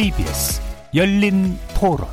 KBS 0.00 0.62
열린 0.94 1.58
토론 1.78 2.08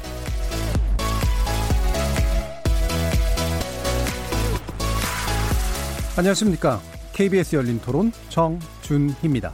안녕하십니까. 6.17 6.81
KBS 7.13 7.55
열린 7.55 7.79
토론 7.79 8.11
정준희입니다. 8.27 9.53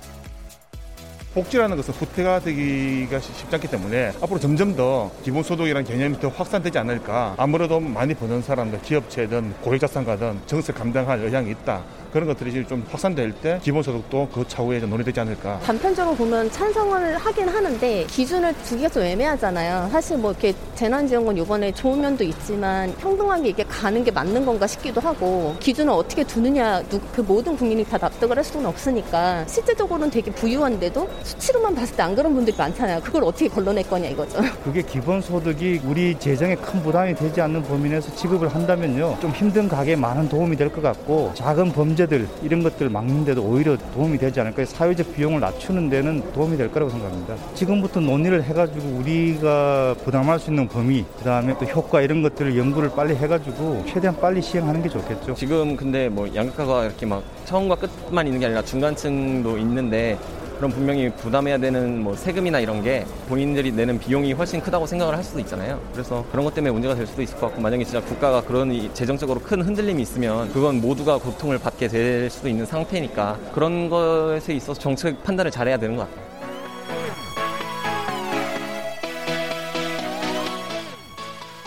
복지라는 1.36 1.78
것은 1.78 1.94
후퇴가 1.94 2.40
되기가 2.40 3.20
쉽지 3.20 3.54
않기 3.54 3.68
때문에 3.68 4.14
앞으로 4.20 4.40
점점 4.40 4.76
더 4.76 5.12
기본소득이라는 5.24 5.88
개념이 5.88 6.20
더 6.20 6.30
확산되지 6.30 6.80
않을까. 6.80 7.36
아무래도 7.38 7.80
많이 7.80 8.16
버는 8.16 8.42
사람들, 8.42 8.82
기업체든 8.82 9.54
고액자산가든 9.62 10.42
정세 10.48 10.74
감당할 10.74 11.20
의향이 11.20 11.52
있다. 11.52 11.84
그런 12.14 12.28
것들이 12.28 12.66
좀 12.68 12.86
확산될 12.92 13.32
때 13.34 13.60
기본소득도 13.64 14.30
그 14.32 14.46
차후에 14.48 14.78
논의되지 14.80 15.20
않을까. 15.20 15.60
단편적으로 15.62 16.16
보면 16.16 16.52
찬성을 16.52 17.18
하긴 17.18 17.50
하는데 17.50 18.06
기준을 18.06 18.54
두기가 18.64 18.88
좀 18.90 19.02
애매하잖아요. 19.02 19.90
사실 19.92 20.18
뭐 20.20 20.30
이렇게 20.32 20.54
재난지원금 20.76 21.36
이번에 21.40 21.72
좋은 21.72 22.00
면도 22.02 22.24
있지만 22.24 22.94
평등하게 22.98 23.50
이게 23.50 23.64
가는 23.64 24.04
게 24.04 24.12
맞는 24.12 24.46
건가 24.46 24.68
싶기도 24.68 25.02
하고 25.02 25.56
기준을 25.60 25.92
어떻게 25.92 26.24
두느냐 26.24 26.84
그 27.16 27.22
모든 27.22 27.58
국민이 27.58 27.84
다 27.84 27.98
납득을 28.00 28.38
할 28.38 28.44
수는 28.44 28.68
없으니까 28.68 29.48
실제적으로는 29.48 30.12
되게 30.12 30.30
부유한데도 30.32 31.10
수치로만 31.24 31.74
봤을 31.74 31.96
때 31.98 32.04
안 32.04 32.14
그런 32.16 32.34
분들이 32.36 32.54
많잖아요. 32.58 33.00
그걸 33.02 33.24
어떻게 33.24 33.48
걸러낼 33.48 33.88
거냐 33.90 34.10
이거죠. 34.10 34.40
그게 34.64 34.82
기본소득이 34.82 35.82
우리 35.86 36.20
재정에 36.20 36.54
큰 36.56 36.84
부담이 36.84 37.16
되지 37.16 37.40
않는 37.42 37.64
범위 37.64 37.90
내에서 37.90 38.14
지급을 38.14 38.50
한다면요. 38.50 39.18
좀 39.22 39.32
힘든 39.32 39.68
가게에 39.70 39.96
많은 39.96 40.28
도움이 40.30 40.58
될 40.58 40.70
것 40.70 40.82
같고 40.82 41.32
작은 41.34 41.72
범죄 41.72 42.03
들 42.06 42.28
이런 42.42 42.64
것들 42.64 42.90
막는데도 42.90 43.44
오히려 43.44 43.78
도움이 43.94 44.18
되지 44.18 44.40
않을까. 44.40 44.66
사회적 44.66 45.16
비용을 45.16 45.40
낮추는 45.40 45.90
데는 45.90 46.34
도움이 46.34 46.58
될 46.58 46.72
거라고 46.72 46.92
생각합니다. 46.92 47.36
지금부터 47.54 48.00
논의를 48.00 48.44
해가지고 48.44 48.88
우리가 49.00 49.96
부담할 50.04 50.40
수 50.40 50.50
있는 50.50 50.68
범위, 50.68 51.06
그 51.18 51.24
다음에 51.24 51.56
또 51.58 51.66
효과 51.66 52.02
이런 52.02 52.22
것들을 52.22 52.58
연구를 52.58 52.92
빨리 52.96 53.16
해가지고 53.16 53.84
최대한 53.88 54.20
빨리 54.20 54.42
시행하는 54.42 54.82
게 54.82 54.90
좋겠죠. 54.90 55.34
지금 55.36 55.76
근데 55.76 56.10
뭐 56.10 56.28
양극화가 56.34 56.86
이렇게 56.86 57.06
막 57.06 57.24
처음과 57.46 57.76
끝만 57.76 58.28
있는 58.28 58.40
게 58.40 58.48
아니라 58.48 58.62
중간층도 58.62 59.58
있는데 59.58 60.18
그럼 60.64 60.72
분명히 60.72 61.10
부담해야 61.10 61.58
되는 61.58 62.02
뭐 62.02 62.16
세금이나 62.16 62.62
이런 62.62 62.82
게 62.82 63.06
본인들이 63.28 63.74
내는 63.74 64.00
비용이 64.00 64.32
훨씬 64.32 64.62
크다고 64.62 64.88
생각을 64.88 65.14
할 65.14 65.22
수도 65.22 65.42
있잖아요. 65.42 65.78
그래서 65.92 66.26
그런 66.32 66.46
것 66.46 66.54
때문에 66.54 66.72
문제가 66.72 66.96
될 66.96 67.06
수도 67.06 67.22
있을 67.22 67.36
것 67.36 67.48
같고 67.48 67.60
만약에 67.60 67.84
진짜 67.84 68.00
국가가 68.00 68.40
그런 68.40 68.72
재정적으로 68.94 69.42
큰 69.42 69.62
흔들림이 69.62 70.02
있으면 70.02 70.50
그건 70.54 70.80
모두가 70.80 71.18
고통을 71.18 71.58
받게 71.58 71.90
될 71.90 72.30
수도 72.30 72.48
있는 72.48 72.66
상태니까 72.66 73.38
그런 73.54 73.90
것에 73.90 74.54
있어서 74.54 74.80
정책 74.80 75.22
판단을 75.26 75.52
잘해야 75.52 75.76
되는 75.78 75.98
것 75.98 76.08
같아요. 76.10 76.26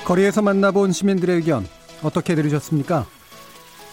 거리에서 0.07 0.41
만나본 0.41 0.93
시민들의 0.93 1.37
의견 1.37 1.67
어떻게 2.03 2.35
들으셨습니까? 2.35 3.05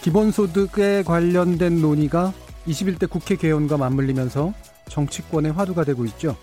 기본소득에 0.00 1.02
관련된 1.02 1.82
논의가 1.82 2.32
21대 2.66 3.10
국회 3.10 3.36
개헌과 3.36 3.76
맞물리면서 3.76 4.54
정치권의 4.88 5.52
화두가 5.52 5.84
되고 5.84 6.04
있죠. 6.06 6.36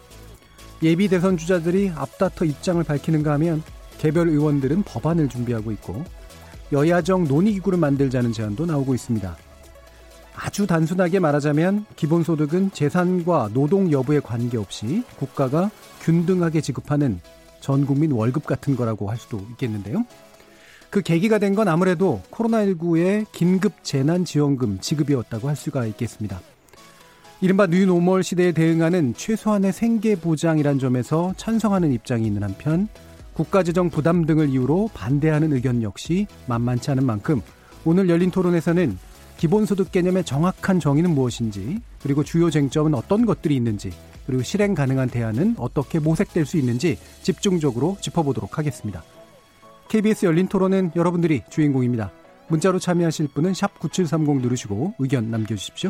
예비 0.83 1.07
대선 1.07 1.37
주자들이 1.37 1.91
앞다퉈 1.95 2.45
입장을 2.45 2.83
밝히는가 2.83 3.33
하면 3.33 3.61
개별 3.99 4.29
의원들은 4.29 4.83
법안을 4.83 5.29
준비하고 5.29 5.71
있고 5.73 6.03
여야정 6.71 7.25
논의기구를 7.25 7.77
만들자는 7.77 8.31
제안도 8.31 8.65
나오고 8.65 8.95
있습니다. 8.95 9.37
아주 10.33 10.65
단순하게 10.65 11.19
말하자면 11.19 11.85
기본소득은 11.97 12.71
재산과 12.71 13.49
노동 13.53 13.91
여부에 13.91 14.21
관계없이 14.21 15.03
국가가 15.17 15.69
균등하게 16.01 16.61
지급하는 16.61 17.19
전 17.59 17.85
국민 17.85 18.11
월급 18.11 18.47
같은 18.47 18.75
거라고 18.75 19.11
할 19.11 19.17
수도 19.17 19.37
있겠는데요. 19.51 20.05
그 20.89 21.01
계기가 21.01 21.37
된 21.37 21.53
건 21.55 21.67
아무래도 21.67 22.21
코로나19의 22.31 23.25
긴급 23.31 23.83
재난지원금 23.83 24.79
지급이었다고 24.79 25.47
할 25.47 25.55
수가 25.55 25.85
있겠습니다. 25.85 26.41
이른바 27.43 27.65
뉴노멀 27.65 28.21
시대에 28.21 28.51
대응하는 28.51 29.15
최소한의 29.15 29.73
생계 29.73 30.13
보장이란 30.13 30.77
점에서 30.77 31.33
찬성하는 31.37 31.91
입장이 31.91 32.27
있는 32.27 32.43
한편 32.43 32.87
국가재정 33.33 33.89
부담 33.89 34.27
등을 34.27 34.49
이유로 34.49 34.91
반대하는 34.93 35.51
의견 35.51 35.81
역시 35.81 36.27
만만치 36.45 36.91
않은 36.91 37.03
만큼 37.03 37.41
오늘 37.83 38.09
열린 38.09 38.29
토론에서는 38.29 38.95
기본소득 39.37 39.91
개념의 39.91 40.23
정확한 40.23 40.79
정의는 40.79 41.15
무엇인지 41.15 41.79
그리고 42.03 42.23
주요 42.23 42.51
쟁점은 42.51 42.93
어떤 42.93 43.25
것들이 43.25 43.55
있는지 43.55 43.91
그리고 44.27 44.43
실행 44.43 44.75
가능한 44.75 45.09
대안은 45.09 45.55
어떻게 45.57 45.97
모색될 45.97 46.45
수 46.45 46.57
있는지 46.57 46.99
집중적으로 47.23 47.97
짚어보도록 48.01 48.59
하겠습니다. 48.59 49.03
KBS 49.87 50.27
열린 50.27 50.47
토론은 50.47 50.91
여러분들이 50.95 51.41
주인공입니다. 51.49 52.11
문자로 52.49 52.77
참여하실 52.77 53.29
분은 53.29 53.53
9730 53.79 54.41
누르시고 54.43 54.93
의견 54.99 55.31
남겨주십시오. 55.31 55.89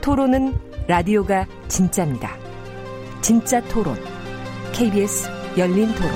토론은 0.00 0.54
라디오가 0.88 1.46
진짜입니다. 1.68 2.36
진짜 3.20 3.60
토론, 3.68 3.96
KBS 4.72 5.28
열린 5.58 5.88
토론. 5.94 6.10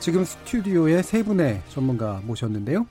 지금 0.00 0.24
스튜디오에 0.24 1.02
세 1.02 1.22
분의 1.22 1.60
전문가 1.68 2.22
모셨는데요. 2.24 2.86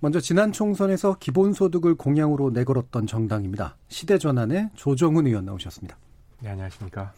먼저 0.00 0.18
지난 0.18 0.50
총선에서 0.50 1.16
기본소득을 1.18 1.96
공약으로 1.96 2.50
내걸었던 2.50 3.06
정당입니다. 3.06 3.76
시대전환의 3.88 4.70
조정훈 4.74 5.26
의원 5.26 5.44
나오셨습니다. 5.44 5.98
네, 6.40 6.48
안녕하십니까. 6.48 7.12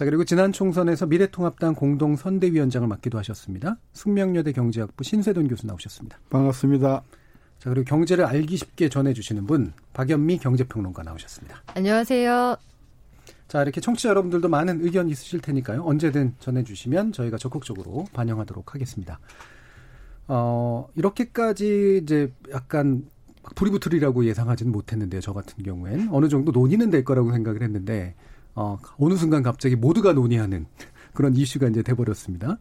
자, 0.00 0.06
그리고 0.06 0.24
지난 0.24 0.50
총선에서 0.50 1.04
미래통합당 1.04 1.74
공동선대위원장을 1.74 2.88
맡기도 2.88 3.18
하셨습니다. 3.18 3.76
숙명여대 3.92 4.52
경제학부 4.52 5.04
신세돈 5.04 5.46
교수 5.48 5.66
나오셨습니다. 5.66 6.18
반갑습니다. 6.30 7.02
자, 7.58 7.68
그리고 7.68 7.84
경제를 7.84 8.24
알기 8.24 8.56
쉽게 8.56 8.88
전해주시는 8.88 9.46
분, 9.46 9.74
박연미 9.92 10.38
경제평론가 10.38 11.02
나오셨습니다. 11.02 11.64
안녕하세요. 11.74 12.56
자, 13.46 13.60
이렇게 13.60 13.82
청취자 13.82 14.08
여러분들도 14.08 14.48
많은 14.48 14.82
의견 14.82 15.06
있으실 15.10 15.42
테니까요. 15.42 15.82
언제든 15.84 16.36
전해주시면 16.40 17.12
저희가 17.12 17.36
적극적으로 17.36 18.06
반영하도록 18.14 18.74
하겠습니다. 18.74 19.20
어, 20.28 20.88
이렇게까지 20.96 22.00
이제 22.02 22.32
약간 22.50 23.04
불이 23.54 23.70
붙으리라고 23.70 24.24
예상하지는 24.24 24.72
못했는데요. 24.72 25.20
저 25.20 25.34
같은 25.34 25.62
경우엔. 25.62 26.08
어느 26.10 26.30
정도 26.30 26.52
논의는 26.52 26.88
될 26.88 27.04
거라고 27.04 27.32
생각을 27.32 27.62
했는데, 27.62 28.14
어, 28.60 28.78
어느 28.98 29.14
순간 29.14 29.42
갑자기 29.42 29.74
모두가 29.74 30.12
논의하는 30.12 30.66
그런 31.14 31.34
이슈가 31.34 31.68
이제 31.68 31.82
돼버렸습니다. 31.82 32.58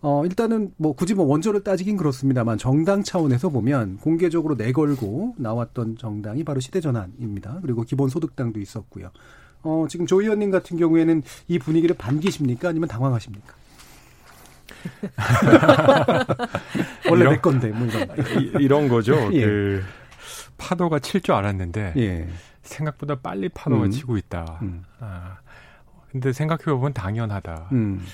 어, 0.00 0.22
일단은 0.24 0.72
뭐 0.76 0.94
굳이 0.94 1.14
뭐 1.14 1.24
원조를 1.24 1.64
따지긴 1.64 1.96
그렇습니다만 1.96 2.58
정당 2.58 3.02
차원에서 3.02 3.48
보면 3.48 3.96
공개적으로 3.96 4.54
내걸고 4.54 5.34
나왔던 5.38 5.96
정당이 5.96 6.44
바로 6.44 6.60
시대전환입니다. 6.60 7.58
그리고 7.62 7.82
기본소득당도 7.82 8.60
있었고요. 8.60 9.10
어, 9.62 9.86
지금 9.88 10.06
조 10.06 10.20
의원님 10.20 10.50
같은 10.50 10.76
경우에는 10.76 11.22
이 11.48 11.58
분위기를 11.58 11.96
반기십니까? 11.96 12.68
아니면 12.68 12.88
당황하십니까? 12.88 13.54
원래 17.10 17.22
이런, 17.22 17.34
내 17.34 17.40
건데 17.40 17.68
뭐 17.70 17.86
이런 17.86 18.62
이런 18.62 18.88
거죠. 18.88 19.16
예. 19.34 19.44
그 19.44 19.82
파도가 20.58 21.00
칠 21.00 21.20
줄 21.22 21.34
알았는데 21.34 21.94
예. 21.96 22.28
생각보다 22.68 23.16
빨리 23.16 23.48
파도가 23.48 23.84
음. 23.84 23.90
치고 23.90 24.16
있다. 24.16 24.58
음. 24.62 24.84
아, 25.00 25.38
근데 26.10 26.32
생각해 26.32 26.64
보면 26.64 26.92
당연하다. 26.92 27.68
음. 27.72 28.04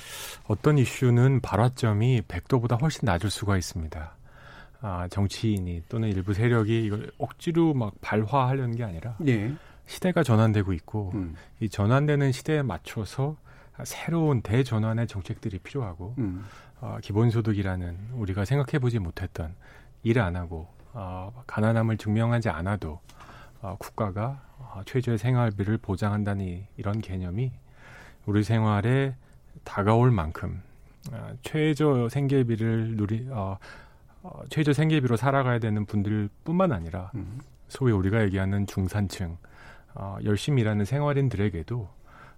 어떤 0.47 0.79
이슈는 0.79 1.41
발화점이 1.41 2.23
100도보다 2.23 2.81
훨씬 2.81 3.01
낮을 3.05 3.31
수가 3.31 3.56
있습니다. 3.56 4.17
아, 4.81 5.09
정치인이 5.09 5.85
또는 5.89 6.09
일부 6.11 6.35
세력이 6.35 6.85
이걸 6.85 7.11
억지로 7.19 7.73
막 7.73 7.95
발화하려는 8.01 8.77
게 8.77 8.85
아니라 8.85 9.17
예. 9.27 9.55
시대가 9.87 10.23
전환되고 10.23 10.73
있고 10.75 11.12
음. 11.15 11.35
이 11.61 11.69
전환되는 11.69 12.33
시대에 12.33 12.62
맞춰서 12.62 13.37
새로운 13.85 14.43
대전환의 14.43 15.06
정책들이 15.06 15.59
필요하고 15.59 16.15
음. 16.19 16.45
어, 16.81 16.99
기본소득이라는 17.03 18.11
우리가 18.12 18.45
생각해보지 18.45 18.99
못했던 18.99 19.55
일을 20.03 20.21
안 20.21 20.37
하고 20.37 20.69
어, 20.93 21.33
가난함을 21.47 21.97
증명하지 21.97 22.51
않아도 22.51 23.01
어, 23.65 23.77
국가가 23.79 24.43
어, 24.59 24.83
최저의 24.85 25.17
생활비를 25.17 25.79
보장한다는 25.79 26.67
이런 26.77 27.01
개념이 27.01 27.51
우리 28.27 28.45
생활에 28.45 29.17
다가올 29.65 30.11
만큼 30.11 30.63
어, 31.11 31.31
최저 31.41 32.11
생계비를 32.11 32.97
누리 32.97 33.27
어, 33.31 33.57
어, 34.23 34.43
최저 34.51 34.75
생계비로 34.75 35.17
살아가야 35.17 35.61
되는 35.61 35.87
분들뿐만 35.87 36.73
아니라 36.73 37.11
음. 37.15 37.41
소위 37.69 37.91
우리가 37.93 38.23
얘기하는 38.25 38.67
중산층 38.67 39.39
어, 39.95 40.19
열심히 40.25 40.61
일하는 40.61 40.85
생활인들에게도 40.85 41.89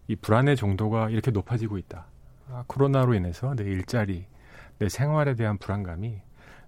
이 0.06 0.14
불안의 0.14 0.56
정도가 0.56 1.10
이렇게 1.10 1.32
높아지고 1.32 1.78
있다. 1.78 2.06
아, 2.52 2.62
코로나로 2.68 3.14
인해서 3.14 3.56
내 3.56 3.64
일자리, 3.64 4.26
내 4.78 4.88
생활에 4.88 5.34
대한 5.34 5.58
불안감이 5.58 6.20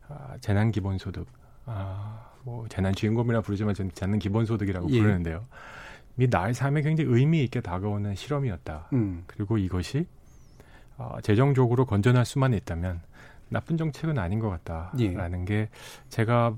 아, 0.08 0.36
재난 0.40 0.72
기본소득, 0.72 1.28
아, 1.66 2.27
뭐 2.44 2.66
재난 2.68 2.94
지원금이라 2.94 3.40
부르지만 3.40 3.74
저는 3.74 3.90
재난 3.94 4.18
기본소득이라고 4.18 4.90
예. 4.90 4.98
부르는데요. 5.00 5.46
이 6.18 6.26
나의 6.28 6.54
삶에 6.54 6.82
굉장히 6.82 7.10
의미 7.12 7.44
있게 7.44 7.60
다가오는 7.60 8.14
실험이었다. 8.14 8.88
음. 8.92 9.24
그리고 9.26 9.56
이것이 9.58 10.06
어, 10.96 11.18
재정적으로 11.22 11.86
건전할 11.86 12.26
수만 12.26 12.54
있다면 12.54 13.00
나쁜 13.48 13.76
정책은 13.76 14.18
아닌 14.18 14.40
것 14.40 14.50
같다라는 14.50 15.40
예. 15.42 15.44
게 15.44 15.68
제가 16.08 16.56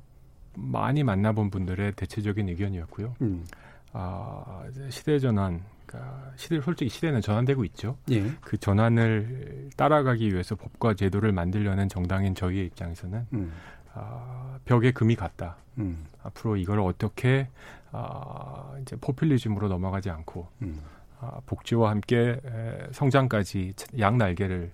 많이 0.55 1.05
만나본 1.05 1.51
분들의 1.51 1.93
대체적인 1.93 2.49
의견이었고요. 2.49 3.15
음. 3.23 3.45
아, 3.93 4.65
시대 4.89 5.19
전환, 5.19 5.63
그러니까 5.87 6.33
시대 6.37 6.61
솔직히 6.61 6.89
시대는 6.89 7.21
전환되고 7.21 7.65
있죠. 7.67 7.97
예. 8.11 8.31
그 8.41 8.57
전환을 8.57 9.71
따라가기 9.77 10.33
위해서 10.33 10.55
법과 10.55 10.95
제도를 10.95 11.33
만들려는 11.33 11.89
정당인 11.89 12.35
저희의 12.35 12.67
입장에서는 12.67 13.27
음. 13.35 13.53
아, 13.95 14.59
벽에 14.65 14.93
금이 14.93 15.17
갔다. 15.17 15.57
음. 15.79 16.07
앞으로 16.23 16.57
이걸 16.57 16.81
어떻게 16.81 17.49
아, 17.93 18.75
이제 18.83 18.97
포퓰리즘으로 19.01 19.69
넘어가지 19.69 20.11
않고 20.11 20.49
음. 20.63 20.81
아, 21.21 21.41
복지와 21.47 21.91
함께 21.91 22.41
에, 22.45 22.89
성장까지 22.93 23.75
양 23.99 24.19
날개를 24.19 24.71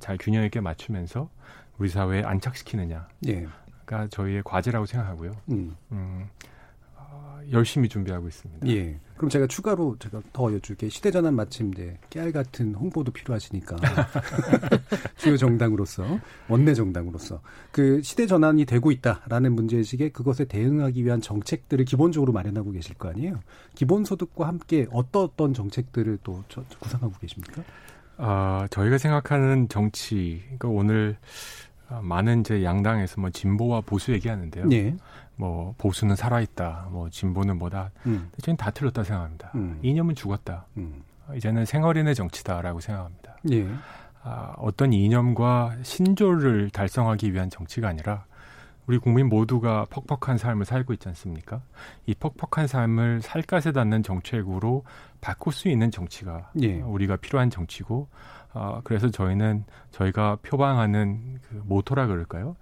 잘 0.00 0.18
균형 0.18 0.44
있게 0.44 0.60
맞추면서 0.60 1.28
우리 1.78 1.88
사회에 1.88 2.22
안착시키느냐가 2.22 3.08
예. 3.28 3.46
저희의 4.10 4.42
과제라고 4.44 4.86
생각하고요. 4.86 5.32
음. 5.50 5.76
음, 5.92 6.28
어, 6.28 6.28
열심히 7.50 7.88
준비하고 7.88 8.28
있습니다. 8.28 8.66
예. 8.68 8.98
그럼 9.16 9.30
제가 9.30 9.46
추가로 9.46 9.96
제가 9.98 10.20
더 10.32 10.52
여쭐게 10.52 10.88
시대전환 10.88 11.34
마침내 11.34 11.98
깨알 12.10 12.32
같은 12.32 12.74
홍보도 12.74 13.12
필요하시니까 13.12 13.76
주요 15.16 15.36
정당으로서 15.36 16.04
원내 16.48 16.74
정당으로서 16.74 17.40
그 17.70 18.02
시대 18.02 18.26
전환이 18.26 18.64
되고 18.64 18.90
있다라는 18.90 19.52
문제의식에 19.54 20.10
그것에 20.10 20.46
대응하기 20.46 21.04
위한 21.04 21.20
정책들을 21.20 21.84
기본적으로 21.84 22.32
마련하고 22.32 22.72
계실 22.72 22.96
거 22.96 23.08
아니에요? 23.08 23.40
기본소득과 23.76 24.48
함께 24.48 24.86
어떤 24.90 25.24
어떤 25.24 25.54
정책들을 25.54 26.18
또 26.24 26.42
구상하고 26.80 27.14
계십니까? 27.20 27.62
아 28.16 28.66
저희가 28.70 28.98
생각하는 28.98 29.68
정치 29.68 30.42
그러니까 30.44 30.68
오늘 30.68 31.16
많은 32.02 32.40
이제 32.40 32.64
양당에서 32.64 33.20
뭐 33.20 33.30
진보와 33.30 33.82
보수 33.82 34.12
얘기하는데요. 34.12 34.66
네. 34.66 34.96
뭐 35.36 35.74
보수는 35.78 36.16
살아있다, 36.16 36.88
뭐 36.90 37.10
진보는 37.10 37.58
뭐다. 37.58 37.90
음. 38.06 38.30
저는 38.40 38.56
다 38.56 38.70
틀렸다 38.70 39.02
생각합니다. 39.02 39.50
음. 39.54 39.78
이념은 39.82 40.14
죽었다. 40.14 40.66
음. 40.76 41.02
이제는 41.34 41.64
생어린의 41.64 42.14
정치다라고 42.14 42.80
생각합니다. 42.80 43.36
예. 43.50 43.68
아, 44.22 44.54
어떤 44.58 44.92
이념과 44.92 45.76
신조를 45.82 46.70
달성하기 46.70 47.32
위한 47.32 47.50
정치가 47.50 47.88
아니라 47.88 48.24
우리 48.86 48.98
국민 48.98 49.28
모두가 49.28 49.86
퍽퍽한 49.90 50.36
삶을 50.38 50.66
살고 50.66 50.92
있지 50.94 51.08
않습니까? 51.08 51.62
이 52.06 52.14
퍽퍽한 52.14 52.66
삶을 52.66 53.22
살갗에 53.22 53.72
닿는 53.72 54.02
정책으로 54.02 54.84
바꿀 55.20 55.52
수 55.52 55.68
있는 55.68 55.90
정치가 55.90 56.50
예. 56.60 56.80
우리가 56.80 57.16
필요한 57.16 57.48
정치고 57.48 58.08
어, 58.54 58.80
그래서 58.84 59.10
저희는 59.10 59.64
저희가 59.90 60.38
표방하는 60.42 61.38
그 61.42 61.62
모토라 61.64 62.06
그럴까요? 62.06 62.56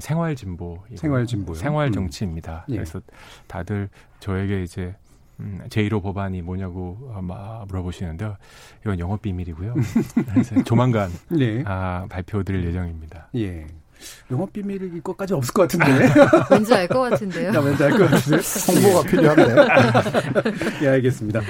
생활 0.00 0.34
진보, 0.34 0.82
생활 0.96 1.26
진보, 1.26 1.54
생활 1.54 1.88
음. 1.88 1.92
정치입니다. 1.92 2.66
음. 2.68 2.74
그래서 2.74 3.00
다들 3.46 3.88
저에게 4.18 4.62
이제 4.64 4.94
음, 5.38 5.60
제1호 5.68 6.02
법안이 6.02 6.42
뭐냐고 6.42 7.12
아마 7.14 7.64
물어보시는데요. 7.66 8.36
이건 8.80 8.98
영업 8.98 9.22
비밀이고요. 9.22 9.74
그래서 10.32 10.62
조만간 10.64 11.10
네. 11.28 11.62
아, 11.66 12.06
발표드릴 12.08 12.64
예정입니다. 12.64 13.28
예. 13.36 13.66
영업 14.30 14.52
비밀일 14.52 15.02
것까지 15.02 15.34
없을 15.34 15.52
것 15.52 15.62
같은데. 15.62 16.08
왠지 16.50 16.74
알 16.74 16.88
것 16.88 17.00
같은데요. 17.00 17.52
야, 17.54 17.60
왠지 17.60 17.84
알 17.84 17.90
것 17.92 18.10
같은데. 18.10 18.42
홍보가 18.72 19.02
필요한데. 19.08 19.54
예, 20.84 20.88
알겠습니다. 20.88 21.40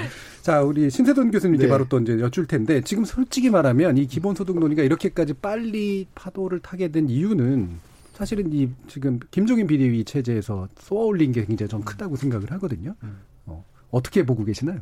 자, 0.41 0.61
우리 0.61 0.89
신세돈 0.89 1.31
교수님께 1.31 1.65
네. 1.65 1.69
바로 1.69 1.85
또 1.89 1.99
이제 1.99 2.19
여쭐 2.19 2.45
텐데 2.47 2.81
지금 2.81 3.03
솔직히 3.05 3.49
말하면 3.49 3.97
이 3.97 4.07
기본소득 4.07 4.59
논의가 4.59 4.83
이렇게까지 4.83 5.33
빨리 5.33 6.07
파도를 6.15 6.59
타게 6.59 6.87
된 6.89 7.09
이유는 7.09 7.69
사실은 8.13 8.51
이 8.51 8.69
지금 8.87 9.19
김종인 9.29 9.67
비대위 9.67 10.03
체제에서 10.05 10.67
쏘아올린 10.79 11.31
게 11.33 11.45
굉장히 11.45 11.69
좀 11.69 11.81
크다고 11.83 12.15
생각을 12.15 12.51
하거든요. 12.53 12.95
음. 13.03 13.17
어, 13.45 13.63
어떻게 13.91 14.25
보고 14.25 14.43
계시나요? 14.45 14.79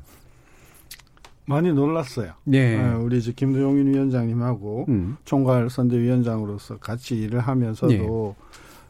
많이 1.47 1.71
놀랐어요. 1.71 2.33
네. 2.43 2.77
어, 2.81 2.99
우리 2.99 3.17
이제 3.19 3.31
김동인 3.31 3.87
위원장님하고 3.87 4.85
음. 4.89 5.17
총괄 5.25 5.69
선대위원장으로서 5.69 6.77
같이 6.77 7.15
일을 7.21 7.39
하면서도 7.39 8.35
네. 8.37 8.45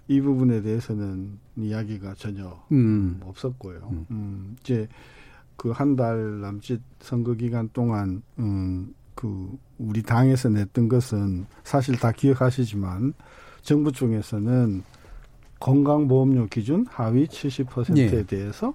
이 0.07 0.21
부분에 0.21 0.61
대해서는 0.61 1.39
이야기가 1.57 2.13
전혀 2.15 2.57
음. 2.71 3.19
없었고요. 3.23 3.89
음. 3.91 4.05
음 4.11 4.55
이제 4.61 4.87
그 5.57 5.71
한 5.71 5.95
달 5.95 6.41
남짓 6.41 6.81
선거 6.99 7.33
기간 7.33 7.69
동안 7.73 8.21
음, 8.39 8.93
그 9.15 9.57
우리 9.77 10.01
당에서 10.03 10.49
냈던 10.49 10.89
것은 10.89 11.45
사실 11.63 11.97
다 11.97 12.11
기억하시지만 12.11 13.13
정부 13.61 13.91
쪽에서는 13.91 14.83
건강보험료 15.59 16.47
기준 16.47 16.85
하위 16.89 17.25
70%에 17.27 18.07
네. 18.09 18.23
대해서 18.23 18.73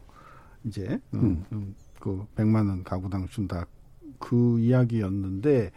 이제 0.65 0.99
음, 1.15 1.45
음. 1.53 1.75
그 2.01 2.27
100만 2.35 2.69
원 2.69 2.83
가구당 2.83 3.29
준다 3.29 3.67
그 4.19 4.59
이야기였는데 4.59 5.71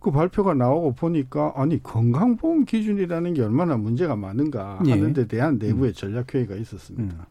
그 0.00 0.10
발표가 0.10 0.54
나오고 0.54 0.94
보니까 0.94 1.52
아니 1.56 1.82
건강보험 1.82 2.64
기준이라는 2.64 3.34
게 3.34 3.42
얼마나 3.42 3.76
문제가 3.76 4.16
많은가 4.16 4.80
예. 4.86 4.92
하는 4.92 5.12
데 5.12 5.26
대한 5.26 5.58
내부의 5.58 5.90
음. 5.90 5.92
전략회의가 5.92 6.54
있었습니다. 6.54 7.14
음. 7.16 7.24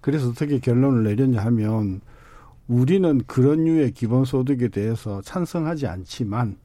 그래서 0.00 0.28
어떻게 0.28 0.58
결론을 0.58 1.04
내렸냐 1.04 1.42
하면 1.44 2.02
우리는 2.68 3.22
그런 3.26 3.64
류의 3.64 3.92
기본소득에 3.92 4.68
대해서 4.68 5.22
찬성하지 5.22 5.86
않지만 5.86 6.56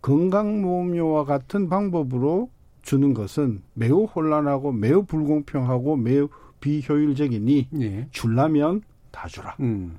건강보험료와 0.00 1.24
같은 1.24 1.68
방법으로 1.68 2.50
주는 2.80 3.12
것은 3.12 3.62
매우 3.74 4.04
혼란하고 4.04 4.72
매우 4.72 5.04
불공평하고 5.04 5.96
매우 5.96 6.28
비효율적이니 6.60 7.68
예. 7.80 8.08
줄라면 8.10 8.82
다 9.10 9.28
주라. 9.28 9.56
음. 9.60 9.98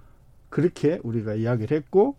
그렇게 0.51 0.99
우리가 1.01 1.33
이야기를 1.33 1.75
했고 1.75 2.15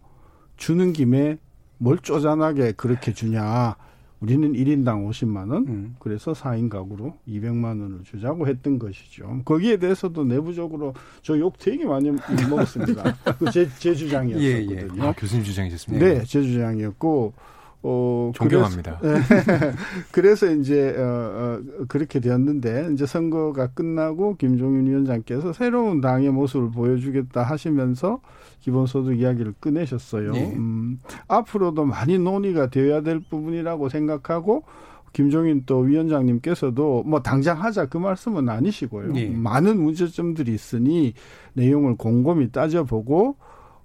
주는 0.56 0.92
김에 0.92 1.38
뭘 1.78 1.98
쪼잔하게 1.98 2.72
그렇게 2.72 3.12
주냐. 3.12 3.76
우리는 4.20 4.52
1인당 4.52 5.08
50만 5.08 5.50
원, 5.50 5.66
음. 5.66 5.96
그래서 5.98 6.30
4인 6.32 6.68
가구로 6.70 7.18
200만 7.26 7.64
원을 7.82 8.04
주자고 8.04 8.46
했던 8.46 8.78
것이죠. 8.78 9.42
거기에 9.44 9.78
대해서도 9.78 10.22
내부적으로 10.24 10.94
저 11.22 11.36
욕 11.38 11.58
되게 11.58 11.84
많이 11.84 12.08
먹었습니다. 12.48 13.16
그 13.40 13.50
제, 13.50 13.68
제 13.80 13.92
주장이었거든요. 13.92 14.76
예, 14.76 14.88
예. 14.96 15.02
아, 15.02 15.12
교수님 15.16 15.44
주장이셨습니다. 15.44 16.06
네, 16.06 16.22
제 16.24 16.40
주장이었고 16.40 17.32
어, 17.84 18.30
존경합니다. 18.34 18.98
그래서, 18.98 19.24
그래서 20.12 20.50
이제, 20.52 20.94
어, 20.96 21.02
어, 21.02 21.60
그렇게 21.88 22.20
되었는데, 22.20 22.90
이제 22.92 23.06
선거가 23.06 23.68
끝나고 23.68 24.36
김종인 24.36 24.86
위원장께서 24.86 25.52
새로운 25.52 26.00
당의 26.00 26.30
모습을 26.30 26.70
보여주겠다 26.70 27.42
하시면서 27.42 28.20
기본소득 28.60 29.18
이야기를 29.18 29.54
꺼내셨어요. 29.60 30.32
네. 30.32 30.54
음, 30.54 31.00
앞으로도 31.26 31.84
많이 31.84 32.18
논의가 32.18 32.70
되어야 32.70 33.00
될 33.02 33.20
부분이라고 33.20 33.88
생각하고, 33.88 34.62
김종인 35.12 35.64
또 35.66 35.80
위원장님께서도 35.80 37.02
뭐 37.04 37.20
당장 37.20 37.62
하자 37.62 37.86
그 37.86 37.98
말씀은 37.98 38.48
아니시고요. 38.48 39.12
네. 39.12 39.28
많은 39.28 39.78
문제점들이 39.78 40.54
있으니 40.54 41.14
내용을 41.54 41.96
곰곰이 41.96 42.52
따져보고, 42.52 43.36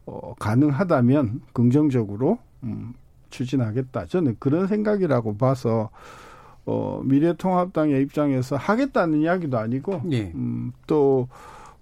어, 0.06 0.36
가능하다면 0.36 1.42
긍정적으로, 1.52 2.38
음, 2.64 2.94
추진하겠다. 3.30 4.06
저는 4.08 4.36
그런 4.40 4.68
생각이라고 4.68 5.38
봐서 5.38 5.90
어, 6.66 7.02
미래통합당의 7.06 8.02
입장에서 8.04 8.56
하겠다는 8.58 9.22
이야기도 9.22 9.58
아니고 9.58 10.02
예. 10.12 10.32
음, 10.36 10.74
또 10.86 11.28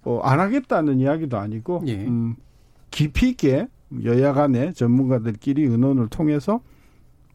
어, 0.04 0.20
안 0.22 0.38
하겠다는 0.38 1.00
이야기도 1.00 1.38
아니고 1.38 1.82
예. 1.86 2.04
음, 2.06 2.36
깊이 2.90 3.30
있게 3.30 3.66
여야 4.04 4.32
간의 4.32 4.74
전문가들끼리 4.74 5.64
의논을 5.64 6.08
통해서 6.08 6.60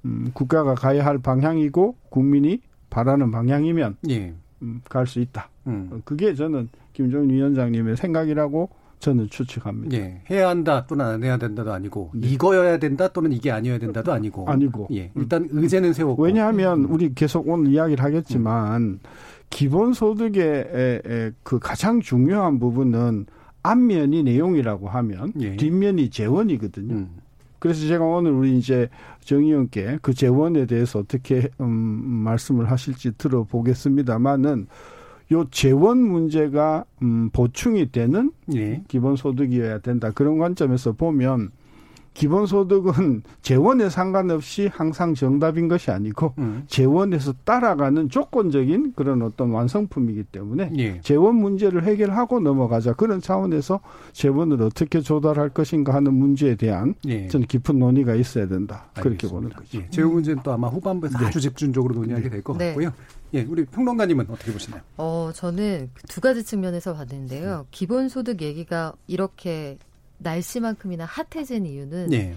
음, 0.06 0.32
국가가 0.34 0.75
가야 0.75 1.06
할 1.06 1.18
방향이고 1.18 1.96
국민이 2.10 2.62
바라는 2.89 3.32
방향이면 3.32 3.98
예. 4.10 4.34
음, 4.62 4.82
갈 4.88 5.06
수 5.06 5.20
있다. 5.20 5.50
음. 5.68 6.01
그게 6.06 6.34
저는 6.34 6.70
김종인 6.94 7.30
위원장님의 7.32 7.98
생각이라고 7.98 8.70
저는 9.01 9.29
추측합니다. 9.29 9.98
예. 9.98 10.22
해야 10.29 10.48
한다 10.48 10.86
또는 10.88 11.05
안 11.05 11.24
해야 11.24 11.38
된다도 11.38 11.74
아니고 11.74 12.12
네. 12.13 12.29
이거여야 12.29 12.77
된다 12.77 13.08
또는 13.10 13.34
이게 13.34 13.51
아니어야 13.51 13.79
된다도 13.79 14.13
아니고 14.13 14.48
아니고 14.48 14.88
예. 14.93 15.12
일단 15.15 15.48
의제는 15.51 15.91
세웠고 15.93 16.24
왜냐하면 16.24 16.86
음. 16.86 16.91
우리 16.91 17.13
계속 17.13 17.50
오늘 17.50 17.72
이야기를 17.72 18.03
하겠지만 18.03 18.81
음. 18.81 19.00
기본소득의 19.50 21.34
그 21.43 21.60
가장 21.60 22.00
중요한 22.00 22.60
부분은 22.60 23.25
앞면이 23.63 24.24
내용이라고 24.24 24.88
하면 24.88 25.34
예. 25.39 25.58
뒷면이 25.58 26.10
재원이거든요. 26.10 26.93
음. 26.93 27.10
그래서 27.60 27.88
제가 27.88 28.03
오늘 28.03 28.31
우리 28.31 28.58
이제 28.58 28.89
정 29.20 29.43
의원께 29.43 30.00
그 30.01 30.13
재원에 30.13 30.65
대해서 30.65 31.00
어떻게 31.00 31.50
음, 31.60 31.67
말씀을 31.67 32.72
하실지 32.72 33.17
들어보겠습니다만은 33.17 34.67
요 35.31 35.45
재원 35.50 36.00
문제가 36.00 36.85
음, 37.01 37.29
보충이 37.31 37.91
되는 37.91 38.31
예. 38.53 38.83
기본소득이어야 38.88 39.79
된다. 39.79 40.11
그런 40.11 40.38
관점에서 40.38 40.91
보면 40.93 41.51
기본소득은 42.13 43.24
재원에 43.41 43.89
상관없이 43.89 44.70
항상 44.72 45.13
정답인 45.13 45.68
것이 45.68 45.91
아니고 45.91 46.34
음. 46.38 46.63
재원에서 46.68 47.34
따라가는 47.44 48.10
조건적인 48.10 48.94
그런 48.96 49.22
어떤 49.22 49.51
완성품이기 49.51 50.24
때문에 50.25 50.72
예. 50.77 51.01
재원 51.01 51.36
문제를 51.36 51.84
해결하고 51.84 52.39
넘어가자 52.39 52.94
그런 52.94 53.22
차원에서 53.22 53.80
재원을 54.12 54.62
어떻게 54.62 55.01
조달할 55.01 55.50
것인가 55.50 55.94
하는 55.94 56.13
문제에 56.13 56.56
대한 56.56 56.96
예. 57.08 57.27
저는 57.27 57.48
깊은 57.48 57.80
논의가 57.80 58.15
있어야 58.15 58.48
된다 58.48 58.89
그렇게 58.96 59.27
보는 59.27 59.50
거죠. 59.50 59.80
예. 59.80 59.89
재원 59.89 60.13
문제는 60.13 60.44
또 60.44 60.51
아마 60.51 60.68
후반부에서 60.68 61.18
네. 61.18 61.25
아주 61.25 61.39
집중적으로 61.39 61.96
논의하게 61.96 62.30
될것 62.30 62.58
네. 62.58 62.68
같고요. 62.68 62.91
예, 63.34 63.44
우리 63.44 63.63
평론가님은 63.65 64.25
어떻게 64.30 64.51
보시나요? 64.51 64.82
어, 64.98 65.32
저는 65.34 65.89
두 66.10 66.20
가지 66.20 66.44
측면에서 66.44 66.94
봤는데요. 66.94 67.65
기본소득 67.72 68.41
얘기가 68.41 68.94
이렇게 69.08 69.77
날씨만큼이나 70.22 71.06
핫해진 71.06 71.66
이유는 71.66 72.10
네. 72.10 72.36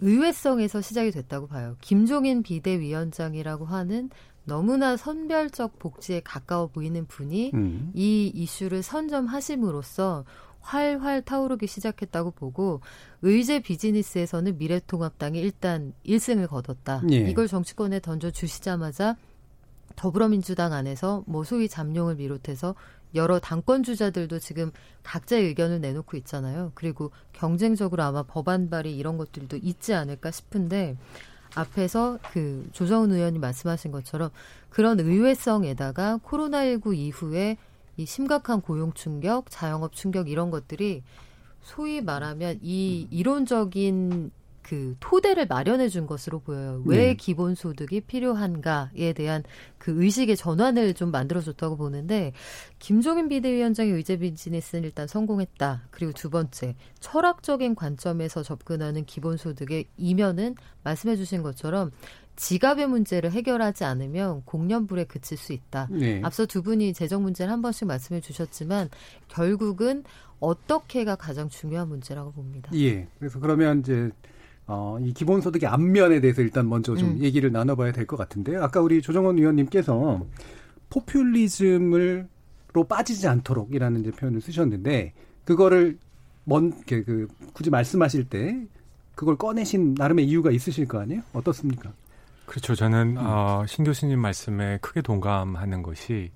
의외성에서 0.00 0.80
시작이 0.80 1.10
됐다고 1.10 1.46
봐요. 1.46 1.76
김종인 1.80 2.42
비대위원장이라고 2.42 3.66
하는 3.66 4.10
너무나 4.44 4.96
선별적 4.96 5.78
복지에 5.78 6.20
가까워 6.20 6.68
보이는 6.68 7.06
분이 7.06 7.50
음. 7.54 7.92
이 7.94 8.30
이슈를 8.34 8.82
선점하심으로써 8.82 10.24
활활 10.60 11.22
타오르기 11.22 11.66
시작했다고 11.66 12.32
보고 12.32 12.80
의제 13.22 13.60
비즈니스에서는 13.60 14.58
미래통합당이 14.58 15.38
일단 15.40 15.92
1승을 16.06 16.48
거뒀다. 16.48 17.02
예. 17.10 17.16
이걸 17.16 17.48
정치권에 17.48 18.00
던져 18.00 18.30
주시자마자 18.30 19.16
더불어민주당 19.96 20.72
안에서 20.72 21.24
뭐 21.26 21.44
소위 21.44 21.68
잠룡을 21.68 22.16
비롯해서 22.16 22.74
여러 23.14 23.38
당권 23.38 23.82
주자들도 23.82 24.38
지금 24.38 24.70
각자의 25.02 25.44
의견을 25.46 25.80
내놓고 25.80 26.16
있잖아요. 26.18 26.72
그리고 26.74 27.10
경쟁적으로 27.32 28.02
아마 28.02 28.22
법안 28.22 28.70
발의 28.70 28.96
이런 28.96 29.16
것들도 29.16 29.58
있지 29.58 29.94
않을까 29.94 30.30
싶은데 30.30 30.96
앞에서 31.54 32.18
그 32.32 32.68
조정훈 32.72 33.12
의원이 33.12 33.38
말씀하신 33.38 33.90
것처럼 33.90 34.30
그런 34.68 35.00
의외성에다가 35.00 36.20
코로나19 36.24 36.96
이후에 36.96 37.56
이 37.96 38.06
심각한 38.06 38.60
고용 38.60 38.92
충격, 38.92 39.50
자영업 39.50 39.92
충격 39.92 40.28
이런 40.28 40.50
것들이 40.50 41.02
소위 41.60 42.00
말하면 42.00 42.60
이 42.62 43.06
이론적인 43.10 44.30
그 44.70 44.94
토대를 45.00 45.48
마련해 45.48 45.88
준 45.88 46.06
것으로 46.06 46.38
보여요. 46.38 46.80
왜 46.86 47.06
네. 47.08 47.14
기본소득이 47.14 48.02
필요한가에 48.02 49.12
대한 49.16 49.42
그 49.78 50.00
의식의 50.00 50.36
전환을 50.36 50.94
좀 50.94 51.10
만들어줬다고 51.10 51.76
보는데 51.76 52.32
김종인 52.78 53.28
비대위원장의 53.28 53.92
의제 53.92 54.18
비즈니스는 54.18 54.84
일단 54.84 55.08
성공했다. 55.08 55.88
그리고 55.90 56.12
두 56.12 56.30
번째 56.30 56.76
철학적인 57.00 57.74
관점에서 57.74 58.44
접근하는 58.44 59.04
기본소득의 59.04 59.86
이면은 59.96 60.54
말씀해 60.84 61.16
주신 61.16 61.42
것처럼 61.42 61.90
지갑의 62.36 62.86
문제를 62.86 63.32
해결하지 63.32 63.82
않으면 63.82 64.44
공연불에 64.44 65.02
그칠 65.02 65.36
수 65.36 65.52
있다. 65.52 65.88
네. 65.90 66.20
앞서 66.22 66.46
두 66.46 66.62
분이 66.62 66.92
재정 66.94 67.24
문제를 67.24 67.52
한 67.52 67.60
번씩 67.60 67.88
말씀해 67.88 68.20
주셨지만 68.20 68.88
결국은 69.26 70.04
어떻게가 70.38 71.16
가장 71.16 71.48
중요한 71.48 71.88
문제라고 71.88 72.30
봅니다. 72.30 72.70
예. 72.76 73.08
그래서 73.18 73.40
그러면 73.40 73.80
이제 73.80 74.10
어, 74.72 74.96
이 75.00 75.12
기본소득의 75.12 75.68
앞면에 75.68 76.20
대해서 76.20 76.42
일단 76.42 76.68
먼저 76.68 76.94
좀 76.94 77.10
음. 77.10 77.18
얘기를 77.18 77.50
나눠봐야 77.50 77.90
될 77.90 78.06
것 78.06 78.16
같은데요. 78.16 78.62
아까 78.62 78.80
우리 78.80 79.02
조정원 79.02 79.36
의원님께서 79.36 80.24
포퓰리즘을로 80.90 82.84
빠지지 82.88 83.26
않도록이라는 83.26 84.00
이제 84.00 84.10
표현을 84.12 84.40
쓰셨는데 84.40 85.12
그거를 85.44 85.98
먼, 86.44 86.70
그, 86.86 87.04
그, 87.04 87.26
굳이 87.52 87.68
말씀하실 87.70 88.28
때 88.28 88.64
그걸 89.16 89.36
꺼내신 89.36 89.94
나름의 89.98 90.24
이유가 90.26 90.52
있으실 90.52 90.86
거 90.86 91.00
아니에요? 91.00 91.22
어떻습니까? 91.32 91.92
그렇죠. 92.46 92.76
저는 92.76 93.16
음. 93.16 93.18
어, 93.18 93.64
신 93.66 93.84
교수님 93.84 94.20
말씀에 94.20 94.78
크게 94.80 95.02
동감하는 95.02 95.82
것이 95.82 96.30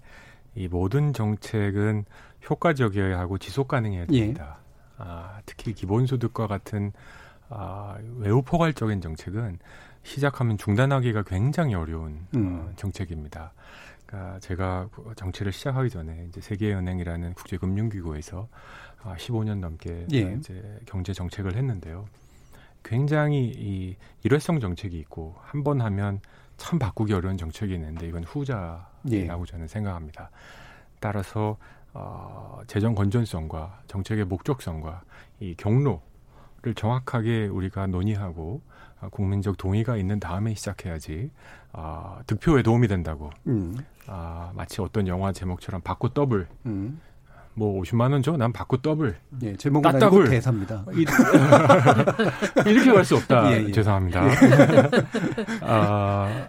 이 0.57 0.67
모든 0.67 1.13
정책은 1.13 2.05
효과적이어야 2.51 3.17
하고 3.17 3.39
지속 3.39 3.69
가능해야 3.69 4.07
예. 4.11 4.21
됩니다. 4.21 4.59
예. 4.61 4.65
아, 4.99 5.39
특히 5.47 5.73
기본소득과 5.73 6.49
같은 6.49 6.93
아, 7.57 7.97
외우 8.17 8.43
포괄적인 8.43 9.01
정책은 9.01 9.59
시작하면 10.03 10.59
중단하기가 10.59 11.23
굉장히 11.23 11.75
어려운 11.75 12.27
어, 12.35 12.37
음. 12.37 12.67
어, 12.69 12.73
정책입니다. 12.77 13.53
그러니까 14.07 14.39
제가 14.41 14.89
정치를 15.17 15.53
시작하기 15.53 15.89
전에 15.89 16.27
이제 16.29 16.41
세계은행이라는 16.41 17.35
국제금융기구에서 17.35 18.49
아, 19.03 19.15
15년 19.17 19.61
넘게 19.61 20.07
예. 20.13 20.37
이제 20.39 20.81
경제 20.87 21.13
정책을 21.13 21.55
했는데요. 21.57 22.07
굉장히 22.83 23.47
이 23.57 23.97
일회성 24.25 24.61
정책이 24.61 24.99
있고 24.99 25.37
한 25.41 25.63
번 25.63 25.81
하면 25.81 26.21
참 26.57 26.79
바꾸기 26.79 27.13
어려운 27.15 27.37
정책이 27.39 27.73
있는데 27.75 28.07
이건 28.09 28.25
후자라고 28.25 28.85
예. 29.11 29.27
저는 29.27 29.67
생각합니다. 29.69 30.31
따라서 31.01 31.57
어, 31.93 32.61
재정 32.67 32.95
건전성과 32.95 33.83
정책의 33.87 34.25
목적성과 34.27 35.03
이 35.41 35.55
경로 35.57 36.03
를 36.65 36.75
정확하게 36.75 37.47
우리가 37.49 37.87
논의하고 37.87 38.63
아, 39.01 39.09
국민적 39.11 39.59
동의가 39.59 39.99
있는 39.99 40.19
다음에 40.19 40.55
시작해야지 40.55 41.31
아, 41.73 42.21
득표에 42.27 42.63
도움이 42.63 42.89
된다고. 42.89 43.29
음. 43.47 43.77
아, 44.07 44.51
마치 44.55 44.81
어떤 44.81 45.07
영화 45.07 45.31
제목처럼 45.31 45.83
바꾸 45.83 46.15
더블. 46.15 46.47
음. 46.65 46.99
뭐 47.53 47.81
50만 47.83 48.13
원 48.13 48.23
줘? 48.23 48.37
난 48.37 48.51
바꾸 48.53 48.81
더블. 48.81 49.15
예, 49.43 49.55
제목은 49.57 49.93
따더블 49.93 50.31
대사입니다. 50.31 50.85
이렇게 52.67 52.93
갈 52.93 53.05
수 53.05 53.17
없다. 53.17 53.53
예, 53.53 53.65
예. 53.65 53.71
죄송합니다. 53.71 54.27
예. 54.27 54.31
아, 55.61 56.49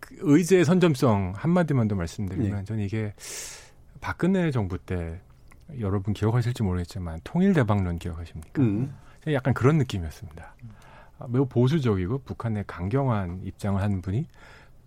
그 0.00 0.16
의제의 0.20 0.64
선점성 0.64 1.34
한마디만 1.36 1.86
더 1.88 1.94
말씀드리면 1.94 2.60
예. 2.60 2.64
저는 2.64 2.84
이게 2.84 3.14
박근혜 4.00 4.50
정부 4.50 4.76
때 4.76 5.20
여러분 5.80 6.12
기억하실지 6.12 6.62
모르겠지만 6.64 7.20
통일 7.24 7.54
대박론 7.54 7.98
기억하십니까? 7.98 8.60
음. 8.60 8.92
약간 9.32 9.54
그런 9.54 9.78
느낌이었습니다. 9.78 10.54
아, 11.18 11.26
매우 11.28 11.46
보수적이고 11.46 12.18
북한의 12.18 12.64
강경한 12.66 13.40
입장을 13.44 13.80
한 13.80 14.02
분이 14.02 14.26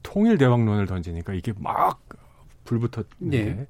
통일 0.03 0.37
대왕론을 0.37 0.85
던지니까 0.85 1.33
이게 1.33 1.53
막 1.57 1.99
불붙었는데 2.65 3.53
네. 3.53 3.67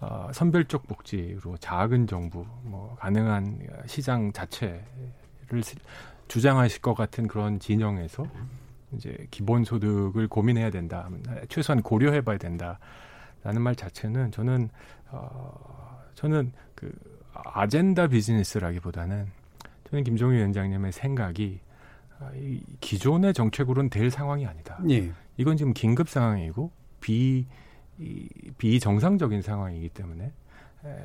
어, 0.00 0.28
선별적 0.32 0.86
복지로 0.86 1.56
작은 1.58 2.06
정부, 2.06 2.46
뭐 2.62 2.94
가능한 3.00 3.58
시장 3.86 4.30
자체를 4.32 4.82
주장하실 6.28 6.82
것 6.82 6.94
같은 6.94 7.26
그런 7.26 7.58
진영에서 7.58 8.26
이제 8.92 9.26
기본 9.30 9.64
소득을 9.64 10.28
고민해야 10.28 10.70
된다, 10.70 11.08
최소한 11.48 11.82
고려해 11.82 12.20
봐야 12.20 12.36
된다라는 12.38 13.62
말 13.62 13.74
자체는 13.74 14.30
저는 14.30 14.68
어, 15.10 15.98
저는 16.14 16.52
그 16.74 16.92
아젠다 17.32 18.08
비즈니스라기보다는 18.08 19.37
저는 19.90 20.04
김종희 20.04 20.36
위원장님의 20.36 20.92
생각이 20.92 21.60
아, 22.20 22.30
이 22.34 22.60
기존의 22.80 23.32
정책으로는 23.32 23.90
될 23.90 24.10
상황이 24.10 24.46
아니다. 24.46 24.78
예. 24.90 25.12
이건 25.36 25.56
지금 25.56 25.72
긴급 25.72 26.08
상황이고 26.08 26.70
비 27.00 27.46
비정상적인 28.58 29.42
상황이기 29.42 29.88
때문에 29.88 30.32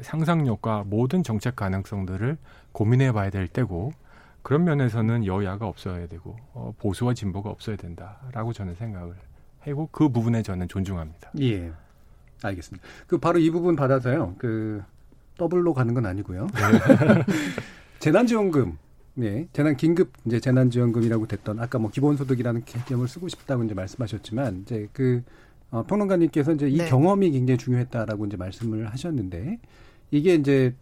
상상력과 0.02 0.84
모든 0.86 1.24
정책 1.24 1.56
가능성들을 1.56 2.38
고민해 2.72 3.12
봐야 3.12 3.30
될 3.30 3.48
때고 3.48 3.92
그런 4.42 4.64
면에서는 4.66 5.26
여야가 5.26 5.68
없어야 5.68 6.08
되고 6.08 6.38
어, 6.54 6.74
보수와 6.78 7.14
진보가 7.14 7.50
없어야 7.50 7.76
된다라고 7.78 8.54
저는 8.54 8.76
생각을 8.76 9.16
하고 9.62 9.90
그 9.92 10.10
부분에 10.10 10.44
저는 10.44 10.68
존중합니다. 10.68 11.32
예, 11.42 11.72
알겠습니다. 12.44 12.86
그 13.08 13.18
바로 13.18 13.40
이 13.40 13.50
부분 13.50 13.76
받아서요. 13.76 14.36
그 14.38 14.84
더블로 15.38 15.74
가는 15.74 15.94
건 15.94 16.06
아니고요. 16.06 16.48
네. 18.04 18.12
재난지원금, 18.12 18.78
네, 19.14 19.48
재난 19.54 19.78
긴급 19.78 20.12
이제 20.26 20.42
재난지원금이라고 20.42 21.26
됐던 21.26 21.60
아까 21.60 21.80
뭐 21.80 21.90
기본소득이라는 21.90 22.66
개념을 22.66 23.08
쓰고 23.08 23.30
싶다고 23.30 23.64
이제 23.64 23.74
말씀하셨지만 23.74 24.64
이제 24.64 24.90
그 24.92 25.24
어, 25.72 25.84
평론가님께서 25.84 26.52
이제 26.52 26.68
이 26.68 26.80
네. 26.80 26.90
경험이 26.90 27.32
굉장히 27.32 27.58
중요했다라고 27.58 28.26
이제 28.26 28.36
말씀을 28.36 28.92
하셨는데 28.92 29.60
이게 30.12 30.36
이제 30.36 30.76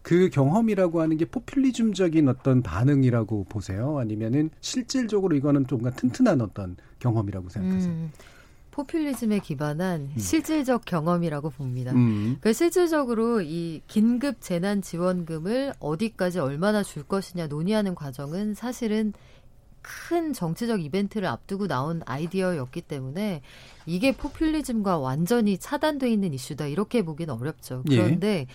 그 0.00 0.30
경험이라고 0.30 1.02
하는 1.02 1.18
게 1.18 1.26
포퓰리즘적인 1.26 2.26
어떤 2.26 2.62
반응이라고 2.62 3.44
보세요? 3.44 3.98
아니면은 3.98 4.48
실질적으로 4.62 5.36
이거는 5.36 5.66
좀 5.66 5.82
튼튼한 5.94 6.40
어떤 6.40 6.76
경험이라고 7.00 7.50
생각하세요? 7.50 7.92
음, 7.92 8.10
포퓰리즘에 8.70 9.40
기반한 9.40 10.12
음. 10.14 10.18
실질적 10.18 10.84
경험이라고 10.84 11.50
봅니다. 11.50 11.92
음. 11.92 12.36
그러니까 12.40 12.52
실질적으로 12.52 13.40
이 13.42 13.82
긴급 13.86 14.40
재난 14.40 14.82
지원금을 14.82 15.74
어디까지 15.80 16.38
얼마나 16.38 16.82
줄 16.82 17.02
것이냐 17.02 17.48
논의하는 17.48 17.94
과정은 17.94 18.54
사실은 18.54 19.12
큰 19.82 20.32
정치적 20.32 20.82
이벤트를 20.82 21.26
앞두고 21.28 21.66
나온 21.66 22.02
아이디어였기 22.04 22.82
때문에 22.82 23.40
이게 23.86 24.12
포퓰리즘과 24.12 24.98
완전히 24.98 25.58
차단돼 25.58 26.10
있는 26.10 26.34
이슈다 26.34 26.66
이렇게 26.66 27.02
보기는 27.02 27.32
어렵죠. 27.34 27.82
예. 27.90 27.96
그런데 27.96 28.28
예. 28.28 28.46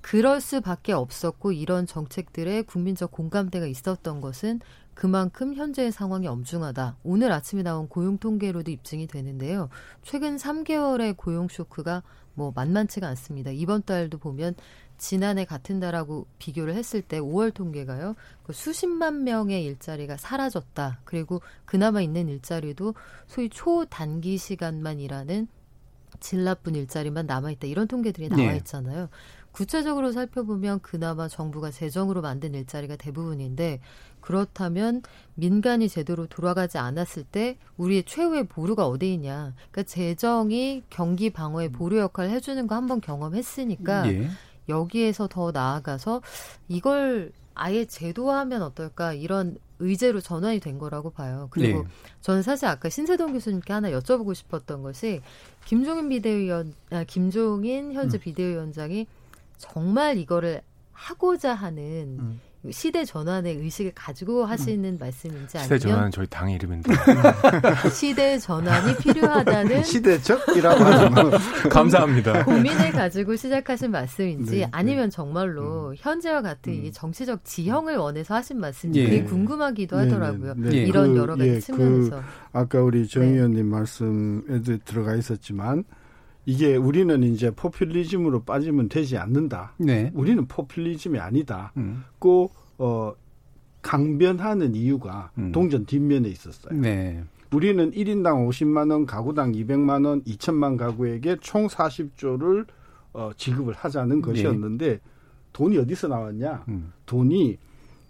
그럴 0.00 0.40
수밖에 0.40 0.92
없었고 0.92 1.52
이런 1.52 1.86
정책들의 1.86 2.64
국민적 2.64 3.12
공감대가 3.12 3.66
있었던 3.66 4.20
것은 4.20 4.60
그만큼 4.94 5.54
현재의 5.54 5.90
상황이 5.90 6.26
엄중하다. 6.26 6.96
오늘 7.02 7.32
아침에 7.32 7.62
나온 7.62 7.88
고용 7.88 8.18
통계로도 8.18 8.70
입증이 8.70 9.06
되는데요. 9.06 9.68
최근 10.02 10.36
3개월의 10.36 11.16
고용 11.16 11.48
쇼크가 11.48 12.02
뭐 12.34 12.52
만만치가 12.54 13.06
않습니다. 13.08 13.50
이번 13.50 13.82
달도 13.82 14.18
보면 14.18 14.54
지난해 14.98 15.44
같은 15.44 15.80
달하고 15.80 16.26
비교를 16.38 16.74
했을 16.76 17.02
때 17.02 17.18
5월 17.18 17.52
통계가요. 17.52 18.14
그 18.44 18.52
수십만 18.52 19.24
명의 19.24 19.64
일자리가 19.64 20.16
사라졌다. 20.16 21.00
그리고 21.04 21.40
그나마 21.64 22.00
있는 22.00 22.28
일자리도 22.28 22.94
소위 23.26 23.48
초단기 23.48 24.38
시간만 24.38 25.00
일하는 25.00 25.48
질 26.20 26.44
나쁜 26.44 26.76
일자리만 26.76 27.26
남아있다. 27.26 27.66
이런 27.66 27.88
통계들이 27.88 28.28
나와 28.28 28.52
네. 28.52 28.56
있잖아요. 28.58 29.00
네. 29.00 29.08
구체적으로 29.50 30.12
살펴보면 30.12 30.80
그나마 30.80 31.28
정부가 31.28 31.70
재정으로 31.70 32.22
만든 32.22 32.54
일자리가 32.54 32.96
대부분인데 32.96 33.80
그렇다면 34.22 35.02
민간이 35.34 35.88
제대로 35.90 36.26
돌아가지 36.26 36.78
않았을 36.78 37.24
때 37.24 37.58
우리의 37.76 38.04
최후의 38.04 38.44
보루가 38.48 38.86
어디 38.86 39.12
있냐. 39.12 39.52
그러니까 39.70 39.82
재정이 39.82 40.84
경기 40.88 41.28
방어의 41.28 41.70
보루 41.70 41.98
역할을 41.98 42.30
해주는 42.30 42.66
거 42.66 42.74
한번 42.74 43.02
경험했으니까 43.02 44.10
예. 44.10 44.28
여기에서 44.68 45.28
더 45.28 45.50
나아가서 45.50 46.22
이걸 46.68 47.32
아예 47.54 47.84
제도화하면 47.84 48.62
어떨까 48.62 49.12
이런 49.12 49.58
의제로 49.78 50.20
전환이 50.20 50.60
된 50.60 50.78
거라고 50.78 51.10
봐요. 51.10 51.48
그리고 51.50 51.82
네. 51.82 51.88
저는 52.20 52.42
사실 52.42 52.66
아까 52.66 52.88
신세동 52.88 53.32
교수님께 53.32 53.72
하나 53.72 53.90
여쭤보고 53.90 54.34
싶었던 54.34 54.82
것이 54.82 55.20
김종인 55.64 56.08
비대위원, 56.08 56.74
아, 56.90 57.04
김종인 57.04 57.92
현재 57.92 58.16
음. 58.16 58.20
비대위원장이 58.20 59.06
정말 59.58 60.18
이거를 60.18 60.62
하고자 60.92 61.52
하는 61.54 62.16
음. 62.20 62.40
시대 62.70 63.04
전환의 63.04 63.56
의식을 63.56 63.92
가지고 63.94 64.44
하시는 64.44 64.84
음. 64.84 64.96
말씀인지 64.98 65.58
아니면 65.58 65.78
시대 65.78 65.78
전환은 65.78 66.10
저희 66.12 66.26
당 66.30 66.50
이름인데 66.50 66.92
시대 67.92 68.38
전환이 68.38 68.96
필요하다는 68.98 69.82
시대적이라고 69.84 70.84
하는 70.84 71.38
감사합니다. 71.68 72.44
고민을 72.44 72.92
가지고 72.92 73.34
시작하신 73.34 73.90
말씀인지 73.90 74.58
네, 74.58 74.68
아니면 74.70 75.10
정말로 75.10 75.90
음. 75.90 75.94
현재와 75.98 76.42
같은 76.42 76.72
음. 76.72 76.84
이 76.84 76.92
정치적 76.92 77.44
지형을 77.44 77.96
원해서 77.96 78.34
하신 78.34 78.60
말씀인지 78.60 79.00
예. 79.00 79.04
그게 79.06 79.24
궁금하기도 79.24 79.96
네, 79.96 80.04
네, 80.04 80.12
하더라고요. 80.12 80.54
네, 80.56 80.70
네, 80.70 80.76
이런 80.84 81.14
그, 81.14 81.18
여러 81.18 81.36
가지 81.36 81.50
예, 81.50 81.54
그 81.54 81.60
측면에서 81.60 82.16
그 82.16 82.22
아까 82.52 82.80
우리 82.80 83.08
정 83.08 83.24
의원님 83.24 83.66
말씀에도 83.66 84.78
들어가 84.84 85.16
있었지만 85.16 85.84
이게 86.44 86.76
우리는 86.76 87.22
이제 87.22 87.50
포퓰리즘으로 87.50 88.42
빠지면 88.42 88.88
되지 88.88 89.16
않는다. 89.16 89.74
네. 89.78 90.10
우리는 90.14 90.46
포퓰리즘이 90.46 91.18
아니다. 91.18 91.72
음. 91.76 92.04
꼭 92.18 92.54
어, 92.78 93.12
강변하는 93.82 94.74
이유가 94.74 95.30
음. 95.38 95.52
동전 95.52 95.86
뒷면에 95.86 96.28
있었어요. 96.28 96.78
네. 96.78 97.22
우리는 97.52 97.90
1인당 97.92 98.48
50만 98.48 98.90
원, 98.90 99.06
가구당 99.06 99.52
200만 99.52 100.06
원, 100.06 100.22
2천만 100.24 100.76
가구에게 100.76 101.36
총 101.40 101.66
40조를 101.66 102.66
어, 103.12 103.30
지급을 103.36 103.74
하자는 103.74 104.16
네. 104.16 104.22
것이었는데 104.22 104.88
네. 104.88 105.00
돈이 105.52 105.76
어디서 105.78 106.08
나왔냐? 106.08 106.64
음. 106.68 106.92
돈이 107.06 107.58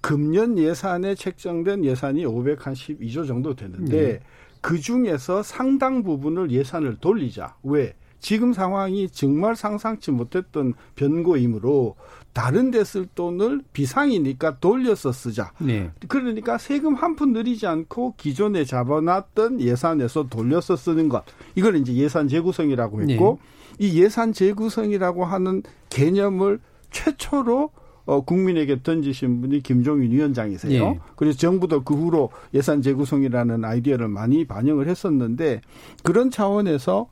금년 0.01 0.59
예산에 0.59 1.15
책정된 1.15 1.85
예산이 1.85 2.25
512조 2.25 3.27
정도 3.27 3.55
되는데 3.55 4.13
네. 4.13 4.21
그 4.61 4.79
중에서 4.79 5.43
상당 5.43 6.03
부분을 6.03 6.51
예산을 6.51 6.97
돌리자. 7.01 7.57
왜? 7.65 7.95
지금 8.23 8.53
상황이 8.53 9.09
정말 9.11 9.57
상상치 9.57 10.13
못했던 10.13 10.75
변고이므로 10.95 11.97
다른 12.33 12.71
데 12.71 12.83
쓸 12.85 13.07
돈을 13.15 13.61
비상이니까 13.75 14.59
돌려서 14.61 15.13
쓰자. 15.13 15.53
네. 15.59 15.91
그러니까 16.09 16.57
세금 16.57 16.95
한 16.95 17.15
푼 17.17 17.33
늘리지 17.35 17.67
않고 17.67 18.15
기존에 18.17 18.65
잡아놨던 18.65 19.61
예산에서 19.61 20.29
돌려서 20.31 20.77
쓰는 20.77 21.11
것. 21.11 21.25
이걸 21.57 21.77
이제 21.77 21.93
예산 21.95 22.29
재구성이라고 22.29 23.03
했고 23.03 23.39
네. 23.79 23.87
이 23.87 24.01
예산 24.01 24.33
재구성이라고 24.33 25.25
하는 25.27 25.63
개념을 25.91 26.61
최초로 26.91 27.71
어, 28.05 28.21
국민에게 28.25 28.83
던지신 28.83 29.41
분이 29.43 29.63
김종인 29.63 30.11
위원장이세요. 30.11 30.83
예. 30.83 31.01
그래서 31.17 31.39
정부도 31.39 31.85
그 31.85 31.95
후로 31.95 32.31
예산 32.55 32.83
재구성이라는 32.83 33.65
아이디어를 33.65 34.09
많이 34.09 34.45
반영을 34.45 34.89
했었는데 34.89 35.61
그런 36.03 36.31
차원에서 36.31 37.09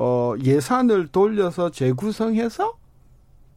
어, 0.00 0.34
예산을 0.40 1.08
돌려서 1.08 1.70
재구성해서 1.70 2.78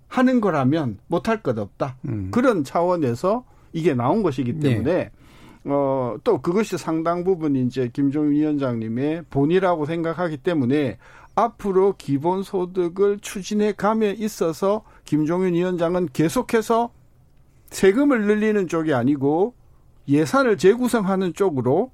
하는 0.07 0.41
거라면 0.41 0.97
못할 1.07 1.43
것 1.43 1.57
없다. 1.57 1.97
음. 2.05 2.31
그런 2.31 2.63
차원에서 2.63 3.45
이게 3.73 3.93
나온 3.93 4.23
것이기 4.23 4.59
때문에 4.59 4.93
네. 4.93 5.11
어, 5.65 6.17
또 6.23 6.41
그것이 6.41 6.79
상당 6.79 7.23
부분 7.23 7.55
이제 7.55 7.91
김종인 7.93 8.31
위원장님의 8.31 9.25
본이라고 9.29 9.85
생각하기 9.85 10.37
때문에 10.37 10.97
앞으로 11.35 11.93
기본소득을 11.99 13.19
추진해 13.19 13.73
감에 13.73 14.09
있어서 14.17 14.83
김종인 15.05 15.53
위원장은 15.53 16.09
계속해서 16.11 16.89
세금을 17.69 18.25
늘리는 18.25 18.67
쪽이 18.67 18.95
아니고 18.95 19.53
예산을 20.07 20.57
재구성하는 20.57 21.35
쪽으로 21.35 21.91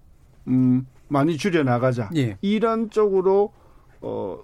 음, 0.47 0.87
많이 1.09 1.35
줄여 1.35 1.63
나가자. 1.63 2.09
예. 2.15 2.37
이런 2.41 2.89
쪽으로 2.89 3.51
어, 4.01 4.39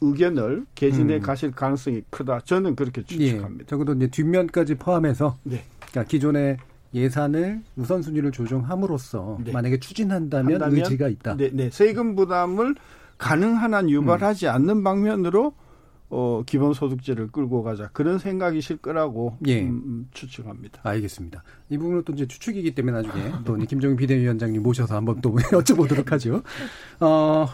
의견을 0.00 0.66
개진해 0.74 1.16
음. 1.16 1.20
가실 1.20 1.50
가능성이 1.50 2.02
크다. 2.10 2.40
저는 2.40 2.76
그렇게 2.76 3.02
추측합니다. 3.02 3.62
예, 3.62 3.66
적어도 3.66 3.94
이제 3.94 4.06
뒷면까지 4.08 4.76
포함해서 4.76 5.38
네. 5.44 5.64
그러니까 5.78 6.04
기존의 6.04 6.56
예산을 6.94 7.60
우선순위를 7.76 8.30
조정함으로써 8.30 9.38
네. 9.44 9.52
만약에 9.52 9.78
추진한다면 9.80 10.62
한다면, 10.62 10.78
의지가 10.78 11.08
있다. 11.08 11.36
네, 11.36 11.50
네. 11.52 11.70
세금 11.70 12.14
부담을 12.14 12.74
가능한 13.18 13.74
한 13.74 13.90
유발하지 13.90 14.46
음. 14.46 14.52
않는 14.52 14.84
방면으로 14.84 15.54
어, 16.10 16.42
기본소득제를 16.46 17.28
끌고 17.28 17.62
가자 17.64 17.88
그런 17.92 18.18
생각이실 18.18 18.76
거라고 18.76 19.36
예. 19.46 19.62
음, 19.62 19.82
음 19.84 20.08
추측합니다. 20.12 20.80
알겠습니다. 20.84 21.42
이 21.70 21.78
부분은 21.78 22.04
또 22.04 22.12
이제 22.12 22.26
추측이기 22.26 22.74
때문에 22.74 23.02
나중에 23.02 23.32
또 23.44 23.56
김정인 23.56 23.96
비대위원장님 23.96 24.62
모셔서 24.62 24.94
한번 24.94 25.20
또 25.20 25.34
여쭤보도록 25.50 26.10
하죠. 26.10 26.42
어, 27.00 27.48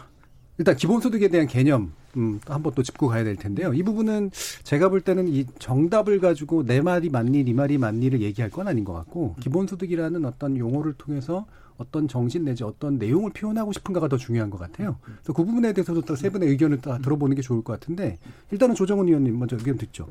일단 0.61 0.77
기본소득에 0.77 1.29
대한 1.29 1.47
개념 1.47 1.95
음, 2.19 2.39
한번 2.47 2.75
또 2.75 2.83
짚고 2.83 3.09
가야 3.09 3.25
될 3.25 3.35
텐데요. 3.37 3.73
이 3.73 3.83
부분은 3.83 4.31
제가 4.63 4.91
볼 4.91 5.01
때는 5.01 5.27
이 5.29 5.47
정답을 5.59 6.21
가지고 6.21 6.67
내 6.67 6.83
말이 6.83 7.09
맞니, 7.09 7.45
네 7.45 7.55
말이 7.55 7.79
맞니를 7.79 8.21
얘기할 8.21 8.51
건 8.51 8.69
아닌 8.69 8.85
것 8.85 8.93
같고 8.93 9.37
기본소득이라는 9.41 10.23
어떤 10.27 10.59
용어를 10.59 10.93
통해서 10.99 11.47
어떤 11.79 12.09
정신 12.09 12.45
내지 12.45 12.63
어떤 12.63 12.99
내용을 12.99 13.31
표현하고 13.33 13.73
싶은가가 13.73 14.09
더 14.09 14.19
중요한 14.19 14.51
것 14.51 14.59
같아요. 14.59 14.99
그래서 15.03 15.33
그 15.33 15.47
부분에 15.47 15.73
대해서도 15.73 16.03
또세 16.03 16.29
분의 16.29 16.51
의견을 16.51 16.83
다 16.83 16.99
들어보는 16.99 17.37
게 17.37 17.41
좋을 17.41 17.65
것 17.65 17.81
같은데 17.81 18.19
일단은 18.51 18.75
조정훈 18.75 19.09
의원님 19.09 19.39
먼저 19.39 19.57
의견 19.57 19.79
듣죠. 19.79 20.09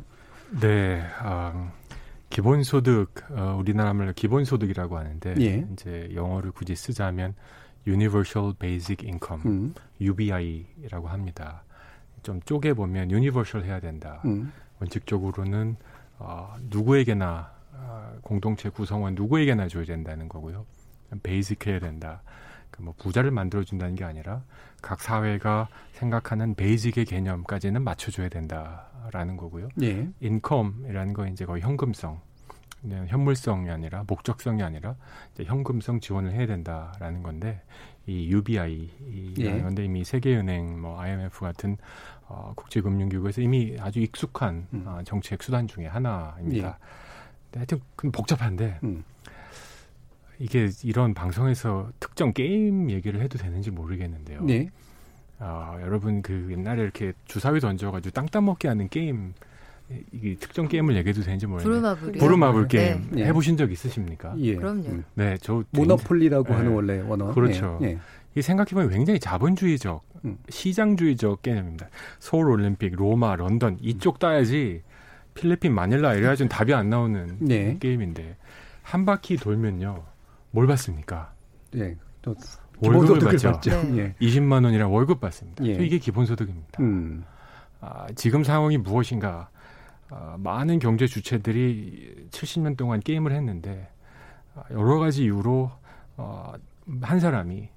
네, 0.61 1.03
어, 1.23 1.71
기본소득 2.31 3.11
어, 3.29 3.55
우리나라 3.59 3.93
말로 3.93 4.13
기본소득이라고 4.15 4.97
하는데 4.97 5.35
예. 5.41 5.67
이제 5.73 6.09
영어를 6.15 6.51
굳이 6.53 6.75
쓰자면 6.75 7.35
Universal 7.89 8.53
Basic 8.57 9.05
Income, 9.05 9.43
음. 9.45 9.73
UBI라고 9.99 11.07
합니다. 11.07 11.63
좀 12.23 12.41
쪼개 12.41 12.73
보면 12.73 13.11
universal 13.11 13.63
해야 13.65 13.79
된다. 13.79 14.21
음. 14.25 14.51
원칙적으로는 14.79 15.75
어, 16.19 16.55
누구에게나 16.69 17.51
어, 17.73 18.13
공동체 18.21 18.69
구성원 18.69 19.15
누구에게나 19.15 19.67
줘야 19.67 19.85
된다는 19.85 20.29
거고요. 20.29 20.65
basic 21.23 21.65
해야 21.67 21.79
된다. 21.79 22.21
그뭐 22.71 22.93
부자를 22.97 23.31
만들어 23.31 23.63
준다는 23.63 23.95
게 23.95 24.03
아니라 24.03 24.43
각 24.81 25.01
사회가 25.01 25.67
생각하는 25.93 26.55
베이직의 26.55 27.05
개념까지는 27.05 27.81
맞춰줘야 27.83 28.29
된다라는 28.29 29.37
거고요. 29.37 29.69
예. 29.81 30.07
인컴이라는 30.19 31.13
거 31.13 31.27
이제 31.27 31.45
거의 31.45 31.61
현금성 31.61 32.13
네, 32.13 32.28
현물성이 33.07 33.69
아니라 33.69 34.03
목적성이 34.07 34.63
아니라 34.63 34.95
현금성 35.37 35.99
지원을 35.99 36.31
해야 36.31 36.47
된다라는 36.47 37.23
건데 37.23 37.61
이 38.05 38.31
UBI 38.31 38.89
예. 39.37 39.61
건데 39.61 39.85
이미 39.85 40.03
세계은행, 40.03 40.81
뭐 40.81 40.99
IMF 40.99 41.41
같은 41.41 41.77
어, 42.27 42.53
국제금융기구에서 42.55 43.41
이미 43.41 43.75
아주 43.79 43.99
익숙한 43.99 44.67
음. 44.73 44.83
어, 44.85 45.01
정책 45.03 45.43
수단 45.43 45.67
중의 45.67 45.89
하나입니다. 45.89 46.79
예. 47.53 47.57
하여튼 47.57 47.79
복잡한데 48.11 48.79
음. 48.83 49.03
이게 50.39 50.69
이런 50.83 51.13
방송에서 51.13 51.91
특정 51.99 52.33
게임 52.33 52.89
얘기를 52.89 53.21
해도 53.21 53.37
되는지 53.37 53.71
모르겠는데요. 53.71 54.43
네. 54.43 54.69
어, 55.39 55.77
여러분 55.81 56.21
그 56.21 56.47
옛날에 56.51 56.81
이렇게 56.81 57.13
주사위 57.25 57.59
던져가지고 57.59 58.13
땅 58.13 58.25
따먹게 58.25 58.67
하는 58.67 58.89
게임 58.89 59.33
이게 60.11 60.35
특정 60.35 60.67
게임을 60.67 60.95
얘기해도 60.97 61.21
되는지 61.21 61.47
모르겠네요. 61.47 61.95
부루마블 61.95 62.11
부루마블 62.19 62.67
게임 62.67 63.07
네. 63.11 63.25
해보신 63.25 63.57
적 63.57 63.71
있으십니까? 63.71 64.33
예. 64.37 64.55
그럼요. 64.55 64.87
음. 64.87 65.03
네, 65.15 65.37
저 65.41 65.63
모노폴리라고 65.71 66.47
네. 66.49 66.53
하는 66.53 66.71
원래 66.73 67.01
원어. 67.01 67.33
그렇죠. 67.33 67.79
예. 67.81 67.97
이 68.35 68.41
생각해보면 68.41 68.89
굉장히 68.89 69.19
자본주의적, 69.19 70.03
음. 70.25 70.37
시장주의적 70.49 71.41
개념입니다. 71.41 71.89
서울 72.19 72.49
올림픽, 72.51 72.95
로마, 72.95 73.35
런던 73.35 73.77
이쪽 73.81 74.19
따야지 74.19 74.83
필리핀 75.33 75.73
마닐라 75.73 76.13
이래야 76.13 76.35
좀 76.35 76.47
답이 76.47 76.73
안 76.73 76.89
나오는 76.89 77.37
네. 77.39 77.77
게임인데 77.79 78.37
한 78.83 79.05
바퀴 79.05 79.37
돌면요 79.37 80.03
뭘 80.51 80.67
받습니까? 80.67 81.33
예. 81.75 81.95
또 82.21 82.35
월급을 82.81 83.19
받죠. 83.19 83.51
받죠. 83.53 83.83
네. 83.83 84.15
20만 84.21 84.63
원이랑 84.63 84.93
월급 84.93 85.19
받습니다. 85.19 85.65
예. 85.65 85.73
이게 85.73 85.97
기본소득입니다. 85.97 86.81
음. 86.81 87.23
아, 87.81 88.07
지금 88.15 88.43
상황이 88.43 88.77
무엇인가? 88.77 89.49
아, 90.09 90.35
많은 90.39 90.79
경제 90.79 91.07
주체들이 91.07 92.27
70년 92.31 92.77
동안 92.77 92.99
게임을 92.99 93.31
했는데 93.31 93.89
아, 94.55 94.63
여러 94.71 94.97
가지 94.99 95.23
이유로 95.23 95.71
어, 96.17 96.53
한 97.01 97.19
사람이 97.19 97.69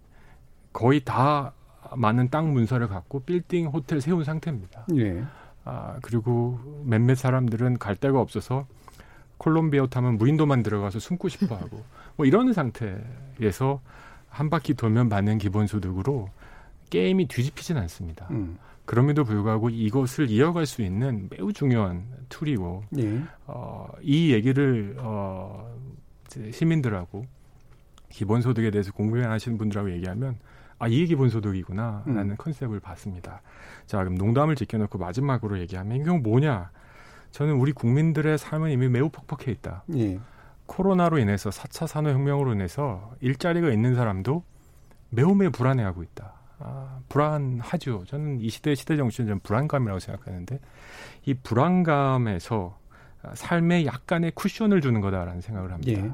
거의 0.73 1.05
다 1.05 1.53
많은 1.95 2.31
땅 2.31 2.53
문서를 2.53 2.88
갖고 2.88 3.21
빌딩 3.21 3.66
호텔 3.66 4.01
세운 4.01 4.25
상태입니다. 4.25 4.87
예. 4.97 5.25
아, 5.64 5.99
그리고 6.03 6.59
몇몇 6.85 7.16
사람들은 7.16 7.79
갈 7.79 7.97
데가 7.97 8.21
없어서 8.21 8.66
콜롬비아 9.37 9.87
타면 9.87 10.18
무인도만 10.18 10.62
들어가서 10.62 10.99
숨고 10.99 11.29
싶어 11.29 11.57
하고 11.57 11.85
뭐 12.16 12.27
이런 12.27 12.53
상태에서 12.53 13.81
한 14.29 14.51
바퀴 14.51 14.75
돌면 14.75 15.09
받는 15.09 15.38
기본소득으로 15.38 16.31
게임이 16.90 17.29
뒤집히진 17.29 17.77
않습니다. 17.77 18.29
음. 18.31 18.59
그럼에도 18.85 19.25
불구하고 19.25 19.71
이것을 19.71 20.31
이어갈 20.31 20.66
수 20.66 20.83
있는 20.83 21.29
매우 21.31 21.53
중요한 21.53 22.05
툴이고 22.29 22.85
예. 22.99 23.23
어, 23.47 23.87
이 24.01 24.33
얘기를 24.33 24.97
어, 24.99 25.73
시민들하고 26.51 27.27
기본소득에 28.09 28.71
대해서 28.71 28.92
공부하시는 28.92 29.59
분들하고 29.59 29.92
얘기하면 29.92 30.38
아 30.79 30.88
이게 30.88 31.07
기본소득이구나라는 31.07 32.31
음. 32.31 32.37
컨셉을 32.37 32.81
봤습니다. 32.81 33.40
자 33.87 33.99
그럼 33.99 34.16
농담을 34.16 34.57
지켜놓고 34.57 34.99
마지막으로 34.99 35.61
얘기하면 35.61 36.01
이경 36.01 36.23
뭐냐? 36.23 36.71
저는 37.31 37.55
우리 37.55 37.73
국민들의 37.73 38.37
삶은 38.37 38.71
이미 38.71 38.88
매우 38.88 39.09
퍽퍽해 39.09 39.53
있다. 39.53 39.85
예. 39.95 40.18
코로나로 40.66 41.18
인해서 41.18 41.51
4차 41.51 41.87
산업혁명으로 41.87 42.53
인해서 42.55 43.14
일자리가 43.21 43.71
있는 43.71 43.95
사람도 43.95 44.42
매우 45.11 45.35
매우 45.35 45.51
불안해하고 45.51 46.03
있다. 46.03 46.35
아, 46.64 47.01
불안하죠. 47.09 48.05
저는 48.07 48.40
이 48.40 48.48
시대 48.48 48.75
시대 48.75 48.96
정신은 48.96 49.29
좀 49.29 49.40
불안감이라고 49.40 49.98
생각하는데 49.98 50.61
이 51.27 51.35
불안감에서 51.35 52.79
삶에 53.35 53.85
약간의 53.85 54.33
쿠션을 54.33 54.81
주는 54.81 55.01
거다라는 55.01 55.40
생각을 55.40 55.72
합니다. 55.72 55.92
예. 55.92 56.12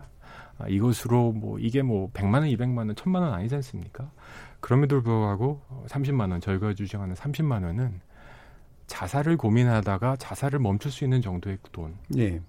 아, 0.58 0.68
이것으로 0.68 1.32
뭐 1.32 1.58
이게 1.58 1.82
뭐 1.82 2.10
100만 2.12 2.34
원, 2.34 2.44
200만 2.44 2.78
원, 2.78 2.94
1000만 2.94 3.20
원 3.20 3.32
아니지 3.34 3.54
않습니까? 3.56 4.10
그럼에도 4.60 5.02
불구하고 5.02 5.60
30만 5.86 6.32
원, 6.32 6.40
저희가 6.40 6.74
주장하는 6.74 7.14
30만 7.14 7.64
원은 7.64 8.00
자살을 8.86 9.36
고민하다가 9.36 10.16
자살을 10.16 10.58
멈출 10.58 10.90
수 10.90 11.04
있는 11.04 11.20
정도의 11.20 11.58
돈. 11.72 11.94
예. 12.16 12.40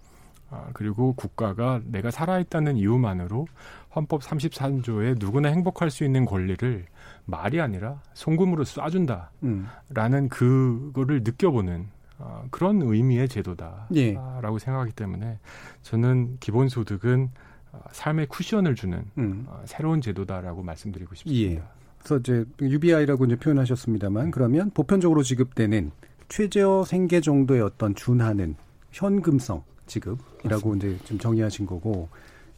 아, 0.49 0.69
그리고 0.73 1.13
국가가 1.13 1.79
내가 1.85 2.09
살아있다는 2.09 2.77
이유만으로 2.77 3.47
헌법 3.95 4.21
33조에 4.21 5.19
누구나 5.19 5.49
행복할 5.49 5.91
수 5.91 6.03
있는 6.03 6.25
권리를 6.25 6.85
말이 7.29 7.61
아니라 7.61 8.01
송금으로 8.13 8.63
쏴준다라는 8.63 9.29
음. 9.43 10.29
그거를 10.29 11.21
느껴보는 11.23 11.87
어, 12.19 12.45
그런 12.51 12.81
의미의 12.81 13.29
제도다라고 13.29 13.95
예. 13.95 14.17
생각하기 14.59 14.91
때문에 14.91 15.39
저는 15.83 16.37
기본소득은 16.39 17.29
어, 17.71 17.81
삶의 17.91 18.27
쿠션을 18.27 18.75
주는 18.75 19.05
음. 19.17 19.45
어, 19.47 19.61
새로운 19.65 20.01
제도다라고 20.01 20.61
말씀드리고 20.63 21.15
싶습니다. 21.15 21.53
예. 21.53 21.63
그래서 21.99 22.17
이제 22.17 22.45
UBI라고 22.61 23.25
이제 23.25 23.35
표현하셨습니다만 23.35 24.31
그러면 24.31 24.69
보편적으로 24.71 25.23
지급되는 25.23 25.91
최저 26.27 26.83
생계 26.85 27.21
정도의 27.21 27.61
어떤 27.61 27.95
준하는 27.95 28.55
현금성 28.91 29.63
지급이라고 29.87 30.75
이제 30.75 30.97
좀 31.05 31.17
정의하신 31.17 31.65
거고 31.65 32.09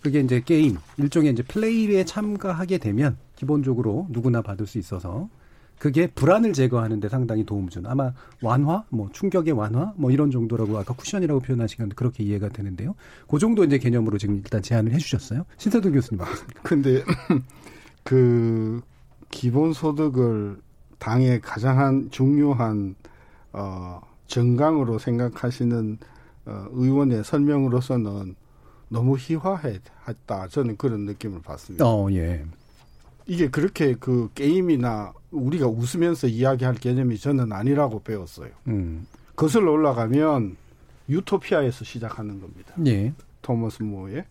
그게 0.01 0.19
이제 0.19 0.41
게임 0.41 0.77
일종의 0.97 1.34
이제 1.34 1.43
플레이에 1.43 2.03
참가하게 2.05 2.79
되면 2.79 3.17
기본적으로 3.41 4.06
누구나 4.10 4.43
받을 4.43 4.67
수 4.67 4.77
있어서 4.77 5.27
그게 5.80 6.06
불안을 6.06 6.54
제거하는 6.54 6.99
데 6.99 7.10
상당히 7.10 7.43
도움 7.43 7.69
준 7.69 7.88
아마 7.88 8.13
완화 8.43 8.84
뭐 8.89 9.10
충격의 9.12 9.54
완화 9.54 9.93
뭐 9.95 10.12
이런 10.12 10.30
정도라고 10.30 10.77
아까 10.77 10.93
쿠션이라고 10.93 11.39
표현하신 11.39 11.77
건데 11.80 11.95
그렇게 11.95 12.23
이해가 12.23 12.49
되는데요. 12.49 12.93
그 13.27 13.39
정도 13.39 13.63
이제 13.63 13.80
개념으로 13.80 14.19
지금 14.19 14.36
일단 14.36 14.62
제안을 14.62 14.93
해 14.93 14.99
주셨어요. 14.99 15.43
신세동 15.58 15.91
교수님 15.91 16.23
맞습니까? 16.23 16.62
근데 16.62 17.04
그 18.06 18.82
기본 19.32 19.73
소득을 19.73 20.58
당의 20.99 21.41
가장 21.41 21.80
한 21.80 22.12
중요한 22.12 22.93
어, 23.54 24.01
정강으로 24.27 24.99
생각하시는 24.99 25.97
어, 26.45 26.65
의원의 26.73 27.23
설명으로서는 27.23 28.36
너무 28.89 29.17
희화했다. 29.17 30.47
저는 30.49 30.77
그런 30.77 31.06
느낌을 31.06 31.41
받습니다. 31.41 31.84
어, 31.88 32.08
예. 32.12 32.45
이게 33.25 33.49
그렇게 33.49 33.95
그 33.95 34.29
게임이나 34.36 35.13
우리가 35.31 35.67
웃으면서 35.67 36.27
이야기할 36.27 36.75
개념이 36.75 37.17
저는 37.17 37.51
아니라고 37.51 38.01
배웠어요. 38.03 38.49
음. 38.67 39.07
거슬러 39.36 39.71
올라가면 39.71 40.57
유토피아에서 41.10 41.86
시작하는 41.86 42.39
겁니다. 42.39 42.73
예. 42.86 43.13
토머스 43.41 43.84
모의. 43.84 44.25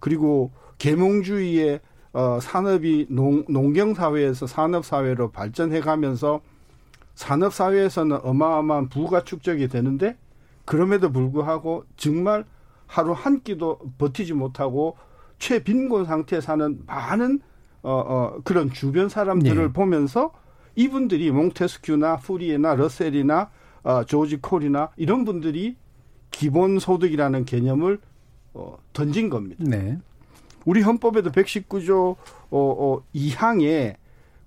그리고 0.00 0.50
계몽주의의 0.78 1.80
어, 2.12 2.38
산업이 2.40 3.08
농, 3.10 3.44
농경 3.48 3.94
사회에서 3.94 4.46
산업 4.46 4.86
사회로 4.86 5.30
발전해 5.32 5.80
가면서 5.80 6.40
산업 7.14 7.52
사회에서는 7.52 8.20
어마어마한 8.22 8.88
부가 8.88 9.22
축적이 9.22 9.68
되는데 9.68 10.16
그럼에도 10.64 11.12
불구하고 11.12 11.84
정말 11.96 12.44
하루 12.86 13.12
한 13.12 13.42
끼도 13.42 13.80
버티지 13.98 14.32
못하고 14.32 14.96
최빈곤 15.38 16.06
상태에 16.06 16.40
사는 16.40 16.78
많은 16.86 17.40
어, 17.86 18.04
어, 18.04 18.40
그런 18.42 18.72
주변 18.72 19.08
사람들을 19.08 19.66
네. 19.68 19.72
보면서 19.72 20.32
이분들이 20.74 21.30
몽테스큐나 21.30 22.16
후리에나 22.16 22.74
러셀이나 22.74 23.50
어, 23.84 24.02
조지 24.02 24.38
콜이나 24.38 24.90
이런 24.96 25.24
분들이 25.24 25.76
기본 26.32 26.80
소득이라는 26.80 27.44
개념을 27.44 28.00
어, 28.54 28.76
던진 28.92 29.30
겁니다. 29.30 29.62
네. 29.64 29.98
우리 30.64 30.82
헌법에도 30.82 31.30
119조 31.30 32.16
어, 32.16 32.16
어, 32.50 33.02
2항에 33.14 33.94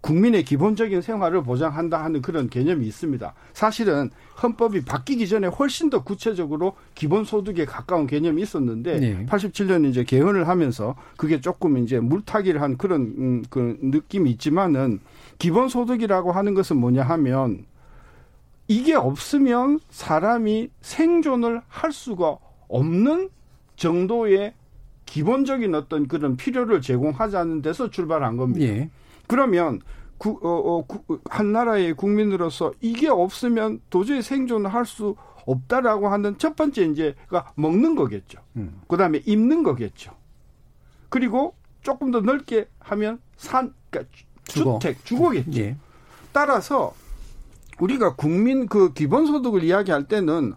국민의 0.02 0.44
기본적인 0.44 1.02
생활을 1.02 1.44
보장한다 1.44 2.02
하는 2.04 2.22
그런 2.22 2.50
개념이 2.50 2.86
있습니다. 2.88 3.34
사실은 3.54 4.10
헌법이 4.42 4.86
바뀌기 4.86 5.28
전에 5.28 5.48
훨씬 5.48 5.90
더 5.90 6.04
구체적으로 6.04 6.76
기본소득에 6.96 7.66
가까운 7.66 8.08
개념이 8.08 8.42
있었는데 8.42 9.00
네. 9.00 9.26
87년 9.26 9.90
이제 9.90 10.04
개헌을 10.04 10.48
하면서 10.48 10.96
그게 11.18 11.42
조금 11.42 11.78
이제 11.78 12.00
물타기를 12.00 12.62
한 12.62 12.78
그런 12.78 13.02
음, 13.02 13.44
그 13.50 13.78
느낌이 13.82 14.30
있지만은 14.32 15.00
기본소득이라고 15.38 16.32
하는 16.32 16.54
것은 16.54 16.78
뭐냐 16.78 17.04
하면 17.04 17.66
이게 18.70 18.94
없으면 18.94 19.80
사람이 19.90 20.70
생존을 20.82 21.62
할 21.68 21.92
수가 21.92 22.38
없는 22.70 23.30
정도의 23.76 24.54
기본적인 25.06 25.74
어떤 25.74 26.08
그런 26.08 26.38
필요를 26.38 26.82
제공하자는 26.82 27.64
데서 27.64 27.90
출발한 27.90 28.38
겁니다. 28.38 28.66
예. 28.66 28.90
그러면 29.30 29.80
구, 30.18 30.40
어, 30.44 30.50
어, 30.50 30.86
구, 30.86 31.20
한 31.30 31.54
나라의 31.54 31.94
국민으로서 31.94 32.74
이게 32.82 33.08
없으면 33.08 33.80
도저히 33.90 34.22
생존을 34.22 34.74
할 34.74 34.86
수 34.86 35.16
없다라고 35.46 36.10
하는 36.10 36.38
첫 36.38 36.56
번째 36.56 36.84
이제가 36.86 37.54
먹는 37.56 37.96
거겠죠. 37.96 38.40
음. 38.58 38.82
그 38.88 38.98
다음에 38.98 39.22
입는 39.26 39.64
거겠죠. 39.64 40.12
그리고 41.10 41.56
조금 41.82 42.12
더 42.12 42.20
넓게 42.22 42.68
하면 42.80 43.20
산, 43.38 43.74
그러니까 43.90 44.14
주거. 44.44 44.80
주택, 44.80 45.04
주거겠죠. 45.06 45.60
예. 45.60 45.78
따라서 46.32 46.94
우리가 47.80 48.16
국민 48.16 48.68
그 48.68 48.94
기본소득을 48.94 49.64
이야기할 49.64 50.08
때는 50.08 50.54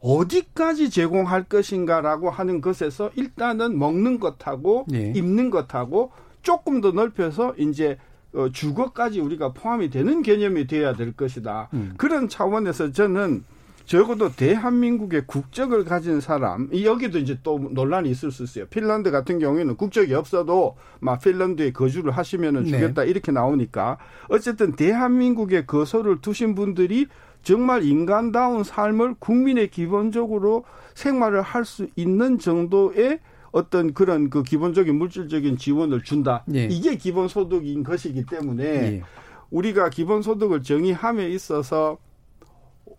어디까지 0.00 0.90
제공할 0.90 1.44
것인가라고 1.44 2.30
하는 2.30 2.60
것에서 2.60 3.10
일단은 3.14 3.78
먹는 3.78 4.18
것하고 4.18 4.86
네. 4.88 5.12
입는 5.14 5.50
것하고 5.50 6.12
조금 6.42 6.80
더 6.80 6.90
넓혀서 6.92 7.54
이제 7.58 7.98
어, 8.32 8.48
주거까지 8.52 9.20
우리가 9.20 9.52
포함이 9.52 9.90
되는 9.90 10.22
개념이 10.22 10.66
돼야 10.66 10.94
될 10.94 11.12
것이다. 11.12 11.68
음. 11.74 11.94
그런 11.96 12.28
차원에서 12.28 12.92
저는 12.92 13.44
적어도 13.90 14.30
대한민국의 14.30 15.24
국적을 15.26 15.84
가진 15.84 16.20
사람, 16.20 16.68
여기도 16.84 17.18
이제 17.18 17.38
또 17.42 17.58
논란이 17.72 18.08
있을 18.08 18.30
수 18.30 18.44
있어요. 18.44 18.66
핀란드 18.66 19.10
같은 19.10 19.40
경우에는 19.40 19.74
국적이 19.74 20.14
없어도 20.14 20.76
막 21.00 21.20
핀란드에 21.20 21.72
거주를 21.72 22.12
하시면은 22.12 22.62
네. 22.64 22.70
주겠다 22.70 23.02
네. 23.02 23.10
이렇게 23.10 23.32
나오니까 23.32 23.98
어쨌든 24.28 24.76
대한민국에 24.76 25.64
거소를 25.64 26.20
두신 26.20 26.54
분들이 26.54 27.08
정말 27.42 27.82
인간다운 27.82 28.62
삶을 28.62 29.14
국민의 29.18 29.70
기본적으로 29.70 30.64
생활을 30.94 31.42
할 31.42 31.64
수 31.64 31.88
있는 31.96 32.38
정도의 32.38 33.18
어떤 33.52 33.92
그런 33.92 34.30
그 34.30 34.42
기본적인 34.42 34.96
물질적인 34.96 35.56
지원을 35.56 36.02
준다. 36.02 36.44
예. 36.54 36.64
이게 36.64 36.96
기본 36.96 37.28
소득인 37.28 37.82
것이기 37.82 38.24
때문에 38.26 38.64
예. 38.64 39.02
우리가 39.50 39.90
기본 39.90 40.22
소득을 40.22 40.62
정의함에 40.62 41.28
있어서 41.30 41.98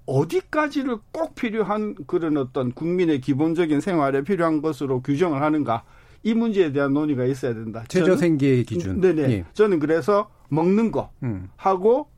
어디까지를 0.06 0.98
꼭 1.12 1.36
필요한 1.36 1.96
그런 2.08 2.38
어떤 2.38 2.72
국민의 2.72 3.22
기본적인 3.22 3.82
생활에 3.82 4.24
필요한 4.24 4.62
것으로 4.62 5.02
규정을 5.02 5.42
하는가 5.42 5.84
이 6.24 6.34
문제에 6.34 6.72
대한 6.72 6.94
논의가 6.94 7.26
있어야 7.26 7.54
된다. 7.54 7.84
최저 7.88 8.16
생계 8.16 8.64
기준. 8.64 9.00
네네. 9.00 9.22
예. 9.24 9.46
저는 9.54 9.80
그래서 9.80 10.30
먹는 10.50 10.92
거 10.92 11.12
음. 11.24 11.50
하고 11.56 12.10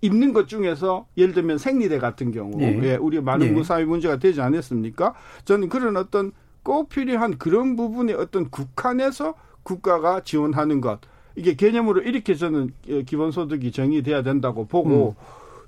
입는 0.00 0.32
것 0.32 0.48
중에서 0.48 1.06
예를 1.16 1.32
들면 1.32 1.58
생리대 1.58 1.98
같은 1.98 2.32
경우 2.32 2.60
예. 2.60 2.78
예 2.82 2.96
우리 2.96 3.20
많은 3.20 3.46
예. 3.48 3.50
무사히 3.52 3.84
문제가 3.84 4.18
되지 4.18 4.40
않았습니까? 4.40 5.14
저는 5.44 5.68
그런 5.68 5.96
어떤 5.96 6.32
꼭 6.62 6.88
필요한 6.88 7.38
그런 7.38 7.76
부분의 7.76 8.14
어떤 8.14 8.50
국한에서 8.50 9.34
국가가 9.62 10.22
지원하는 10.22 10.80
것 10.80 11.00
이게 11.36 11.54
개념으로 11.54 12.02
이렇게 12.02 12.34
저는 12.34 12.72
기본소득이 13.06 13.72
정의돼야 13.72 14.22
된다고 14.22 14.66
보고 14.66 15.16
음. 15.18 15.24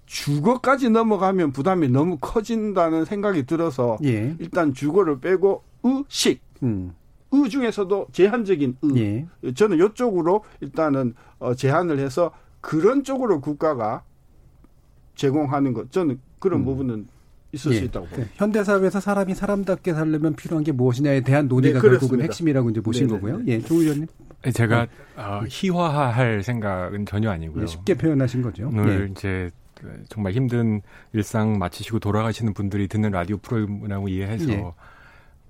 주거까지 0.06 0.90
넘어가면 0.90 1.52
부담이 1.52 1.88
너무 1.88 2.18
커진다는 2.20 3.04
생각이 3.04 3.44
들어서 3.46 3.96
예. 4.04 4.36
일단 4.38 4.74
주거를 4.74 5.20
빼고 5.20 5.62
의식 5.82 6.40
음. 6.62 6.94
의 7.32 7.50
중에서도 7.50 8.08
제한적인 8.12 8.76
의 8.82 9.26
예. 9.42 9.52
저는 9.54 9.84
이쪽으로 9.84 10.44
일단은 10.60 11.14
어, 11.38 11.54
제한을 11.54 11.98
해서 11.98 12.32
그런 12.60 13.02
쪽으로 13.02 13.40
국가가 13.40 14.02
제공하는 15.14 15.72
것 15.72 15.90
저는 15.90 16.20
그런 16.38 16.60
음. 16.60 16.64
부분은 16.64 17.08
있을 17.54 17.72
예. 17.72 17.76
수 17.78 17.84
있다고 17.84 18.06
봅니다. 18.06 18.30
네. 18.30 18.36
현대 18.36 18.64
사회에서 18.64 19.00
사람이 19.00 19.34
사람답게 19.34 19.94
살려면 19.94 20.34
필요한 20.34 20.64
게 20.64 20.72
무엇이냐에 20.72 21.20
대한 21.20 21.48
논의가 21.48 21.80
네, 21.80 21.88
결국은 21.88 22.20
핵심이라고 22.22 22.70
이제 22.70 22.80
보신 22.80 23.06
네네. 23.06 23.20
거고요. 23.20 23.42
예, 23.46 23.60
조 23.60 23.76
의원님. 23.76 24.06
네, 24.42 24.50
제가 24.50 24.86
어, 25.16 25.40
희화화할 25.48 26.42
생각은 26.42 27.06
전혀 27.06 27.30
아니고요. 27.30 27.62
예, 27.62 27.66
쉽게 27.66 27.94
표현하신 27.94 28.42
거죠. 28.42 28.68
오늘 28.68 29.08
예. 29.08 29.12
이제 29.12 29.50
정말 30.08 30.32
힘든 30.32 30.82
일상 31.12 31.58
마치시고 31.58 31.98
돌아가시는 31.98 32.54
분들이 32.54 32.88
듣는 32.88 33.10
라디오 33.10 33.38
프로그램이라고 33.38 34.08
이해해서 34.08 34.50
예. 34.50 34.64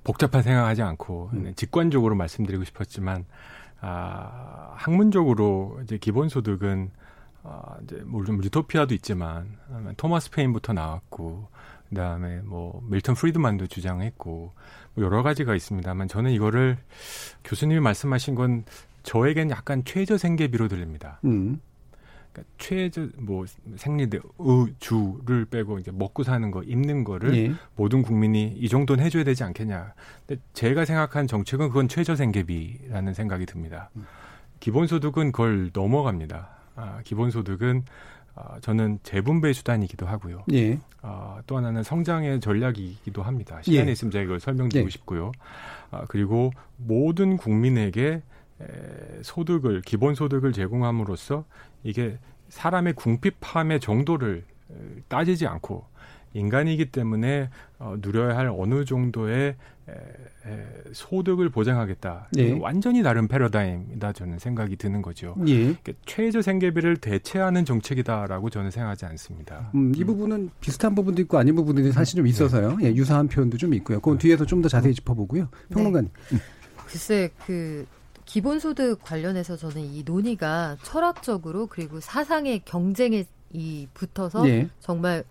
복잡한 0.02 0.42
생각하지 0.42 0.82
않고 0.82 1.30
음. 1.32 1.52
직관적으로 1.56 2.14
말씀드리고 2.14 2.64
싶었지만 2.64 3.24
아, 3.80 4.72
학문적으로 4.76 5.80
이제 5.82 5.98
기본소득은 5.98 6.90
아, 7.42 7.76
이제 7.82 7.96
뭐좀 8.06 8.42
유토피아도 8.42 8.94
있지만 8.94 9.58
토마스 9.96 10.30
페인부터 10.30 10.72
나왔고 10.72 11.48
그다음에 11.88 12.40
뭐 12.42 12.82
밀턴 12.88 13.14
프리드만도 13.14 13.66
주장했고 13.66 14.52
뭐 14.94 15.04
여러 15.04 15.22
가지가 15.22 15.54
있습니다만 15.54 16.08
저는 16.08 16.30
이거를 16.30 16.78
교수님이 17.44 17.80
말씀하신 17.80 18.34
건 18.34 18.64
저에겐 19.02 19.50
약간 19.50 19.82
최저 19.84 20.16
생계비로 20.16 20.68
들립니다. 20.68 21.20
음. 21.24 21.60
그러니까 22.32 22.52
최저 22.58 23.08
뭐 23.16 23.44
생리대 23.76 24.18
의주를 24.38 25.44
빼고 25.44 25.78
이제 25.78 25.92
먹고 25.92 26.24
사는 26.24 26.50
거 26.50 26.62
입는 26.64 27.04
거를 27.04 27.36
예. 27.36 27.52
모든 27.76 28.02
국민이 28.02 28.52
이 28.56 28.68
정도는 28.68 29.04
해줘야 29.04 29.22
되지 29.22 29.44
않겠냐. 29.44 29.94
근데 30.26 30.42
제가 30.52 30.84
생각한 30.84 31.28
정책은 31.28 31.68
그건 31.68 31.86
최저 31.86 32.16
생계비라는 32.16 33.14
생각이 33.14 33.46
듭니다. 33.46 33.90
음. 33.94 34.04
기본소득은 34.58 35.30
그걸 35.30 35.70
넘어갑니다. 35.72 36.48
아, 36.76 37.00
기본소득은 37.04 37.84
아, 38.36 38.58
저는 38.60 38.98
재분배 39.02 39.52
수단이기도 39.52 40.06
하고요. 40.06 40.44
예. 40.52 40.78
아, 41.02 41.40
또 41.46 41.56
하나는 41.56 41.82
성장의 41.82 42.40
전략이기도 42.40 43.22
합니다. 43.22 43.60
시간이 43.62 43.88
예. 43.88 43.92
있으면 43.92 44.10
제가 44.10 44.24
이걸 44.24 44.40
설명드리고 44.40 44.86
예. 44.86 44.90
싶고요. 44.90 45.32
아, 45.90 46.04
그리고 46.08 46.50
모든 46.76 47.36
국민에게 47.36 48.22
에, 48.60 48.66
소득을 49.22 49.82
기본 49.82 50.14
소득을 50.14 50.52
제공함으로써 50.52 51.44
이게 51.82 52.18
사람의 52.48 52.94
궁핍함의 52.94 53.80
정도를 53.80 54.44
따지지 55.08 55.46
않고 55.46 55.84
인간이기 56.34 56.86
때문에 56.86 57.48
어, 57.78 57.94
누려야 58.00 58.36
할 58.36 58.48
어느 58.48 58.84
정도의 58.84 59.54
소득을 60.92 61.48
보장하겠다. 61.50 62.28
예. 62.38 62.52
완전히 62.58 63.02
다른 63.02 63.28
패러다임이다 63.28 64.12
저는 64.12 64.38
생각이 64.38 64.76
드는 64.76 65.02
거죠. 65.02 65.34
예. 65.46 65.58
그러니까 65.62 65.92
최저 66.06 66.42
생계비를 66.42 66.96
대체하는 66.98 67.64
정책이다라고 67.64 68.50
저는 68.50 68.70
생각하지 68.70 69.06
않습니다. 69.06 69.70
음, 69.74 69.92
이 69.96 70.04
부분은 70.04 70.50
비슷한 70.60 70.94
부분도 70.94 71.22
있고 71.22 71.38
아닌 71.38 71.54
부분들이 71.54 71.92
사실 71.92 72.16
좀 72.16 72.26
있어서요. 72.26 72.76
네. 72.76 72.86
예, 72.86 72.94
유사한 72.94 73.28
표현도 73.28 73.56
좀 73.58 73.74
있고요. 73.74 74.00
그건 74.00 74.18
네. 74.18 74.22
뒤에서 74.22 74.44
좀 74.46 74.62
더 74.64 74.68
자세히 74.68 74.94
짚어보고요. 74.94 75.48
평론가님. 75.70 76.10
네. 76.30 76.36
음. 76.36 76.40
글쎄 76.86 77.30
그 77.46 77.84
기본소득 78.24 79.02
관련해서 79.02 79.56
저는 79.56 79.82
이 79.82 80.02
논의가 80.04 80.76
철학적으로 80.82 81.66
그리고 81.66 82.00
사상의 82.00 82.62
경쟁에 82.64 83.24
이 83.52 83.86
붙어서 83.92 84.48
예. 84.48 84.68
정말 84.80 85.24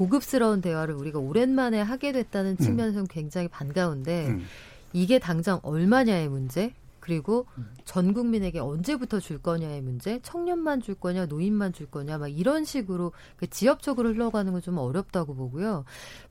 고급스러운 0.00 0.62
대화를 0.62 0.94
우리가 0.94 1.18
오랜만에 1.18 1.78
하게 1.78 2.12
됐다는 2.12 2.52
음. 2.52 2.56
측면에서는 2.56 3.06
굉장히 3.08 3.48
반가운데 3.48 4.28
음. 4.28 4.46
이게 4.94 5.18
당장 5.18 5.60
얼마냐의 5.62 6.30
문제 6.30 6.72
그리고 7.00 7.44
전 7.84 8.14
국민에게 8.14 8.60
언제부터 8.60 9.20
줄 9.20 9.38
거냐의 9.38 9.82
문제, 9.82 10.20
청년만 10.22 10.80
줄 10.80 10.94
거냐, 10.94 11.26
노인만 11.26 11.72
줄 11.74 11.86
거냐, 11.86 12.16
막 12.18 12.28
이런 12.28 12.64
식으로 12.64 13.12
그 13.36 13.48
지역적으로 13.48 14.10
흘러가는 14.10 14.50
건 14.52 14.62
좀 14.62 14.78
어렵다고 14.78 15.34
보고요. 15.34 15.84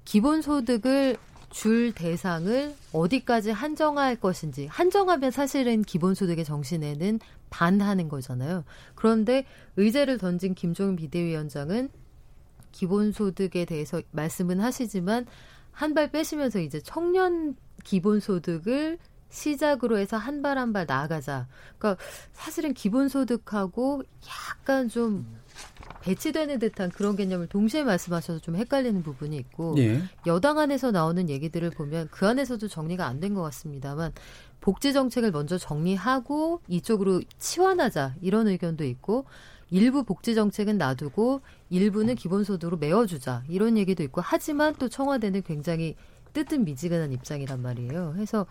기본소득을 0.05 1.17
줄 1.51 1.93
대상을 1.93 2.73
어디까지 2.93 3.51
한정할 3.51 4.15
것인지 4.15 4.67
한정하면 4.67 5.31
사실은 5.31 5.83
기본소득의 5.83 6.45
정신에는 6.45 7.19
반하는 7.49 8.07
거잖아요. 8.09 8.63
그런데 8.95 9.45
의제를 9.77 10.17
던진 10.17 10.53
김종인 10.55 10.95
비대위원장은 10.95 11.89
기본소득에 12.83 13.65
대해서 13.65 14.01
말씀은 14.11 14.59
하시지만 14.59 15.25
한 15.71 15.93
발 15.93 16.11
빼시면서 16.11 16.59
이제 16.59 16.79
청년 16.81 17.55
기본소득을 17.83 18.97
시작으로 19.29 19.97
해서 19.97 20.17
한 20.17 20.41
발 20.41 20.57
한 20.57 20.73
발 20.73 20.85
나아가자. 20.87 21.47
그러니까 21.77 22.01
사실은 22.33 22.73
기본소득하고 22.73 24.03
약간 24.27 24.89
좀 24.89 25.25
배치되는 26.01 26.59
듯한 26.59 26.89
그런 26.91 27.15
개념을 27.15 27.47
동시에 27.47 27.83
말씀하셔서 27.83 28.39
좀 28.39 28.55
헷갈리는 28.55 29.03
부분이 29.03 29.35
있고 29.37 29.75
예. 29.77 30.01
여당 30.25 30.57
안에서 30.57 30.91
나오는 30.91 31.29
얘기들을 31.29 31.69
보면 31.71 32.07
그 32.11 32.25
안에서도 32.27 32.67
정리가 32.67 33.05
안 33.05 33.19
된 33.19 33.33
것 33.35 33.41
같습니다만 33.43 34.13
복지 34.61 34.93
정책을 34.93 35.31
먼저 35.31 35.57
정리하고 35.57 36.61
이쪽으로 36.67 37.21
치환하자 37.37 38.15
이런 38.21 38.47
의견도 38.47 38.83
있고 38.85 39.25
일부 39.71 40.03
복지 40.03 40.35
정책은 40.35 40.77
놔두고 40.77 41.41
일부는 41.69 42.15
기본소득으로 42.15 42.77
메워주자 42.77 43.43
이런 43.47 43.77
얘기도 43.77 44.03
있고 44.03 44.21
하지만 44.21 44.75
또 44.75 44.89
청와대는 44.89 45.43
굉장히 45.43 45.95
뜨뜻미지근한 46.33 47.11
입장이란 47.11 47.61
말이에요. 47.61 48.15
해서 48.17 48.45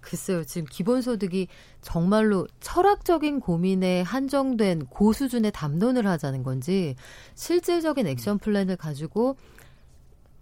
글쎄요, 0.00 0.44
지금 0.44 0.66
기본소득이 0.68 1.46
정말로 1.80 2.46
철학적인 2.60 3.40
고민에 3.40 4.02
한정된 4.02 4.86
고수준의 4.86 5.52
담론을 5.52 6.06
하자는 6.06 6.42
건지 6.42 6.96
실질적인 7.36 8.06
액션 8.08 8.38
플랜을 8.38 8.76
가지고 8.76 9.36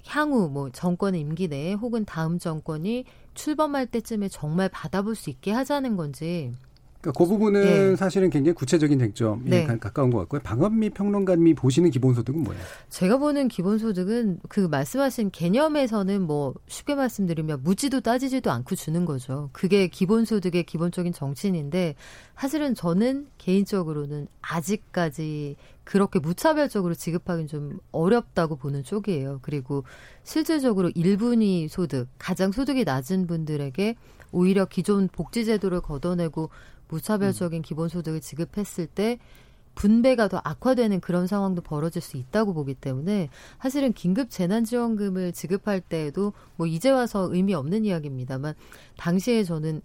향후 0.06 0.48
뭐 0.48 0.70
정권의 0.70 1.20
임기 1.20 1.48
내에 1.48 1.74
혹은 1.74 2.04
다음 2.06 2.38
정권이 2.38 3.04
출범할 3.34 3.86
때쯤에 3.86 4.28
정말 4.28 4.70
받아볼 4.70 5.14
수 5.14 5.28
있게 5.28 5.52
하자는 5.52 5.96
건지 5.96 6.52
그러니까 7.00 7.18
그 7.18 7.26
부분은 7.26 7.62
네. 7.62 7.96
사실은 7.96 8.28
굉장히 8.28 8.54
구체적인 8.54 8.98
쟁점에 8.98 9.42
네. 9.44 9.66
가까운 9.66 10.10
것 10.10 10.18
같고요. 10.20 10.40
방언미 10.42 10.90
평론가님이 10.90 11.54
보시는 11.54 11.90
기본소득은 11.90 12.42
뭐예요? 12.42 12.62
제가 12.90 13.16
보는 13.16 13.48
기본소득은 13.48 14.40
그 14.48 14.60
말씀하신 14.60 15.30
개념에서는 15.30 16.20
뭐 16.20 16.54
쉽게 16.68 16.94
말씀드리면 16.94 17.62
묻지도 17.62 18.00
따지지도 18.00 18.50
않고 18.50 18.74
주는 18.74 19.06
거죠. 19.06 19.48
그게 19.52 19.88
기본소득의 19.88 20.64
기본적인 20.64 21.14
정신인데 21.14 21.94
사실은 22.36 22.74
저는 22.74 23.28
개인적으로는 23.38 24.28
아직까지 24.42 25.56
그렇게 25.84 26.18
무차별적으로 26.18 26.94
지급하기는 26.94 27.48
좀 27.48 27.78
어렵다고 27.92 28.56
보는 28.56 28.84
쪽이에요. 28.84 29.40
그리고 29.42 29.84
실질적으로 30.22 30.90
1분위 30.90 31.68
소득, 31.68 32.08
가장 32.18 32.52
소득이 32.52 32.84
낮은 32.84 33.26
분들에게 33.26 33.96
오히려 34.32 34.66
기존 34.66 35.08
복지제도를 35.08 35.80
걷어내고 35.80 36.50
무차별적인 36.90 37.62
기본소득을 37.62 38.20
지급했을 38.20 38.87
때 38.87 39.18
분배가 39.74 40.29
더 40.29 40.40
악화되는 40.44 41.00
그런 41.00 41.26
상황도 41.26 41.62
벌어질 41.62 42.03
수 42.03 42.16
있다고 42.16 42.53
보기 42.53 42.74
때문에 42.74 43.31
사실은 43.62 43.92
긴급 43.92 44.31
재난지원금을 44.31 45.33
지급할 45.33 45.81
때에도 45.81 46.33
뭐 46.57 46.66
이제 46.66 46.90
와서 46.90 47.29
의미 47.33 47.55
없는 47.55 47.85
이야기입니다만 47.85 48.55
당시에 48.96 49.44
저는 49.44 49.81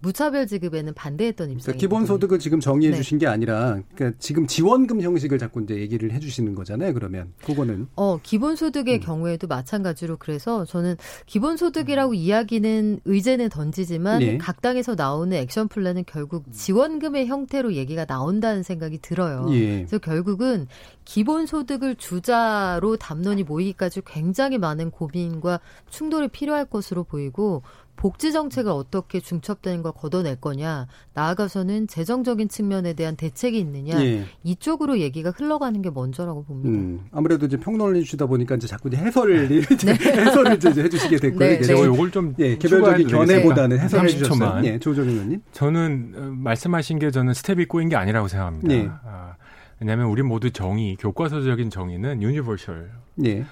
무차별 0.00 0.46
지급에는 0.46 0.94
반대했던 0.94 1.50
입장이에요. 1.50 1.62
그러니까 1.62 1.80
기본소득을 1.80 2.38
지금 2.38 2.60
정의해 2.60 2.92
네. 2.92 2.96
주신 2.96 3.18
게 3.18 3.26
아니라 3.26 3.80
그러니까 3.94 4.16
지금 4.20 4.46
지원금 4.46 5.02
형식을 5.02 5.38
자꾸 5.38 5.62
이제 5.62 5.76
얘기를 5.76 6.12
해 6.12 6.20
주시는 6.20 6.54
거잖아요. 6.54 6.94
그러면 6.94 7.32
그거는 7.44 7.88
어 7.96 8.18
기본소득의 8.22 8.96
음. 8.96 9.00
경우에도 9.00 9.48
마찬가지로 9.48 10.16
그래서 10.18 10.64
저는 10.64 10.96
기본소득이라고 11.26 12.12
음. 12.12 12.14
이야기는 12.14 13.00
의제는 13.04 13.48
던지지만 13.48 14.20
네. 14.20 14.38
각 14.38 14.60
당에서 14.60 14.94
나오는 14.94 15.36
액션 15.36 15.66
플랜은 15.66 16.04
결국 16.06 16.44
지원금의 16.52 17.26
형태로 17.26 17.74
얘기가 17.74 18.04
나온다는 18.04 18.62
생각이 18.62 18.98
들어요. 18.98 19.46
예. 19.50 19.78
그래서 19.78 19.98
결국은 19.98 20.66
기본소득을 21.04 21.96
주자로 21.96 22.96
담론이 22.98 23.42
모이기까지 23.44 24.02
굉장히 24.06 24.58
많은 24.58 24.90
고민과 24.90 25.58
충돌이 25.88 26.28
필요할 26.28 26.66
것으로 26.66 27.02
보이고 27.02 27.62
복지 27.98 28.32
정책을 28.32 28.70
어떻게 28.70 29.18
중첩되는 29.18 29.82
걸 29.82 29.90
걷어낼 29.92 30.36
거냐, 30.36 30.86
나아가서는 31.14 31.88
재정적인 31.88 32.48
측면에 32.48 32.92
대한 32.94 33.16
대책이 33.16 33.58
있느냐, 33.58 34.00
예. 34.04 34.24
이쪽으로 34.44 35.00
얘기가 35.00 35.30
흘러가는 35.30 35.82
게 35.82 35.90
먼저라고 35.90 36.44
봅니다. 36.44 36.78
음, 36.78 37.00
아무래도 37.10 37.46
이제 37.46 37.56
평론을 37.56 38.04
주다 38.04 38.26
보니까 38.26 38.54
이제 38.54 38.68
자꾸 38.68 38.88
이제 38.88 38.96
해설을 38.98 39.48
네. 39.48 39.60
네. 39.60 39.92
해설을 39.92 40.54
이제 40.54 40.68
해주시게 40.70 41.16
됐고요. 41.16 41.48
네, 41.48 41.60
제가 41.60 41.80
네. 41.80 41.92
이걸 41.92 42.10
좀 42.12 42.34
예, 42.38 42.56
개별적인 42.56 43.08
견해보다는 43.08 43.80
해설해 43.80 44.08
주셨어요. 44.08 44.64
예, 44.64 44.78
조정훈 44.78 45.12
의원님. 45.12 45.42
저는 45.50 46.14
어, 46.16 46.20
말씀하신 46.36 47.00
게 47.00 47.10
저는 47.10 47.34
스텝이 47.34 47.64
꼬인 47.64 47.88
게 47.88 47.96
아니라고 47.96 48.28
생각합니다. 48.28 48.68
네. 48.68 48.88
아, 49.04 49.34
왜냐하면 49.80 50.06
우리 50.06 50.22
모두 50.22 50.52
정의, 50.52 50.94
교과서적인 50.96 51.70
정의는 51.70 52.22
universal. 52.22 52.90
네. 53.16 53.44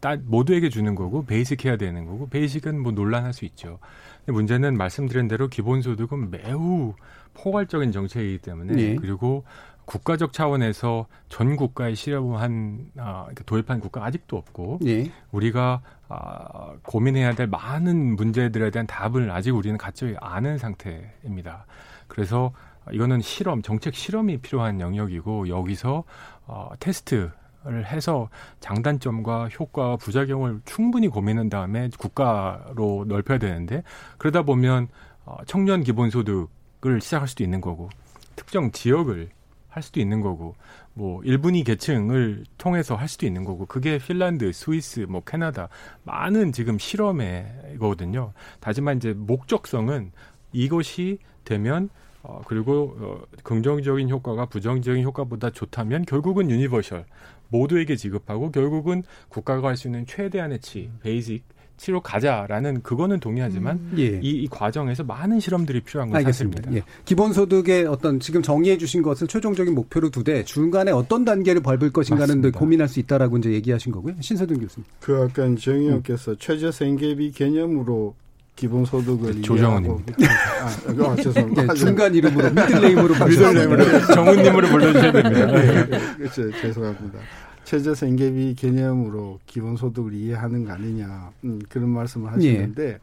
따, 0.00 0.16
모두에게 0.16 0.68
주는 0.68 0.94
거고 0.94 1.24
basic 1.24 1.64
해야 1.64 1.76
되는 1.76 2.06
거고 2.06 2.28
basic은 2.28 2.80
뭐 2.80 2.92
논란할 2.92 3.32
수 3.32 3.44
있죠. 3.44 3.78
근데 4.18 4.32
문제는 4.32 4.76
말씀드린 4.76 5.28
대로 5.28 5.48
기본소득은 5.48 6.30
매우 6.30 6.94
포괄적인 7.34 7.92
정책이기 7.92 8.38
때문에 8.38 8.74
네. 8.74 8.96
그리고 8.96 9.44
국가적 9.84 10.32
차원에서 10.32 11.06
전 11.28 11.56
국가에 11.56 11.94
실험한 11.94 12.90
아, 12.96 13.26
도입한 13.44 13.80
국가 13.80 14.04
아직도 14.04 14.36
없고 14.36 14.78
네. 14.82 15.10
우리가 15.32 15.82
아, 16.08 16.74
고민해야 16.82 17.34
될 17.34 17.48
많은 17.48 18.16
문제들에 18.16 18.70
대한 18.70 18.86
답을 18.86 19.30
아직 19.30 19.50
우리는 19.50 19.76
갖지 19.76 20.16
않은 20.20 20.58
상태입니다. 20.58 21.66
그래서 22.06 22.52
이거는 22.92 23.20
실험, 23.20 23.62
정책 23.62 23.94
실험이 23.94 24.38
필요한 24.38 24.80
영역이고 24.80 25.48
여기서 25.48 26.04
어, 26.46 26.70
테스트 26.78 27.30
를 27.62 27.86
해서 27.86 28.30
장단점과 28.60 29.48
효과와 29.48 29.96
부작용을 29.98 30.62
충분히 30.64 31.08
고민한 31.08 31.50
다음에 31.50 31.90
국가로 31.98 33.04
넓혀야 33.06 33.36
되는데 33.36 33.82
그러다 34.16 34.42
보면 34.42 34.88
어, 35.26 35.36
청년 35.46 35.82
기본소득을 35.82 37.02
시작할 37.02 37.28
수도 37.28 37.44
있는 37.44 37.60
거고 37.60 37.90
특정 38.34 38.70
지역을 38.70 39.28
할 39.68 39.82
수도 39.82 40.00
있는 40.00 40.22
거고 40.22 40.54
뭐 40.94 41.22
일분위 41.22 41.64
계층을 41.64 42.44
통해서 42.56 42.94
할 42.96 43.08
수도 43.08 43.26
있는 43.26 43.44
거고 43.44 43.66
그게 43.66 43.98
핀란드, 43.98 44.52
스위스, 44.52 45.00
뭐 45.00 45.22
캐나다 45.22 45.68
많은 46.04 46.52
지금 46.52 46.78
실험에거든요. 46.78 48.32
다지만 48.60 48.96
이제 48.96 49.12
목적성은 49.12 50.12
이것이 50.52 51.18
되면 51.44 51.90
어, 52.22 52.42
그리고 52.46 52.96
어, 52.98 53.20
긍정적인 53.42 54.10
효과가 54.10 54.46
부정적인 54.46 55.04
효과보다 55.04 55.50
좋다면 55.50 56.04
결국은 56.04 56.50
universal 56.50 57.04
모두에게 57.50 57.96
지급하고 57.96 58.50
결국은 58.50 59.02
국가가 59.28 59.68
할 59.68 59.76
수 59.76 59.88
있는 59.88 60.06
최대한의 60.06 60.60
치, 60.60 60.90
basic 61.02 61.44
치로 61.80 62.02
가자라는 62.02 62.82
그거는 62.82 63.20
동의하지만 63.20 63.76
음. 63.78 63.94
예. 63.96 64.20
이, 64.22 64.42
이, 64.42 64.48
과정에서 64.48 65.02
많은 65.02 65.40
실험들이 65.40 65.80
필요한 65.80 66.10
건 66.10 66.22
사실입니다. 66.22 66.74
예. 66.74 66.82
기본소득의 67.06 67.86
어떤 67.86 68.20
지금 68.20 68.42
정의해 68.42 68.76
주신 68.76 69.00
것을 69.00 69.26
최종적인 69.26 69.74
목표로 69.74 70.10
두되 70.10 70.44
중간에 70.44 70.90
어떤 70.90 71.24
단계를 71.24 71.62
밟을 71.62 71.90
것인가는 71.90 72.52
고민할 72.52 72.86
수 72.86 73.00
있다라고 73.00 73.38
이제 73.38 73.52
얘기하신 73.52 73.92
거고요. 73.92 74.14
신서동 74.20 74.58
교수님. 74.58 74.84
그 75.00 75.16
아까 75.16 75.54
정 75.56 75.74
의원께서 75.74 76.32
음. 76.32 76.36
최저 76.38 76.70
생계비 76.70 77.32
개념으로 77.32 78.14
기본소득을 78.60 79.40
조정은입니다. 79.40 80.14
아, 80.22 80.66
아, 80.66 81.16
죄송합니다. 81.16 81.62
네, 81.62 81.74
중간 81.74 82.14
이름으로 82.14 82.50
미들네임으로 82.50 83.26
미들네임으로 83.26 84.06
정은님으로 84.14 84.68
불러주셔야 84.68 85.12
됩니다. 85.12 85.46
네, 85.46 85.86
그렇죠. 86.18 86.50
죄송합니다. 86.60 87.18
최저 87.64 87.94
생계비 87.94 88.54
개념으로 88.54 89.38
기본소득을 89.46 90.12
이해하는 90.12 90.66
거 90.66 90.72
아니냐 90.72 91.30
음, 91.44 91.58
그런 91.70 91.88
말씀을 91.88 92.32
하시는데 92.32 92.98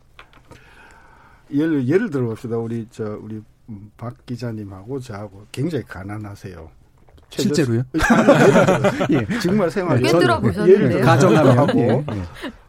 예. 1.54 1.58
예를 1.58 1.88
예를 1.88 2.12
들어 2.12 2.28
봅시다. 2.28 2.58
우리 2.58 2.86
저 2.91 3.17
우리 3.20 3.41
박 3.98 4.13
기자님하고 4.28 5.00
저하고 5.00 5.46
굉장히 5.52 5.84
가난하세요. 5.86 6.70
실제로요? 7.30 7.82
예. 9.10 9.39
정말 9.39 9.72
생활이 9.72 10.06
예를 10.06 10.20
들어 10.20 11.02
가정하고 11.02 11.80
예. 11.80 12.06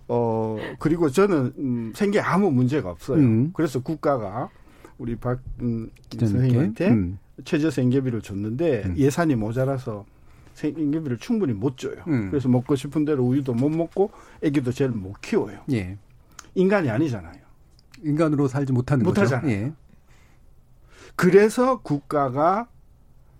어 0.08 0.56
그리고 0.78 1.10
저는 1.10 1.52
음, 1.58 1.92
생계 1.94 2.20
아무 2.20 2.50
문제가 2.50 2.90
없어요. 2.90 3.18
음. 3.18 3.50
그래서 3.52 3.80
국가가 3.80 4.48
우리 4.96 5.16
박 5.16 5.40
음, 5.60 5.90
선생님한테 6.18 6.88
음. 6.88 7.18
최저 7.44 7.70
생계비를 7.70 8.22
줬는데 8.22 8.82
음. 8.86 8.94
예산이 8.96 9.36
모자라서 9.36 10.06
생계비를 10.54 11.18
충분히 11.18 11.52
못 11.52 11.76
줘요. 11.76 12.02
음. 12.08 12.30
그래서 12.30 12.48
먹고 12.48 12.74
싶은 12.74 13.04
대로 13.04 13.24
우유도 13.24 13.54
못 13.54 13.68
먹고 13.68 14.10
애기도 14.42 14.72
제일 14.72 14.90
못 14.90 15.20
키워요. 15.20 15.60
예. 15.72 15.96
인간이 16.54 16.90
아니잖아요. 16.90 17.40
인간으로 18.02 18.48
살지 18.48 18.72
못하는 18.72 19.04
못하잖아요. 19.04 19.42
거죠. 19.42 19.52
예. 19.52 19.72
그래서 21.14 21.80
국가가 21.80 22.68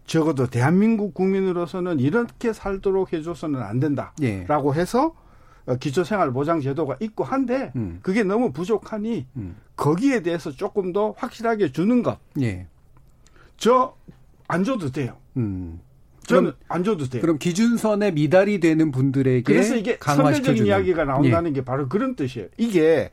적어도 0.04 0.46
대한민국 0.46 1.12
국민으로서는 1.14 1.98
이렇게 2.00 2.52
살도록 2.52 3.12
해줘서는 3.12 3.60
안 3.60 3.80
된다라고 3.80 4.74
예. 4.74 4.80
해서 4.80 5.06
어, 5.06 5.27
기초생활보장제도가 5.76 6.96
있고 7.00 7.24
한데 7.24 7.72
음. 7.76 7.98
그게 8.02 8.22
너무 8.22 8.52
부족하니 8.52 9.26
음. 9.36 9.56
거기에 9.76 10.22
대해서 10.22 10.50
조금 10.50 10.92
더 10.92 11.14
확실하게 11.16 11.72
주는 11.72 12.02
것. 12.02 12.18
예. 12.40 12.66
저안 13.56 14.64
줘도 14.64 14.90
돼요. 14.90 15.16
음. 15.36 15.80
저는 16.26 16.52
안 16.68 16.84
줘도 16.84 17.06
돼요. 17.08 17.22
그럼 17.22 17.38
기준선에 17.38 18.10
미달이 18.10 18.60
되는 18.60 18.90
분들에게 18.92 19.42
그래서 19.42 19.76
이게 19.76 19.98
선배적인 20.00 20.66
이야기가 20.66 21.04
나온다는 21.04 21.50
예. 21.50 21.54
게 21.54 21.64
바로 21.64 21.88
그런 21.88 22.14
뜻이에요. 22.16 22.48
이게 22.58 23.10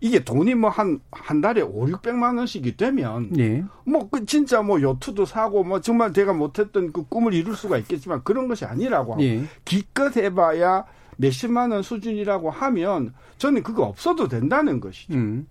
이게 0.00 0.22
돈이 0.22 0.54
뭐 0.54 0.70
한 0.70 1.00
한 1.10 1.40
달에 1.40 1.62
5, 1.62 1.86
600만 1.86 2.36
원씩이 2.36 2.76
되면 2.76 3.30
예. 3.38 3.64
뭐그 3.86 4.26
진짜 4.26 4.60
뭐 4.62 4.80
요트도 4.80 5.24
사고 5.24 5.64
뭐 5.64 5.80
정말 5.80 6.12
제가 6.12 6.34
못했던 6.34 6.92
그 6.92 7.04
꿈을 7.08 7.32
이룰 7.32 7.56
수가 7.56 7.78
있겠지만 7.78 8.22
그런 8.22 8.48
것이 8.48 8.64
아니라고 8.66 9.14
하고 9.14 9.22
예. 9.24 9.44
기껏 9.64 10.14
해봐야 10.16 10.84
몇십만 11.18 11.70
원 11.72 11.82
수준이라고 11.82 12.50
하면 12.50 13.12
저는 13.36 13.62
그거 13.62 13.84
없어도 13.84 14.28
된다는 14.28 14.80
것이죠. 14.80 15.14
음. 15.14 15.46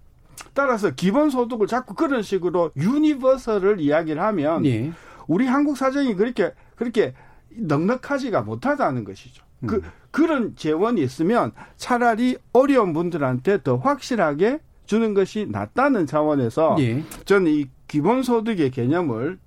따라서 0.53 0.91
기본소득을 0.91 1.67
자꾸 1.67 1.93
그런 1.93 2.21
식으로 2.21 2.71
유니버설을 2.75 3.79
이야기를 3.79 4.21
하면 4.21 4.65
예. 4.65 4.91
우리 5.27 5.45
한국 5.45 5.77
사정이 5.77 6.15
그렇게 6.15 6.53
그렇게 6.75 7.13
넉넉하지가 7.49 8.41
못하다는 8.41 9.03
것이죠. 9.03 9.43
그, 9.65 9.75
음. 9.75 9.81
그 9.81 9.89
그런 10.11 10.55
재원이 10.55 11.01
있으면 11.01 11.51
차라리 11.75 12.37
어려운 12.53 12.93
분들한테 12.93 13.63
더 13.63 13.77
확실하게 13.77 14.59
주는 14.85 15.13
것이 15.13 15.47
낫다는 15.49 16.05
차원에서 16.05 16.77
예. 16.79 17.03
저는 17.25 17.51
이 17.51 17.65
기본소득의 17.87 18.71
개념을 18.71 19.39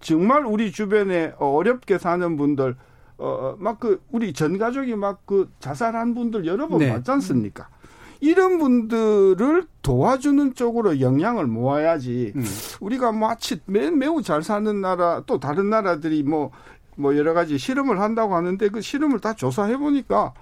정말 0.00 0.44
우리 0.44 0.70
주변에 0.70 1.32
어렵게 1.38 1.98
사는 1.98 2.36
분들 2.36 2.76
어, 3.18 3.56
막 3.58 3.80
그, 3.80 4.00
우리 4.10 4.32
전 4.32 4.58
가족이 4.58 4.94
막 4.94 5.24
그 5.26 5.50
자살한 5.60 6.14
분들 6.14 6.46
여러 6.46 6.68
번 6.68 6.78
네. 6.78 6.90
봤지 6.90 7.10
않습니까? 7.10 7.68
이런 8.20 8.58
분들을 8.58 9.64
도와주는 9.82 10.54
쪽으로 10.54 11.00
영향을 11.00 11.46
모아야지 11.46 12.32
음. 12.34 12.44
우리가 12.80 13.12
마치 13.12 13.60
매, 13.66 13.90
매우 13.90 14.22
잘 14.22 14.42
사는 14.42 14.80
나라 14.80 15.22
또 15.26 15.38
다른 15.38 15.68
나라들이 15.70 16.22
뭐뭐 16.22 16.50
뭐 16.96 17.16
여러 17.16 17.34
가지 17.34 17.58
실험을 17.58 18.00
한다고 18.00 18.34
하는데 18.34 18.68
그 18.68 18.80
실험을 18.80 19.20
다 19.20 19.34
조사해 19.34 19.76
보니까 19.76 20.32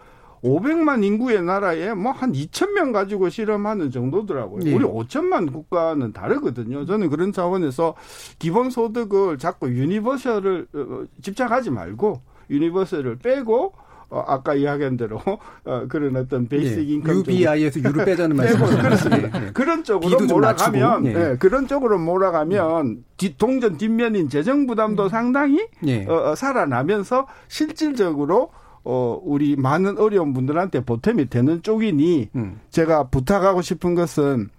500만 0.45 1.03
인구의 1.03 1.43
나라에 1.43 1.95
뭐 1.95 2.12
한 2.12 2.33
2천 2.33 2.72
명 2.72 2.93
가지고 2.93 3.29
실험하는 3.31 3.91
정도더라고요. 3.91 4.62
네. 4.62 4.75
우리 4.75 4.85
5천만 4.85 5.51
국가는 5.53 6.12
다르거든요. 6.12 6.85
저는 6.85 7.09
그런 7.09 7.33
차원에서 7.33 7.95
기본소득을 8.39 9.39
자꾸 9.39 9.68
universal을 9.68 10.66
어, 10.75 10.79
어, 10.79 11.05
집착하지 11.22 11.70
말고 11.70 12.20
universal을 12.51 13.18
빼고 13.18 13.72
어, 14.11 14.22
아까 14.26 14.55
이야기한 14.55 14.97
대로 14.97 15.20
어, 15.64 15.86
그런 15.88 16.14
어떤 16.16 16.47
베이직 16.47 16.78
예, 16.78 16.82
인컴 16.82 17.16
UBI에서 17.16 17.80
유를 17.80 18.05
빼자는 18.05 18.36
말씀이죠. 18.36 18.78
그렇습니다. 18.78 19.42
예, 19.42 19.47
예. 19.47 19.51
그런 19.53 19.82
쪽으로 19.82 20.20
몰아가면 20.26 21.07
예. 21.07 21.11
예. 21.11 21.36
그런 21.38 21.66
쪽으로 21.66 21.99
몰아가면 21.99 23.05
뒷, 23.16 23.36
동전 23.38 23.76
뒷면인 23.76 24.28
재정 24.28 24.66
부담도 24.66 25.05
음. 25.05 25.09
상당히 25.09 25.66
예. 25.86 26.05
어, 26.07 26.30
어, 26.30 26.34
살아나면서 26.34 27.26
실질적으로 27.49 28.51
어, 28.84 29.18
우리 29.24 29.57
많은 29.57 29.99
어려운 29.99 30.32
분들한테 30.34 30.84
보탬이 30.84 31.30
되는 31.30 31.62
쪽이니 31.62 32.28
음. 32.36 32.61
제가 32.70 33.09
부탁하고 33.09 33.62
싶은 33.62 33.95
것은 33.95 34.51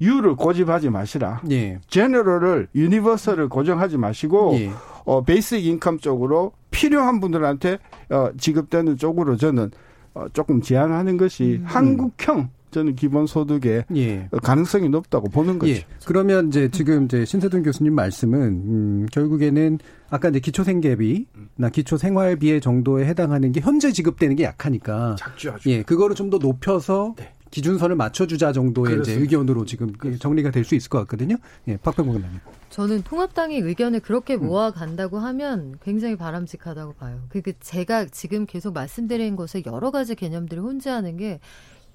U를 0.00 0.36
고집하지 0.36 0.90
마시라. 0.90 1.42
예. 1.50 1.80
general을 1.88 2.68
universal을 2.74 3.48
고정하지 3.48 3.98
마시고 3.98 4.54
예. 4.54 4.70
어, 5.04 5.22
베이스 5.22 5.56
인컴 5.56 5.98
쪽으로 5.98 6.52
필요한 6.72 7.20
분들한테 7.20 7.78
어, 8.10 8.30
지급되는 8.36 8.96
쪽으로 8.96 9.36
저는 9.36 9.70
어, 10.14 10.26
조금 10.32 10.60
제한하는 10.60 11.16
것이 11.16 11.60
음. 11.60 11.64
한국형 11.64 12.50
저는 12.72 12.96
기본 12.96 13.26
소득의 13.26 13.84
예. 13.96 14.28
가능성이 14.42 14.88
높다고 14.88 15.28
보는 15.28 15.58
거죠. 15.58 15.72
예. 15.72 15.84
그러면 16.06 16.48
이제 16.48 16.68
지금 16.70 17.04
이제 17.04 17.24
신세동 17.26 17.62
교수님 17.62 17.94
말씀은 17.94 18.40
음, 18.40 19.06
결국에는 19.12 19.78
아까 20.08 20.30
이제 20.30 20.40
기초 20.40 20.64
생계비나 20.64 21.68
기초 21.70 21.98
생활비의 21.98 22.62
정도에 22.62 23.04
해당하는 23.04 23.52
게 23.52 23.60
현재 23.60 23.92
지급되는 23.92 24.36
게 24.36 24.44
약하니까 24.44 25.16
작죠, 25.18 25.52
아주. 25.52 25.68
예, 25.70 25.82
그거를 25.82 26.16
좀 26.16 26.30
더 26.30 26.38
높여서 26.38 27.14
네. 27.18 27.34
기준선을 27.52 27.94
맞춰주자 27.96 28.50
정도의 28.52 29.00
이제 29.00 29.12
의견으로 29.12 29.64
지금 29.66 29.92
정리가 30.18 30.50
될 30.50 30.64
수 30.64 30.74
있을 30.74 30.88
것 30.88 30.98
같거든요. 31.00 31.36
예, 31.68 31.76
박병국 31.76 32.16
의원님. 32.16 32.40
저는 32.70 33.02
통합당의 33.02 33.60
의견을 33.60 34.00
그렇게 34.00 34.34
음. 34.34 34.46
모아간다고 34.46 35.18
하면 35.18 35.76
굉장히 35.82 36.16
바람직하다고 36.16 36.94
봐요. 36.94 37.20
그, 37.28 37.42
그 37.42 37.52
제가 37.60 38.06
지금 38.06 38.46
계속 38.46 38.72
말씀드린 38.72 39.36
것에 39.36 39.62
여러 39.66 39.90
가지 39.90 40.14
개념들을 40.14 40.62
혼재하는 40.62 41.16
게 41.16 41.40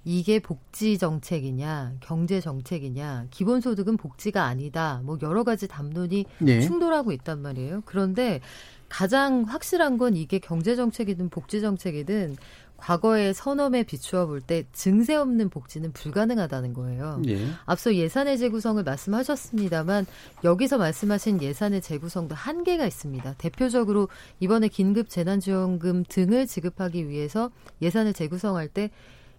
이게 0.05 0.39
복지 0.39 0.97
정책이냐, 0.97 1.95
경제 2.01 2.39
정책이냐, 2.39 3.28
기본소득은 3.32 3.97
복지가 3.97 4.43
아니다. 4.43 5.01
뭐 5.03 5.18
여러 5.22 5.43
가지 5.43 5.68
담론이 5.68 6.26
네. 6.39 6.62
충돌하고 6.62 7.12
있단 7.12 7.41
말이에요. 7.41 7.82
그런데 7.86 8.39
가장 8.89 9.43
확실한 9.43 9.97
건 9.97 10.16
이게 10.16 10.39
경제 10.39 10.76
정책이든 10.76 11.30
복지 11.30 11.60
정책이든 11.62 12.38
과거의 12.78 13.34
선언에 13.34 13.84
비추어 13.84 14.26
볼 14.28 14.42
때 14.42 14.64
증세 14.72 15.16
없는 15.16 15.50
복지는 15.50 15.92
불가능하다는 15.92 16.74
거예요. 16.74 17.22
예. 17.28 17.48
앞서 17.66 17.94
예산의 17.96 18.38
재구성을 18.38 18.82
말씀하셨습니다만 18.84 20.06
여기서 20.44 20.78
말씀하신 20.78 21.42
예산의 21.42 21.82
재구성도 21.82 22.36
한계가 22.36 22.86
있습니다. 22.86 23.34
대표적으로 23.38 24.08
이번에 24.40 24.68
긴급 24.68 25.10
재난지원금 25.10 26.06
등을 26.08 26.48
지급하기 26.48 27.10
위해서 27.10 27.52
예산을 27.82 28.14
재구성할 28.14 28.68
때 28.70 28.92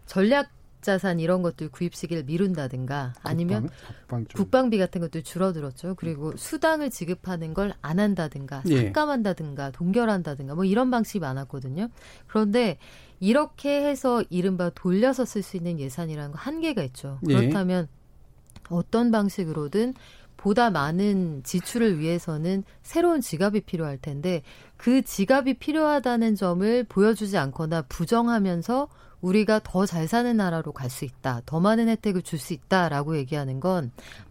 전략 0.07 0.51
자산 0.83 1.21
이런 1.21 1.43
것들 1.43 1.69
구입 1.71 1.95
시기를 1.95 2.25
미룬다든가 2.25 3.15
아니면 3.23 3.69
국방, 4.01 4.25
국방비 4.33 4.79
같은 4.79 5.01
것도 5.01 5.23
줄어들었죠. 5.23 5.95
그리고 5.97 6.37
수당을 6.37 6.91
지급하는 6.91 7.55
걸 7.55 7.73
안 7.83 7.99
한다든가 8.01 8.63
예. 8.69 8.87
삭감한다든가 8.87 9.71
동결한다든가 9.71 10.55
뭐 10.55 10.65
이런 10.65 10.91
방식이 10.91 11.21
많았거든요. 11.21 11.89
그런데 12.27 12.79
이렇게 13.21 13.85
해서 13.87 14.23
이른바 14.31 14.71
돌려서 14.71 15.25
쓸 15.25 15.43
수 15.43 15.57
있는 15.57 15.79
예산이라는 15.79 16.33
거 16.33 16.39
한계가 16.39 16.83
있죠. 16.85 17.19
예. 17.29 17.35
그렇다면 17.35 17.89
어떤 18.71 19.11
방식으로든 19.11 19.95
보다 20.37 20.71
많은 20.71 21.43
지출을 21.43 21.99
위해서는 21.99 22.63
새로운 22.83 23.21
지갑이 23.21 23.63
필요할 23.63 23.99
텐데 23.99 24.43
그 24.77 25.03
지갑이 25.03 25.55
필요하다는 25.55 26.37
점을 26.37 26.85
보여주지 26.85 27.37
않거나 27.39 27.83
부정하면서 27.83 28.89
우리가 29.21 29.61
더 29.65 29.87
잘 29.87 30.07
사는 30.09 30.37
나라로 30.37 30.73
갈 30.73 30.91
수 30.91 31.05
있다. 31.05 31.43
더 31.47 31.61
많은 31.61 31.89
혜택을 31.89 32.23
줄 32.23 32.39
수 32.39 32.53
있다라고 32.53 33.17
얘기하는 33.17 33.61
건 33.61 33.91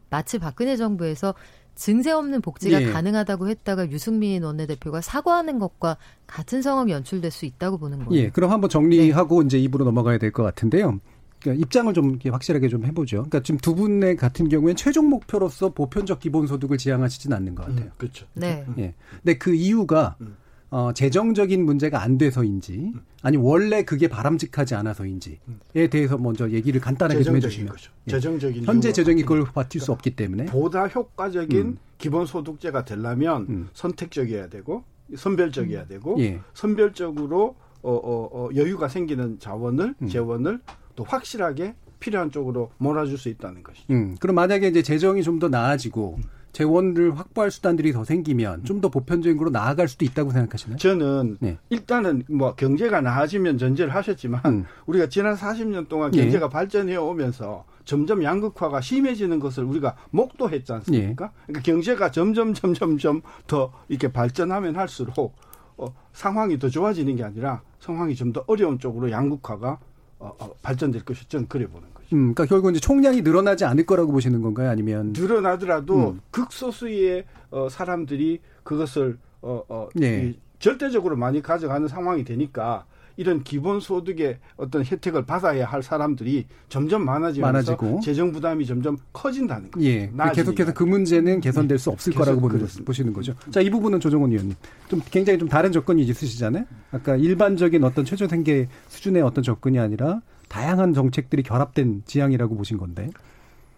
마치 0.09 0.39
박근혜 0.39 0.75
정부에서 0.77 1.33
증세 1.75 2.11
없는 2.11 2.41
복지가 2.41 2.81
예. 2.81 2.91
가능하다고 2.91 3.49
했다가 3.49 3.91
유승민 3.91 4.43
원내대표가 4.43 5.01
사과하는 5.01 5.59
것과 5.59 5.97
같은 6.25 6.61
상황이 6.63 6.91
연출될 6.91 7.29
수 7.29 7.45
있다고 7.45 7.77
보는 7.77 8.05
거예요. 8.05 8.23
예, 8.23 8.29
그럼 8.29 8.51
한번 8.51 8.69
정리하고 8.69 9.41
네. 9.43 9.45
이제 9.45 9.59
입으로 9.59 9.85
넘어가야 9.85 10.17
될 10.17 10.31
것 10.31 10.41
같은데요. 10.43 10.99
그러니까 11.39 11.61
입장을 11.61 11.93
좀 11.93 12.17
확실하게 12.27 12.67
좀 12.67 12.83
해보죠. 12.85 13.17
그러니까 13.17 13.41
지금 13.41 13.59
두 13.59 13.75
분의 13.75 14.15
같은 14.15 14.49
경우엔 14.49 14.75
최종 14.75 15.07
목표로서 15.09 15.69
보편적 15.69 16.19
기본소득을 16.19 16.79
지향하시지는 16.79 17.37
않는 17.37 17.53
것 17.53 17.67
같아요. 17.67 17.85
음, 17.85 17.91
그렇죠. 17.97 18.25
네. 18.33 18.65
예. 18.79 18.95
근데 19.21 19.37
그 19.37 19.53
이유가 19.53 20.15
음. 20.21 20.35
어, 20.69 20.91
재정적인 20.93 21.65
문제가 21.65 22.01
안 22.01 22.17
돼서인지 22.17 22.93
아니 23.21 23.37
원래 23.37 23.83
그게 23.83 24.07
바람직하지 24.07 24.75
않아서인지에 24.75 25.87
대해서 25.89 26.17
먼저 26.17 26.49
얘기를 26.49 26.81
간단하게 26.81 27.23
좀 27.23 27.35
해주시면 27.37 27.71
거죠. 27.71 27.91
예. 28.07 28.11
재정적인 28.11 28.65
현재 28.65 28.91
재정이 28.91 29.21
그걸 29.21 29.43
버틸 29.45 29.79
수 29.79 29.91
없기 29.91 30.15
때문에 30.15 30.45
보다 30.45 30.87
효과적인 30.87 31.57
음. 31.59 31.77
기본소득제가 31.97 32.83
되려면 32.85 33.45
음. 33.49 33.69
선택적이어야 33.73 34.49
되고 34.49 34.83
선별적이어야 35.15 35.83
음. 35.83 35.87
되고 35.87 36.15
예. 36.19 36.41
선별적으로 36.53 37.55
어, 37.81 37.91
어, 37.93 38.29
어, 38.33 38.49
여유가 38.55 38.89
생기는 38.89 39.39
자원을 39.39 39.95
음. 40.01 40.07
재원을 40.07 40.59
또 40.95 41.03
확실하게 41.05 41.75
필요한 41.99 42.29
쪽으로 42.31 42.71
몰아줄 42.77 43.17
수 43.17 43.29
있다는 43.29 43.63
것이죠. 43.63 43.85
음. 43.93 44.15
그럼 44.19 44.35
만약에 44.35 44.67
이제 44.67 44.81
재정이 44.81 45.23
좀 45.23 45.39
더 45.39 45.47
나아지고 45.49 46.15
음. 46.17 46.23
재원을 46.57 47.15
확보할 47.19 47.51
수단들이 47.51 47.93
더 47.93 48.03
생기면 48.03 48.63
좀 48.63 48.81
더 48.81 48.89
보편적인 48.89 49.39
으로 49.39 49.49
나아갈 49.51 49.87
수도 49.87 50.05
있다고 50.05 50.31
생각하시나요? 50.31 50.77
저는 50.77 51.37
네. 51.39 51.57
일단은 51.69 52.23
뭐 52.29 52.53
경제가 52.55 53.01
나아지면 53.01 53.57
전제를 53.59 53.93
하셨지만 53.93 54.41
음. 54.45 54.65
우리가 54.87 55.07
지난 55.09 55.35
40년 55.35 55.87
동안 55.87 56.13
예. 56.15 56.21
경제가 56.21 56.47
네. 56.47 56.53
발전해 56.53 56.95
오면서 56.95 57.65
점점 57.85 58.23
양극화가 58.23 58.81
심해지는 58.81 59.39
것을 59.39 59.63
우리가 59.65 59.95
목도했지 60.11 60.71
않습니까? 60.73 61.25
네. 61.25 61.31
그러니까 61.47 61.61
경제가 61.63 62.11
점점 62.11 62.53
점점점 62.53 63.21
더 63.47 63.71
이렇게 63.87 64.11
발전하면 64.11 64.75
할수록 64.75 65.35
어, 65.77 65.93
상황이 66.13 66.57
더 66.59 66.69
좋아지는 66.69 67.15
게 67.15 67.23
아니라 67.23 67.61
상황이 67.79 68.15
좀 68.15 68.33
더 68.33 68.43
어려운 68.47 68.77
쪽으로 68.79 69.09
양극화가 69.11 69.79
어, 70.19 70.31
어, 70.39 70.53
발전될 70.63 71.03
것이 71.05 71.27
저는 71.29 71.47
그래 71.47 71.67
보는 71.67 71.87
거죠. 71.93 71.96
음, 72.13 72.33
그러니까 72.33 72.45
결국 72.45 72.71
이제 72.71 72.79
총량이 72.79 73.21
늘어나지 73.21 73.65
않을 73.65 73.85
거라고 73.85 74.11
보시는 74.11 74.41
건가요? 74.41 74.69
아니면 74.69 75.13
늘어나더라도 75.15 76.11
음. 76.11 76.21
극소수의 76.31 77.25
어, 77.51 77.67
사람들이 77.69 78.39
그것을 78.63 79.17
어, 79.41 79.61
어, 79.69 79.89
네. 79.95 80.33
절대적으로 80.59 81.15
많이 81.15 81.41
가져가는 81.41 81.87
상황이 81.87 82.23
되니까 82.23 82.85
이런 83.17 83.43
기본 83.43 83.79
소득의 83.79 84.37
어떤 84.55 84.85
혜택을 84.85 85.25
받아야 85.25 85.65
할 85.65 85.81
사람들이 85.81 86.45
점점 86.69 87.03
많아지면서 87.03 87.51
많아지고. 87.51 87.99
재정 88.01 88.31
부담이 88.31 88.65
점점 88.65 88.95
커진다는 89.11 89.71
거죠. 89.71 89.85
예. 89.85 90.11
계속해서 90.33 90.73
그 90.73 90.83
문제는 90.83 91.41
개선될 91.41 91.79
수 91.79 91.89
없을 91.89 92.13
거라고 92.13 92.39
보는, 92.39 92.65
보시는 92.85 93.13
거죠. 93.13 93.33
자, 93.49 93.59
이 93.59 93.71
부분은 93.71 93.99
조정원 93.99 94.31
의원님. 94.31 94.55
좀 94.87 95.01
굉장히 95.09 95.39
좀 95.39 95.49
다른 95.49 95.71
접근이 95.71 96.03
있으시잖아요. 96.03 96.65
아까 96.91 97.15
일반적인 97.15 97.83
어떤 97.83 98.05
최저 98.05 98.27
생계 98.27 98.67
수준의 98.87 99.23
어떤 99.23 99.43
접근이 99.43 99.79
아니라 99.79 100.21
다양한 100.47 100.93
정책들이 100.93 101.43
결합된 101.43 102.03
지향이라고 102.05 102.55
보신 102.55 102.77
건데. 102.77 103.09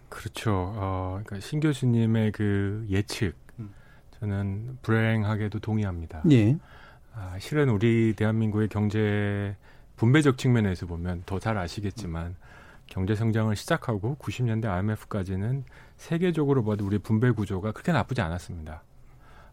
그렇죠. 0.08 0.72
어, 0.76 1.20
그러니까 1.24 1.40
신 1.46 1.60
교수님의 1.60 2.32
그 2.32 2.86
예측 2.90 3.34
저는 4.20 4.78
불행하게도 4.82 5.60
동의합니다. 5.60 6.22
예. 6.30 6.56
아, 7.14 7.36
실은 7.38 7.68
우리 7.70 8.14
대한민국의 8.16 8.68
경제 8.68 9.56
분배적 9.96 10.38
측면에서 10.38 10.86
보면 10.86 11.22
더 11.26 11.38
잘 11.38 11.56
아시겠지만 11.58 12.36
경제 12.86 13.14
성장을 13.14 13.54
시작하고 13.56 14.16
90년대 14.20 14.66
IMF까지는 14.66 15.64
세계적으로 15.96 16.64
봐도 16.64 16.84
우리 16.84 16.98
분배 16.98 17.30
구조가 17.30 17.72
그렇게 17.72 17.92
나쁘지 17.92 18.20
않았습니다. 18.20 18.82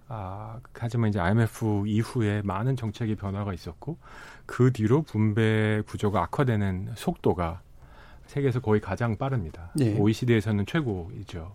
아, 0.09 0.59
하지만 0.73 1.09
이제 1.09 1.19
IMF 1.19 1.83
이후에 1.87 2.41
많은 2.43 2.75
정책의 2.75 3.15
변화가 3.15 3.53
있었고 3.53 3.97
그 4.45 4.71
뒤로 4.71 5.01
분배 5.01 5.81
구조가 5.85 6.21
악화되는 6.23 6.91
속도가 6.95 7.61
세계에서 8.27 8.59
거의 8.61 8.79
가장 8.81 9.17
빠릅니다. 9.17 9.71
네. 9.75 9.97
OECD에서는 9.97 10.65
최고이죠. 10.65 11.51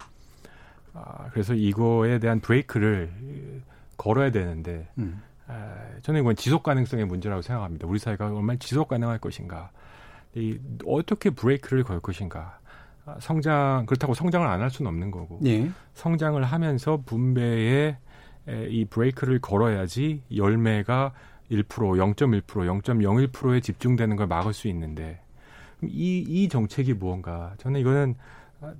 아, 0.94 1.28
그래서 1.32 1.54
이거에 1.54 2.18
대한 2.18 2.40
브레이크를 2.40 3.62
걸어야 3.96 4.30
되는데 4.30 4.88
음. 4.98 5.22
아, 5.46 5.74
저는 6.02 6.20
이건 6.20 6.36
지속 6.36 6.62
가능성의 6.62 7.06
문제라고 7.06 7.42
생각합니다. 7.42 7.86
우리 7.86 7.98
사회가 7.98 8.26
얼마나 8.26 8.58
지속 8.58 8.88
가능할 8.88 9.18
것인가, 9.18 9.70
이 10.34 10.58
어떻게 10.86 11.30
브레이크를 11.30 11.84
걸 11.84 12.00
것인가. 12.00 12.58
아, 13.04 13.16
성장 13.20 13.84
그렇다고 13.86 14.14
성장을 14.14 14.46
안 14.46 14.60
할 14.60 14.70
수는 14.70 14.88
없는 14.90 15.10
거고 15.10 15.38
네. 15.42 15.70
성장을 15.94 16.42
하면서 16.44 17.02
분배에 17.04 17.98
이 18.48 18.84
브레이크를 18.88 19.40
걸어야지 19.40 20.22
열매가 20.34 21.12
1%, 21.50 21.64
0.1%, 21.64 22.42
0.01%에 22.42 23.60
집중되는 23.60 24.16
걸 24.16 24.26
막을 24.26 24.52
수 24.52 24.68
있는데 24.68 25.20
이, 25.82 26.24
이 26.26 26.48
정책이 26.48 26.94
무언가 26.94 27.54
저는 27.58 27.80
이거는 27.80 28.14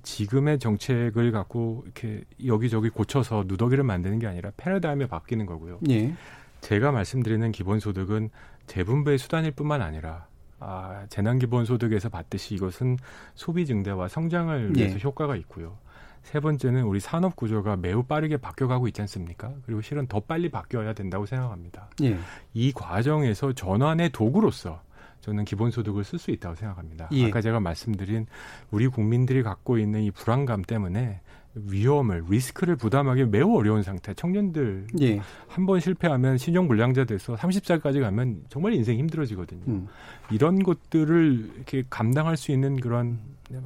지금의 0.01 0.59
정책을 0.59 1.31
갖고 1.31 1.83
이렇게 1.85 2.23
여기저기 2.45 2.89
고쳐서 2.89 3.45
누더기를 3.47 3.83
만드는 3.83 4.19
게 4.19 4.27
아니라 4.27 4.51
패러다임이 4.55 5.07
바뀌는 5.07 5.45
거고요. 5.45 5.79
예. 5.89 6.13
제가 6.61 6.91
말씀드리는 6.91 7.51
기본소득은 7.51 8.29
재분배의 8.67 9.17
수단일 9.17 9.51
뿐만 9.51 9.81
아니라 9.81 10.27
아, 10.59 11.05
재난기본소득에서 11.09 12.07
봤듯이 12.07 12.55
이것은 12.55 12.97
소비 13.35 13.65
증대와 13.65 14.07
성장을 14.07 14.77
위해서 14.77 14.95
예. 14.95 14.99
효과가 15.03 15.35
있고요. 15.35 15.77
세 16.23 16.39
번째는 16.39 16.83
우리 16.83 16.99
산업 16.99 17.35
구조가 17.35 17.77
매우 17.77 18.03
빠르게 18.03 18.37
바뀌어가고 18.37 18.87
있지 18.87 19.01
않습니까? 19.01 19.53
그리고 19.65 19.81
실은 19.81 20.07
더 20.07 20.19
빨리 20.19 20.49
바뀌어야 20.49 20.93
된다고 20.93 21.25
생각합니다. 21.25 21.89
예. 22.01 22.17
이 22.53 22.71
과정에서 22.71 23.53
전환의 23.53 24.11
도구로서 24.11 24.81
저는 25.21 25.45
기본소득을 25.45 26.03
쓸 26.03 26.19
수 26.19 26.31
있다고 26.31 26.55
생각합니다. 26.55 27.09
예. 27.11 27.27
아까 27.27 27.41
제가 27.41 27.59
말씀드린 27.59 28.25
우리 28.71 28.87
국민들이 28.87 29.43
갖고 29.43 29.77
있는 29.77 30.01
이 30.01 30.11
불안감 30.11 30.63
때문에 30.63 31.21
위험을 31.55 32.23
리스크를 32.29 32.77
부담하기 32.77 33.25
매우 33.25 33.55
어려운 33.55 33.83
상태. 33.83 34.13
청년들 34.13 34.87
예. 35.01 35.21
한번 35.47 35.79
실패하면 35.79 36.37
신용 36.37 36.67
불량자 36.67 37.05
돼서 37.05 37.35
30살까지 37.35 38.01
가면 38.01 38.45
정말 38.49 38.73
인생 38.73 38.97
힘들어지거든요. 38.97 39.61
음. 39.67 39.87
이런 40.31 40.63
것들을 40.63 41.51
이렇게 41.55 41.83
감당할 41.89 42.37
수 42.37 42.51
있는 42.51 42.77
그런 42.79 43.19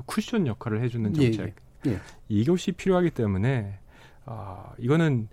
쿠션 0.05 0.47
역할을 0.47 0.83
해주는 0.83 1.15
예, 1.17 1.31
정책. 1.31 1.47
예. 1.47 1.66
예. 1.87 1.99
이것이 2.29 2.73
필요하기 2.73 3.11
때문에 3.11 3.79
아 4.25 4.71
이거는 4.77 5.27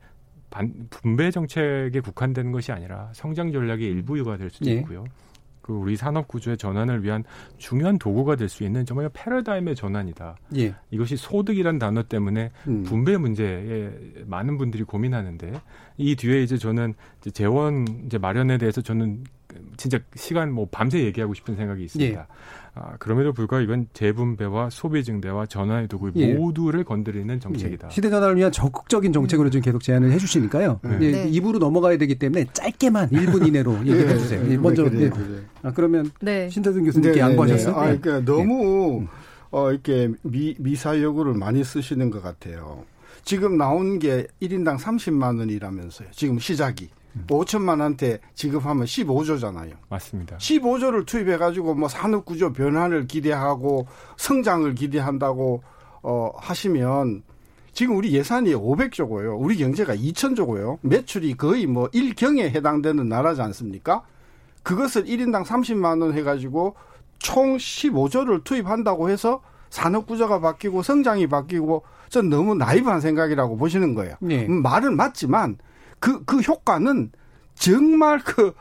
반, 0.51 0.87
분배 0.89 1.31
정책에 1.31 2.01
국한된 2.01 2.53
것이 2.53 2.71
아니라 2.73 3.11
성장 3.13 3.51
전략의 3.53 3.85
일부가 3.87 4.37
될 4.37 4.51
수도 4.51 4.71
예. 4.71 4.75
있고요. 4.75 5.05
그 5.65 5.73
우리 5.73 5.97
산업 5.97 6.29
구조의 6.29 6.59
전환을 6.59 7.03
위한 7.03 7.25
중요한 7.57 7.99
도구가 7.99 8.37
될 8.37 8.51
수 8.51 8.65
있는 8.65 8.85
정말 8.85 9.09
패러다임의 9.13 9.75
전환이다. 9.75 10.37
예. 10.59 10.75
이것이 10.91 11.17
소득이란 11.17 11.79
단어 11.79 12.03
때문에 12.03 12.51
음. 12.69 12.83
분배 12.83 13.17
문제에 13.17 13.91
많은 14.27 14.59
분들이 14.59 14.83
고민하는데 14.83 15.55
이 15.97 16.17
뒤에 16.17 16.43
이제 16.43 16.59
저는 16.59 16.93
이제 17.21 17.31
재원 17.31 17.87
이제 18.05 18.19
마련에 18.19 18.59
대해서 18.59 18.83
저는 18.83 19.25
진짜 19.77 19.99
시간 20.15 20.53
뭐 20.53 20.69
밤새 20.71 21.03
얘기하고 21.05 21.35
싶은 21.35 21.57
생각이 21.57 21.85
있습니다. 21.85 22.21
예. 22.21 22.27
아, 22.77 22.97
그럼에도 22.99 23.33
불구하고 23.33 23.63
이건 23.65 23.87
재분배와 23.93 24.71
소비 24.71 25.05
증대와 25.05 25.47
전화의 25.47 25.87
도구 25.87 26.11
예. 26.17 26.35
모두를 26.35 26.83
건드리는 26.83 27.39
정책이다. 27.39 27.89
예. 27.89 27.91
시대 27.93 28.11
전환을 28.11 28.37
위한 28.37 28.51
적극적인 28.51 29.13
정책으로 29.13 29.51
좀 29.51 29.61
계속 29.61 29.83
제안을 29.83 30.11
해주시니까요. 30.13 30.81
네. 30.83 30.99
예, 31.01 31.11
네. 31.13 31.29
입으로 31.29 31.59
넘어가야 31.59 31.97
되기 31.99 32.17
때문에 32.17 32.47
짧게만 32.53 33.11
1분 33.11 33.47
이내로 33.47 33.79
얘기해 33.87 34.11
예. 34.11 34.19
주세요. 34.19 34.45
예, 34.51 34.57
먼저 34.57 34.85
그래, 34.85 35.09
그래, 35.09 35.11
그래. 35.11 35.41
아, 35.63 35.73
그러면 35.73 36.11
네. 36.21 36.49
신태준 36.49 36.85
교수님께 36.85 37.21
양보하셨어요. 37.21 37.75
아, 37.77 37.97
그러니까 37.97 38.25
너무 38.25 39.07
어, 39.51 39.71
이렇게 39.71 40.11
미, 40.23 40.57
미사여구를 40.59 41.35
많이 41.35 41.63
쓰시는 41.63 42.11
것 42.11 42.23
같아요. 42.23 42.85
지금 43.23 43.57
나온 43.57 44.01
게 44.01 44.27
1인당 44.43 44.79
30만 44.79 45.39
원이라면서요. 45.39 46.09
지금 46.11 46.41
시작이. 46.41 46.91
음. 47.17 47.25
5천만 47.29 47.71
원한테 47.71 48.21
지급하면 48.35 48.85
15조잖아요. 48.85 49.73
맞습니다. 49.89 50.37
15조를 50.37 51.07
투입해 51.07 51.37
가지고 51.37 51.75
뭐 51.75 51.89
산업 51.89 52.25
구조 52.25 52.53
변화를 52.53 53.07
기대하고 53.07 53.87
성장을 54.17 54.75
기대한다고 54.75 55.63
어, 56.03 56.31
하시면 56.37 57.23
지금 57.73 57.97
우리 57.97 58.13
예산이 58.13 58.55
500조고요. 58.55 59.37
우리 59.39 59.57
경제가 59.57 59.97
2천조고요. 59.97 60.79
매출이 60.83 61.35
거의 61.35 61.67
뭐 61.67 61.89
1경에 61.89 62.55
해당되는 62.55 63.09
나라지 63.09 63.43
않습니까? 63.43 64.03
그것을 64.63 65.05
1인당 65.05 65.45
30만 65.45 66.01
원 66.01 66.15
해가지고 66.15 66.75
총 67.19 67.57
15조를 67.57 68.45
투입한다고 68.45 69.11
해서 69.11 69.43
산업 69.71 70.07
구조가 70.07 70.41
바뀌고 70.41 70.83
성장이 70.83 71.27
바뀌고 71.27 71.83
전 72.09 72.29
너무 72.29 72.55
나이브한 72.55 73.01
생각이라고 73.01 73.57
보시는 73.57 73.95
거예요. 73.95 74.15
네. 74.21 74.47
음, 74.47 74.63
말은 74.63 74.97
맞지만 74.97 75.59
그, 75.99 76.25
그 76.25 76.39
효과는 76.39 77.13
정말 77.55 78.21
그 78.21 78.53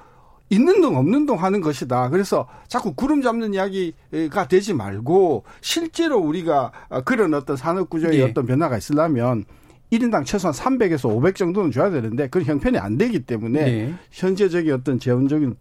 있는 0.49 0.81
동 0.81 0.97
없는 0.97 1.25
동 1.25 1.41
하는 1.41 1.61
것이다. 1.61 2.09
그래서 2.09 2.47
자꾸 2.67 2.93
구름 2.93 3.21
잡는 3.21 3.53
이야기가 3.53 4.47
되지 4.47 4.73
말고 4.73 5.43
실제로 5.61 6.19
우리가 6.19 6.71
그런 7.05 7.33
어떤 7.33 7.55
산업 7.55 7.89
구조의 7.89 8.17
네. 8.17 8.23
어떤 8.23 8.45
변화가 8.45 8.77
있으려면 8.77 9.45
1인당 9.91 10.25
최소한 10.25 10.53
300에서 10.53 11.09
500 11.09 11.35
정도는 11.35 11.71
줘야 11.71 11.89
되는데 11.89 12.27
그런 12.27 12.45
형편이 12.45 12.77
안 12.77 12.97
되기 12.97 13.19
때문에 13.19 13.63
네. 13.63 13.93
현재적인 14.11 14.73
어떤 14.73 14.99
재원적인 14.99 15.55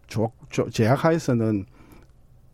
제약 0.71 1.05
하에서는 1.05 1.65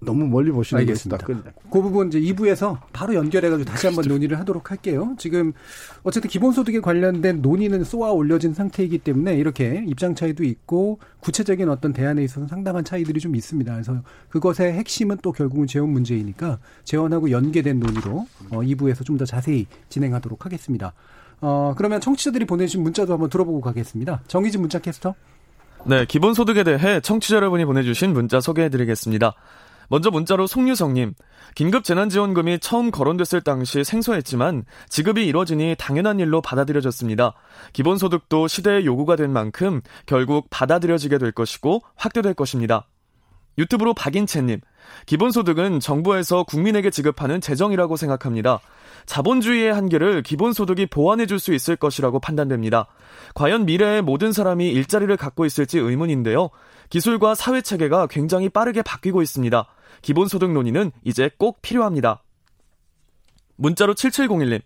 너무 0.02 0.26
멀리 0.28 0.52
보시는 0.52 0.80
알겠습니다. 0.82 1.26
그 1.26 1.82
부분 1.82 2.08
이제 2.08 2.20
2부에서 2.22 2.80
바로 2.93 3.14
연결해가지고 3.16 3.70
다시 3.70 3.88
한번 3.88 4.06
논의를 4.08 4.39
하도록 4.39 4.72
할게요. 4.72 5.14
지금 5.18 5.52
어쨌든 6.04 6.30
기본소득에 6.30 6.80
관련된 6.80 7.41
논의는 7.41 7.84
쏘아 7.84 8.12
올려진 8.12 8.54
상태이기 8.54 9.00
때문에 9.00 9.36
이렇게 9.36 9.84
입장 9.88 10.16
차이도 10.16 10.43
있고 10.45 11.00
구체적인 11.20 11.68
어떤 11.70 11.91
대안에 11.91 12.24
있어서 12.24 12.47
상당한 12.47 12.84
차이들이 12.86 13.20
좀 13.20 13.36
있습니다. 13.36 13.72
그래서 13.74 14.02
그것의 14.30 14.74
핵심은 14.74 15.18
또 15.22 15.32
결국은 15.34 15.68
재원 15.68 15.89
문제이니까 15.89 16.60
재원하고 16.86 17.30
연계된 17.32 17.80
논의로 17.80 18.26
어, 18.52 18.60
2부에서 18.62 19.06
좀 19.06 19.20
더 19.20 19.26
자세히 19.26 19.68
진행하도록 19.89 20.45
하겠습니다. 20.45 20.93
어, 21.41 21.74
그러면 21.78 22.00
청취자들이 22.00 22.45
보내주신 22.45 22.84
문자도 22.84 23.12
한번 23.12 23.30
들어보고 23.30 23.60
가겠습니다. 23.60 24.22
정희진 24.28 24.62
문자 24.62 24.80
캐스터. 24.80 25.14
네, 25.86 26.06
기본소득에 26.06 26.64
대해 26.64 27.00
청취자 27.02 27.36
여러분이 27.38 27.66
보내주신 27.66 28.14
문자 28.14 28.39
소개해드리겠습니다. 28.39 29.34
먼저 29.90 30.12
문자로 30.12 30.48
송유성님, 30.48 31.16
긴급 31.56 31.84
재난지원금이 31.84 32.60
처음 32.60 32.92
거론됐을 32.92 33.42
당시 33.42 33.84
생소했지만 33.84 34.66
지급이 34.88 35.28
이뤄지니 35.28 35.76
당연한 35.78 36.20
일로 36.20 36.42
받아들여졌습니다. 36.42 37.34
기본소득도 37.74 38.48
시대의 38.48 38.86
요구가 38.86 39.16
된 39.16 39.34
만큼 39.34 39.82
결국 40.06 40.48
받아들여지게 40.52 41.18
될 41.18 41.32
것이고 41.32 41.82
확대될 41.96 42.36
것입니다. 42.36 42.88
유튜브로 43.58 43.94
박인채님, 43.94 44.62
기본소득은 45.08 45.80
정부에서 45.80 46.44
국민에게 46.44 46.92
지급하는 46.92 47.42
재정이라고 47.42 47.98
생각합니다. 47.98 48.60
자본주의의 49.06 49.74
한계를 49.74 50.24
기본소득이 50.24 50.88
보완해 50.88 51.26
줄 51.26 51.39
수 51.39 51.54
있을 51.54 51.76
것이라고 51.76 52.20
판단됩니다. 52.20 52.88
과연 53.34 53.66
미래의 53.66 54.02
모든 54.02 54.34
사람이 54.34 54.70
일자리를 54.70 55.16
갖고 55.16 55.45
있을지 55.45 55.80
의문인데요. 55.80 56.50
기술과 56.89 57.36
사회 57.36 57.62
체계가 57.62 58.08
굉장히 58.08 58.50
빠르게 58.50 58.82
바뀌고 58.82 59.22
있습니다. 59.22 59.66
기본소득 60.02 60.52
논의는 60.52 60.91
이제 61.04 61.30
꼭 61.38 61.62
필요합니다. 61.62 62.24
문자로 63.56 63.93
7701님. 63.93 64.62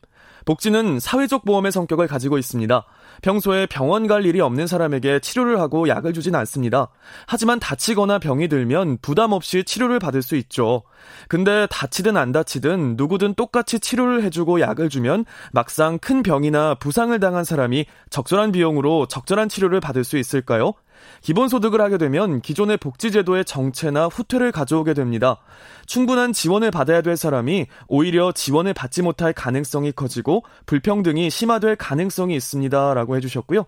복지는 0.46 1.00
사회적 1.00 1.46
보험의 1.46 1.72
성격을 1.72 2.08
가지고 2.08 2.38
있습니다. 2.38 2.86
평소에 3.22 3.66
병원 3.68 4.08
갈 4.08 4.26
일이 4.26 4.42
없는 4.42 4.68
사람에게 4.68 5.20
치료를 5.20 5.60
하고 5.60 5.88
약을 5.88 6.14
주진 6.14 6.36
않습니다. 6.36 6.90
하지만 7.28 7.60
다치거나 7.60 8.20
병이 8.20 8.48
들면 8.48 8.98
부담 9.02 9.32
없이 9.32 9.64
치료를 9.64 10.00
받을 10.00 10.22
수 10.22 10.36
있죠. 10.36 10.84
근데 11.28 11.68
다치든 11.70 12.18
안 12.18 12.32
다치든 12.32 12.96
누구든 12.98 13.36
똑같이 13.36 13.80
치료를 13.80 14.24
해주고 14.24 14.62
약을 14.62 14.90
주면 14.90 15.26
막상 15.52 15.98
큰 16.00 16.24
병이나 16.24 16.76
부상을 16.76 17.18
당한 17.20 17.44
사람이 17.44 17.86
적절한 18.10 18.52
비용으로 18.52 19.08
적절한 19.08 19.50
치료를 19.50 19.80
받을 19.80 20.04
수 20.04 20.18
있을까요? 20.18 20.74
기본소득을 21.22 21.82
하게 21.82 21.98
되면 21.98 22.42
기존의 22.42 22.78
복지제도의 22.78 23.46
정체나 23.46 24.08
후퇴를 24.08 24.52
가져오게 24.52 24.94
됩니다. 24.94 25.38
충분한 25.86 26.34
지원을 26.34 26.72
받아야 26.72 27.02
될 27.02 27.18
사람이 27.18 27.68
오히려 27.88 28.32
지원을 28.32 28.74
받지 28.74 29.02
못할 29.02 29.34
가능성이 29.34 29.92
커지고 29.92 30.44
불평등이 30.66 31.30
심화될 31.30 31.76
가능성이 31.76 32.36
있습니다. 32.36 32.94
라고 32.94 33.16
해주셨고요. 33.16 33.66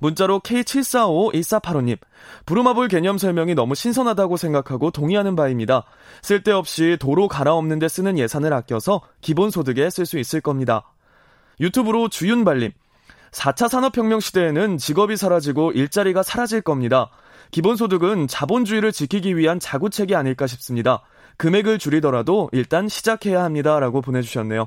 문자로 0.00 0.40
K745148호님, 0.40 1.98
부루마블 2.44 2.88
개념 2.88 3.18
설명이 3.18 3.54
너무 3.54 3.74
신선하다고 3.74 4.36
생각하고 4.36 4.90
동의하는 4.90 5.36
바입니다. 5.36 5.84
쓸데없이 6.22 6.96
도로 7.00 7.28
갈아엎는 7.28 7.78
데 7.78 7.88
쓰는 7.88 8.18
예산을 8.18 8.52
아껴서 8.52 9.00
기본소득에 9.20 9.90
쓸 9.90 10.06
수 10.06 10.18
있을 10.18 10.40
겁니다. 10.40 10.92
유튜브로 11.60 12.08
주윤발님, 12.08 12.72
4차 13.30 13.68
산업혁명 13.68 14.20
시대에는 14.20 14.78
직업이 14.78 15.16
사라지고 15.16 15.72
일자리가 15.72 16.22
사라질 16.22 16.60
겁니다. 16.60 17.10
기본소득은 17.50 18.28
자본주의를 18.28 18.92
지키기 18.92 19.36
위한 19.36 19.60
자구책이 19.60 20.14
아닐까 20.14 20.46
싶습니다. 20.46 21.02
금액을 21.36 21.78
줄이더라도 21.78 22.48
일단 22.52 22.88
시작해야 22.88 23.44
합니다. 23.44 23.78
라고 23.78 24.00
보내주셨네요. 24.00 24.66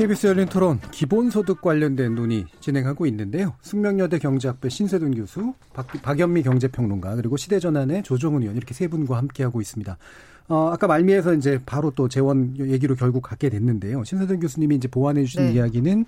KBS 0.00 0.28
열린 0.28 0.46
토론 0.46 0.80
기본소득 0.92 1.60
관련된 1.60 2.14
논의 2.14 2.46
진행하고 2.60 3.04
있는데요. 3.04 3.52
숙명여대 3.60 4.18
경제학부 4.18 4.70
신세돈 4.70 5.14
교수, 5.14 5.52
박, 5.74 5.88
박연미 6.00 6.42
경제평론가 6.42 7.16
그리고 7.16 7.36
시대전환의 7.36 8.04
조정은 8.04 8.40
의원 8.40 8.56
이렇게 8.56 8.72
세 8.72 8.88
분과 8.88 9.18
함께하고 9.18 9.60
있습니다. 9.60 9.98
어, 10.48 10.70
아까 10.72 10.86
말미에서 10.86 11.34
이제 11.34 11.60
바로 11.66 11.90
또 11.90 12.08
재원 12.08 12.56
얘기로 12.58 12.94
결국 12.94 13.20
갖게 13.20 13.50
됐는데요. 13.50 14.02
신세돈 14.02 14.40
교수님이 14.40 14.76
이제 14.76 14.88
보완해 14.88 15.22
주신 15.24 15.42
네. 15.42 15.52
이야기는 15.52 16.06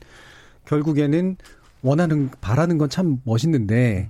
결국에는 0.65 1.37
원하는 1.83 2.31
바라는 2.41 2.79
건 2.79 2.89
참 2.89 3.21
멋있는데 3.25 4.09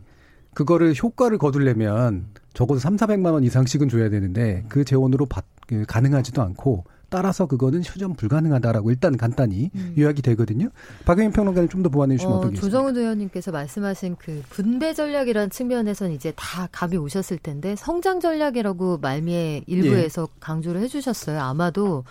그거를 0.54 0.94
효과를 0.94 1.38
거두려면 1.38 2.26
적어도 2.54 2.78
3, 2.78 2.94
400만 2.94 3.32
원 3.32 3.42
이상씩은 3.42 3.88
줘야 3.88 4.10
되는데 4.10 4.64
그 4.68 4.84
재원으로 4.84 5.26
받, 5.26 5.44
그 5.66 5.84
가능하지도 5.88 6.40
않고 6.40 6.84
따라서 7.12 7.46
그거는 7.46 7.82
휴전 7.82 8.14
불가능하다라고 8.14 8.90
일단 8.90 9.16
간단히 9.18 9.70
음. 9.74 9.94
요약이 9.98 10.22
되거든요. 10.22 10.70
박영민 11.04 11.32
평론가님 11.32 11.68
좀 11.68 11.82
더 11.82 11.88
보완해 11.90 12.16
주시면 12.16 12.32
어, 12.32 12.38
어떻겠습니까? 12.38 12.66
조정훈 12.66 12.96
의원님께서 12.96 13.50
말씀하신 13.52 14.16
그 14.18 14.42
분배 14.48 14.94
전략이라는 14.94 15.50
측면에서는 15.50 16.12
이제 16.14 16.32
다 16.36 16.68
감이 16.72 16.96
오셨을 16.96 17.38
텐데 17.38 17.76
성장 17.76 18.20
전략이라고 18.20 18.98
말미에 18.98 19.64
일부에서 19.66 20.22
예. 20.22 20.36
강조를 20.40 20.80
해주셨어요. 20.82 21.40
아마도 21.40 22.04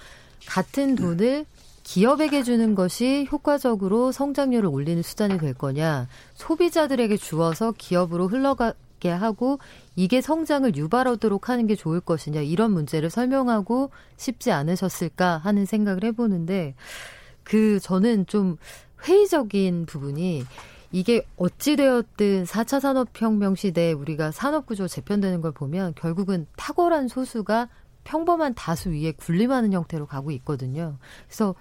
같은 0.46 0.96
돈을 0.96 1.46
기업에게 1.84 2.44
주는 2.44 2.76
것이 2.76 3.28
효과적으로 3.32 4.12
성장률을 4.12 4.68
올리는 4.70 5.02
수단이 5.02 5.40
될 5.40 5.54
거냐, 5.54 6.08
소비자들에게 6.36 7.18
주어서 7.18 7.74
기업으로 7.78 8.28
흘러가 8.28 8.74
게 9.02 9.10
하고 9.10 9.60
이게 9.98 10.22
성장을 10.22 10.74
유발하도록 10.78 11.50
하는 11.50 11.68
게 11.68 11.76
좋을 11.76 12.00
것이냐 12.00 12.40
이런 12.42 12.72
문제를 12.72 13.10
설명하고 13.10 13.90
싶지 14.16 14.52
않으셨을까 14.54 15.40
하는 15.40 15.66
생각을 15.66 16.06
해보는데 16.06 16.76
그 17.44 17.82
저는 17.82 18.28
좀 18.28 18.56
회의적인 19.06 19.88
부분이 19.88 20.46
이게 20.94 21.26
어찌되었든 21.38 22.44
4차 22.46 22.80
산업혁명 22.80 23.56
시대에 23.56 23.92
우리가 23.94 24.32
산업구조 24.32 24.88
재편되는 24.88 25.42
걸 25.42 25.52
보면 25.52 25.94
결국은 25.96 26.46
탁월한 26.56 27.08
소수가 27.08 27.70
평범한 28.04 28.54
다수 28.54 28.90
위에 28.92 29.12
군림하는 29.14 29.74
형태로 29.74 30.06
가고 30.06 30.32
있거든요. 30.32 30.98
그래서 31.28 31.56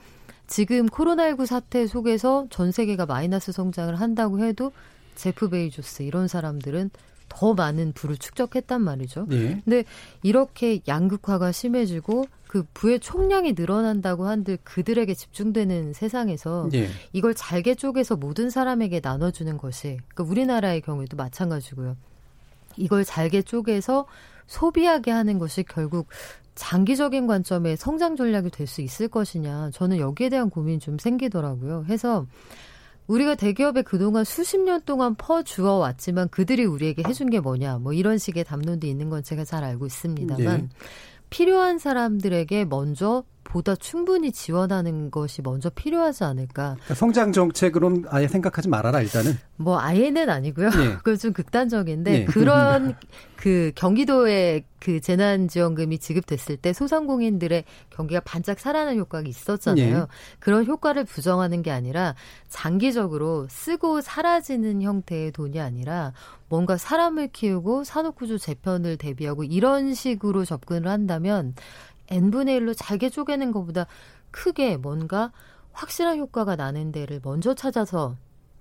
지금 0.47 0.87
코로나19 0.87 1.47
사태 1.47 1.87
속에서 1.87 2.47
전 2.51 2.73
세계가 2.73 3.07
마이너스 3.07 3.53
성장을 3.53 3.95
한다고 3.95 4.41
해도 4.41 4.73
제프 5.15 5.51
베이조스 5.51 6.03
이런 6.03 6.29
사람들은 6.29 6.91
더 7.31 7.55
많은 7.55 7.93
부를 7.93 8.19
축적했단 8.19 8.83
말이죠. 8.83 9.27
예. 9.31 9.63
근데 9.65 9.85
이렇게 10.23 10.81
양극화가 10.87 11.53
심해지고 11.53 12.27
그 12.47 12.65
부의 12.75 13.01
총량이 13.01 13.55
늘어난다고 13.57 14.27
한들 14.27 14.59
그들에게 14.65 15.15
집중되는 15.15 15.95
세상에서 15.95 16.69
예. 16.75 16.89
이걸 17.15 17.35
잘게 17.35 17.77
쪼개서 17.77 18.17
모든 18.17 18.51
사람에게 18.51 19.01
나눠주는 19.03 19.57
것이 19.57 19.99
그러니까 20.09 20.25
우리나라의 20.25 20.83
경우에도 20.83 21.17
마찬가지고요. 21.17 21.97
이걸 22.77 23.05
잘게 23.05 23.43
쪼개서 23.43 24.07
소비하게 24.47 25.13
하는 25.13 25.39
것이 25.39 25.63
결국 25.63 26.09
장기적인 26.57 27.27
관점의 27.27 27.77
성장 27.77 28.17
전략이 28.17 28.51
될 28.51 28.67
수 28.67 28.83
있을 28.83 29.09
것이냐 29.09 29.71
저는 29.73 29.99
여기에 29.99 30.29
대한 30.29 30.51
고민이 30.51 30.81
좀 30.81 30.99
생기더라고요. 30.99 31.87
해서 31.89 32.27
우리가 33.11 33.35
대기업에 33.35 33.83
그동안 33.83 34.25
수십 34.25 34.61
년 34.61 34.81
동안 34.83 35.17
퍼주어 35.17 35.79
왔지만 35.79 36.29
그들이 36.29 36.65
우리에게 36.65 37.03
해준 37.09 37.29
게 37.29 37.41
뭐냐 37.41 37.79
뭐 37.79 37.93
이런 37.93 38.19
식의 38.19 38.45
담론도 38.45 38.87
있는 38.87 39.11
건 39.11 39.25
제가 39.25 39.45
잘 39.45 39.65
알고 39.65 39.87
있습니다만 39.87 40.45
네. 40.45 40.69
필요한 41.29 41.79
사람들에게 41.81 42.67
먼저 42.67 43.25
보다 43.51 43.75
충분히 43.75 44.31
지원하는 44.31 45.11
것이 45.11 45.43
먼저 45.43 45.71
필요하지 45.71 46.23
않을까. 46.23 46.75
그러니까 46.75 46.95
성장 46.95 47.33
정책으로는 47.33 48.05
아예 48.09 48.29
생각하지 48.29 48.69
말아라 48.69 49.01
일단은. 49.01 49.37
뭐 49.57 49.81
아예는 49.81 50.31
아니고요. 50.31 50.71
네. 50.71 50.95
그건 51.03 51.19
좀 51.19 51.33
극단적인데 51.33 52.11
네. 52.11 52.25
그런 52.27 52.95
그 53.35 53.73
경기도에 53.75 54.63
그 54.79 55.01
재난지원금이 55.01 55.99
지급됐을 55.99 56.59
때 56.59 56.73
소상공인들의 56.73 57.65
경기가 57.91 58.21
반짝 58.21 58.61
살아나는 58.61 59.01
효과가 59.01 59.27
있었잖아요. 59.27 59.99
네. 59.99 60.07
그런 60.39 60.65
효과를 60.65 61.05
부정하는 61.05 61.63
게 61.63 61.73
아니라 61.73 62.15
장기적으로 62.49 63.49
쓰고 63.51 64.01
사라지는 64.01 64.81
형태의 64.83 65.33
돈이 65.33 65.59
아니라 65.59 66.13
뭔가 66.49 66.77
사람을 66.77 67.29
키우고 67.29 67.83
산업구조 67.83 68.39
재편을 68.39 68.97
대비하고 68.97 69.43
이런 69.43 69.93
식으로 69.93 70.45
접근을 70.45 70.89
한다면 70.89 71.55
n분의 72.11 72.61
1로 72.61 72.75
잘게 72.77 73.11
쪼개는 73.11 73.53
것보다 73.53 73.87
크게 74.31 74.77
뭔가 74.77 75.33
확실한 75.73 76.19
효과가 76.19 76.57
나는 76.57 76.93
데를 76.93 77.21
먼저 77.23 77.55
찾아서 77.55 78.17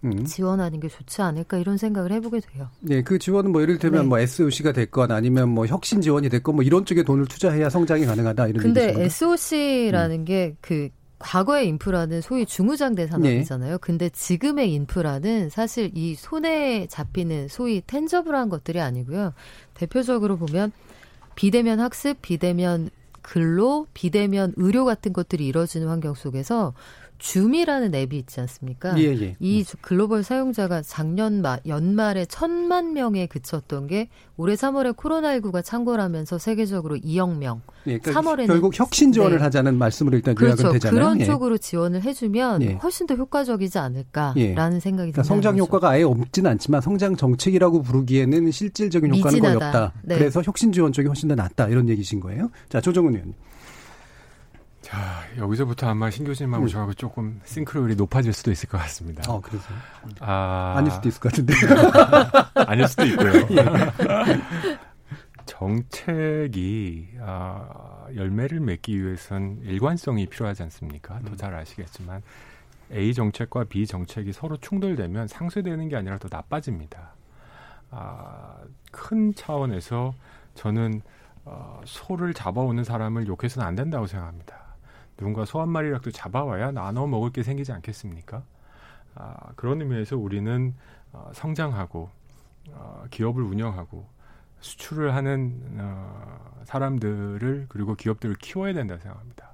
음. 0.06 0.24
지원하는 0.24 0.80
게 0.80 0.88
좋지 0.88 1.22
않을까 1.22 1.58
이런 1.58 1.78
생각을 1.78 2.12
해보게 2.14 2.40
돼요. 2.40 2.70
네, 2.80 3.02
그 3.02 3.20
지원은 3.20 3.52
뭐 3.52 3.62
예를 3.62 3.80
들면 3.80 4.04
네. 4.04 4.08
뭐 4.08 4.20
SOC가 4.20 4.72
됐건 4.72 5.12
아니면 5.12 5.50
뭐 5.50 5.66
혁신 5.66 6.02
지원이 6.02 6.30
됐건 6.30 6.56
뭐 6.56 6.64
이런 6.64 6.86
쪽에 6.86 7.04
돈을 7.04 7.26
투자해야 7.26 7.70
성장이 7.70 8.06
가능하다 8.06 8.48
이런 8.48 8.64
근데. 8.64 8.94
SOC라는 8.98 10.20
음. 10.20 10.26
게그 10.26 10.90
과거의 11.20 11.68
인프라는 11.68 12.22
소위 12.22 12.46
중우장대 12.46 13.08
산업이잖아요. 13.08 13.72
네. 13.72 13.78
근데 13.82 14.10
지금의 14.10 14.74
인프라는 14.74 15.50
사실 15.50 15.92
이 15.94 16.16
손에 16.16 16.88
잡히는 16.88 17.50
소위 17.50 17.82
텐저블한 17.86 18.48
것들이 18.48 18.80
아니고요. 18.80 19.34
대표적으로 19.74 20.38
보면 20.38 20.72
비대면 21.36 21.82
학습, 21.82 22.22
비대면 22.22 22.90
근로, 23.22 23.88
비대면 23.94 24.54
의료 24.58 24.86
같은 24.86 25.14
것들이 25.14 25.46
이루어지는 25.46 25.88
환경 25.88 26.14
속에서 26.14 26.74
줌이라는 27.20 27.94
앱이 27.94 28.18
있지 28.18 28.40
않습니까? 28.40 28.98
예, 28.98 29.04
예. 29.22 29.36
이 29.40 29.64
글로벌 29.82 30.24
사용자가 30.24 30.82
작년 30.82 31.42
말, 31.42 31.60
연말에 31.68 32.26
천만 32.26 32.94
명에 32.94 33.28
그쳤던 33.28 33.88
게 33.88 34.10
올해 34.38 34.56
3월에 34.56 34.96
코로나19가 34.96 35.64
창궐하면서 35.64 36.38
세계적으로 36.38 36.96
2억 36.96 37.38
명. 37.38 37.62
예, 37.88 38.00
그러니까 38.00 38.22
3월에는 38.22 38.48
결국 38.48 38.80
혁신 38.80 39.12
지원을 39.12 39.38
네. 39.38 39.44
하자는 39.44 39.78
말씀으로 39.78 40.16
일단 40.16 40.34
그렇죠. 40.34 40.64
요약은 40.64 40.80
되잖아요. 40.80 41.00
그런 41.00 41.22
예. 41.22 41.26
쪽으로 41.26 41.58
지원을 41.58 42.04
해주면 42.04 42.62
예. 42.64 42.74
훨씬 42.76 43.06
더 43.06 43.16
효과적이지 43.16 43.78
않을까라는 43.78 44.38
예. 44.38 44.56
생각이 44.56 45.12
듭니다. 45.12 45.22
그러니까 45.22 45.24
성장 45.24 45.54
거죠. 45.54 45.64
효과가 45.64 45.90
아예 45.90 46.04
없지는 46.04 46.52
않지만 46.52 46.82
성장 46.82 47.16
정책이라고 47.16 47.82
부르기에는 47.82 48.50
실질적인 48.52 49.16
효과는 49.16 49.36
미진하다. 49.36 49.60
거의 49.60 49.68
없다. 49.68 49.94
네. 50.04 50.18
그래서 50.18 50.42
혁신 50.42 50.72
지원 50.72 50.94
쪽이 50.94 51.08
훨씬 51.08 51.28
더 51.28 51.36
낫다 51.36 51.68
이런 51.68 51.90
얘기신 51.90 52.22
거예요. 52.22 52.50
자 52.70 52.80
조정은 52.80 53.14
의원님. 53.14 53.34
자, 54.82 55.24
여기서부터 55.38 55.90
아마 55.90 56.10
신 56.10 56.26
교수님하고 56.26 56.66
음. 56.66 56.68
저하고 56.68 56.94
조금 56.94 57.42
싱크로율이 57.44 57.96
높아질 57.96 58.34
수도 58.34 58.52
있을 58.52 58.70
것 58.70 58.78
같습니다. 58.80 59.32
어, 59.32 59.42
그래서? 59.42 59.66
아. 60.20 60.76
아닐 60.78 60.92
수도 60.92 61.10
있을 61.10 61.20
것 61.20 61.32
같은데. 61.32 61.54
아닐 62.66 62.88
수도 62.88 63.06
있고요. 63.06 63.34
예. 63.52 64.78
정책이, 65.46 67.10
아, 67.20 68.06
열매를 68.16 68.62
맺기 68.62 69.04
위해선 69.04 69.60
일관성이 69.64 70.28
필요하지 70.28 70.64
않습니까? 70.64 71.20
또잘 71.28 71.54
음. 71.54 71.60
아시겠지만, 71.60 72.22
A 72.92 73.14
정책과 73.14 73.66
B 73.66 73.86
정책이 73.86 74.32
서로 74.32 74.58
충돌되면 74.58 75.28
상쇄되는 75.28 75.90
게 75.90 75.96
아니라 75.96 76.18
더 76.18 76.28
나빠집니다. 76.32 77.12
아, 77.92 78.56
큰 78.92 79.34
차원에서 79.36 80.14
저는 80.56 81.02
어, 81.46 81.82
소를 81.86 82.34
잡아오는 82.34 82.84
사람을 82.84 83.28
욕해서는 83.28 83.68
안 83.68 83.76
된다고 83.76 84.08
생각합니다. 84.08 84.69
누군가 85.20 85.44
소 85.44 85.60
한 85.60 85.68
마리라도 85.68 86.12
잡아와야 86.12 86.72
나눠 86.72 87.06
먹을 87.06 87.30
게 87.32 87.44
생기지 87.44 87.74
않겠습니까? 87.74 88.42
아, 89.16 89.36
그런 89.58 89.82
의미에서 89.82 90.16
우리는 90.18 90.74
어, 91.12 91.30
성장하고 91.34 92.10
어, 92.72 93.04
기업을 93.12 93.44
운영하고 93.44 94.06
수출을 94.62 95.14
하는 95.14 95.62
어, 95.78 96.62
사람들을 96.64 97.66
그리고 97.68 97.96
기업들을 97.96 98.36
키워야 98.36 98.74
된다 98.74 98.98
생각합니다. 98.98 99.50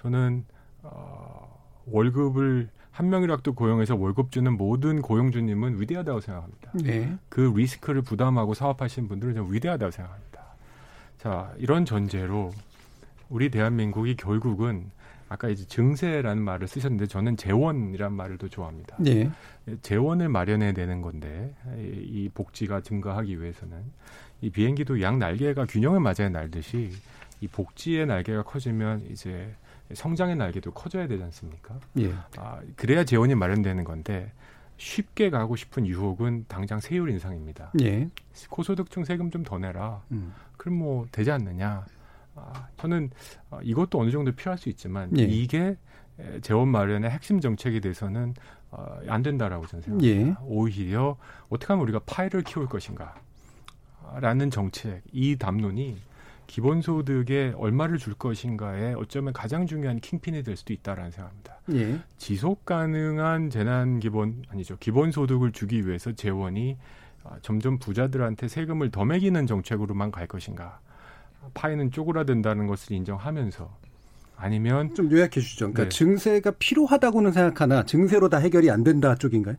저는 0.00 0.46
어, 0.82 1.62
월급을 1.86 2.70
한 2.90 3.10
명이라도 3.10 3.54
고용해서 3.54 3.96
월급 3.96 4.30
주는 4.32 4.56
모든 4.56 5.02
고용주님은 5.02 5.80
위대하다고 5.82 6.20
생각합니다. 6.20 6.70
네. 6.82 7.14
그 7.28 7.52
리스크를 7.54 8.00
부담하고 8.00 8.54
사업하시는 8.54 9.06
분들은 9.08 9.34
좀 9.34 9.52
위대하다고 9.52 9.90
생각합니다. 9.90 10.44
자, 11.18 11.52
이런 11.58 11.84
전제로 11.84 12.52
우리 13.34 13.50
대한민국이 13.50 14.14
결국은 14.14 14.92
아까 15.28 15.48
이제 15.48 15.64
증세라는 15.66 16.40
말을 16.40 16.68
쓰셨는데 16.68 17.08
저는 17.08 17.36
재원이란 17.36 18.12
말을 18.12 18.38
더 18.38 18.46
좋아합니다. 18.46 18.96
네. 19.00 19.28
재원을 19.82 20.28
마련해야 20.28 20.70
되는 20.72 21.02
건데 21.02 21.52
이 21.76 22.30
복지가 22.32 22.82
증가하기 22.82 23.40
위해서는 23.40 23.82
이 24.40 24.50
비행기도 24.50 25.02
양 25.02 25.18
날개가 25.18 25.66
균형을 25.66 25.98
맞아야 25.98 26.28
날듯이 26.30 26.92
이 27.40 27.48
복지의 27.48 28.06
날개가 28.06 28.44
커지면 28.44 29.08
이제 29.10 29.52
성장의 29.92 30.36
날개도 30.36 30.70
커져야 30.70 31.08
되지 31.08 31.24
않습니까? 31.24 31.80
예. 31.98 32.14
아, 32.36 32.60
그래야 32.76 33.02
재원이 33.04 33.34
마련되는 33.34 33.82
건데 33.82 34.30
쉽게 34.76 35.30
가고 35.30 35.56
싶은 35.56 35.88
유혹은 35.88 36.44
당장 36.46 36.78
세율 36.78 37.10
인상입니다. 37.10 37.72
예. 37.82 38.08
고소득층 38.48 39.04
세금 39.04 39.30
좀 39.32 39.42
더 39.42 39.58
내라. 39.58 40.02
음. 40.12 40.32
그럼 40.56 40.78
뭐 40.78 41.06
되지 41.10 41.32
않느냐? 41.32 41.84
아, 42.34 42.68
저는 42.78 43.10
어, 43.50 43.60
이것도 43.62 44.00
어느 44.00 44.10
정도 44.10 44.32
필요할 44.32 44.58
수 44.58 44.68
있지만 44.68 45.16
예. 45.18 45.22
이게 45.22 45.76
재원 46.42 46.68
마련의 46.68 47.10
핵심 47.10 47.40
정책에 47.40 47.80
대해서는 47.80 48.34
어, 48.70 48.98
안 49.08 49.22
된다라고 49.22 49.66
저는 49.66 49.82
생각합니다. 49.82 50.30
예. 50.30 50.36
오히려 50.46 51.16
어떻게 51.48 51.72
하면 51.72 51.82
우리가 51.84 52.00
파이를 52.06 52.42
키울 52.42 52.66
것인가? 52.66 53.14
라는 54.20 54.50
정책, 54.50 55.02
이 55.12 55.36
담론이 55.36 55.96
기본소득에 56.46 57.54
얼마를 57.56 57.98
줄 57.98 58.14
것인가에 58.14 58.94
어쩌면 58.94 59.32
가장 59.32 59.66
중요한 59.66 59.98
킹핀이 59.98 60.42
될 60.42 60.56
수도 60.56 60.72
있다라는 60.72 61.10
생각합니다. 61.10 61.58
예. 61.72 61.98
지속 62.18 62.64
가능한 62.64 63.50
재난 63.50 63.98
기본 63.98 64.42
아니죠 64.50 64.76
기본소득을 64.78 65.52
주기 65.52 65.86
위해서 65.86 66.12
재원이 66.12 66.76
아, 67.24 67.38
점점 67.40 67.78
부자들한테 67.78 68.48
세금을 68.48 68.90
더 68.90 69.04
매기는 69.04 69.46
정책으로만 69.46 70.10
갈 70.10 70.26
것인가? 70.26 70.80
파이는 71.52 71.90
쪼그라든다는 71.90 72.66
것을 72.66 72.96
인정하면서 72.96 73.84
아니면 74.36 74.94
좀 74.94 75.10
요약해 75.10 75.40
주시죠. 75.40 75.72
그러니까 75.72 75.84
네. 75.84 75.88
증세가 75.88 76.50
필요하다고는 76.58 77.32
생각하나 77.32 77.84
증세로 77.84 78.28
다 78.28 78.38
해결이 78.38 78.70
안 78.70 78.82
된다 78.82 79.14
쪽인가요? 79.14 79.56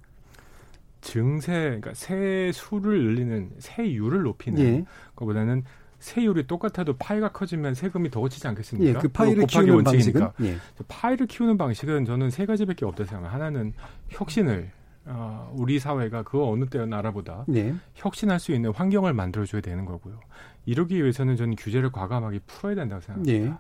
증세, 1.02 1.52
그러니까 1.52 1.94
세수를 1.94 3.04
늘리는 3.06 3.52
세율을 3.60 4.24
높이는 4.24 4.60
예. 4.60 4.86
것보다는 5.16 5.64
세율이 6.00 6.48
똑같아도 6.48 6.98
파이가 6.98 7.32
커지면 7.32 7.74
세금이 7.74 8.10
더 8.10 8.22
거치지 8.22 8.48
않겠습니까? 8.48 8.90
예, 8.90 8.94
그 9.02 9.08
파이를 9.08 9.46
키우는 9.46 9.84
방식은 9.84 10.28
예. 10.42 10.58
파이를 10.88 11.28
키우는 11.28 11.58
방식은 11.58 12.06
저는 12.06 12.30
세 12.32 12.46
가지밖에 12.46 12.86
없다고 12.86 13.08
생각합니다. 13.08 13.34
하나는 13.34 13.74
혁신을 14.10 14.70
어, 15.06 15.54
우리 15.56 15.80
사회가 15.80 16.24
그 16.24 16.44
어느 16.44 16.66
때나 16.66 16.86
나라보다 16.86 17.46
네. 17.48 17.76
혁신할 17.94 18.40
수 18.40 18.52
있는 18.52 18.72
환경을 18.72 19.14
만들어줘야 19.14 19.62
되는 19.62 19.86
거고요. 19.86 20.20
이러기 20.66 21.02
위해서는 21.02 21.36
저는 21.36 21.56
규제를 21.56 21.92
과감하게 21.92 22.40
풀어야 22.48 22.76
된다고 22.76 23.02
생각합니다. 23.02 23.48
네. 23.48 23.54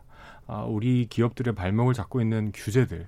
아, 0.47 0.64
우리 0.64 1.08
기업들의 1.08 1.56
발목을 1.56 1.93
잡고 1.93 2.22
있는 2.22 2.51
규제들, 2.53 3.08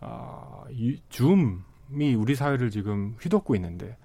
아, 0.00 0.64
이, 0.70 1.00
줌이 1.08 2.14
우리 2.16 2.34
사회를 2.34 2.70
지금 2.70 3.14
휘덮고 3.20 3.54
있는데 3.56 3.96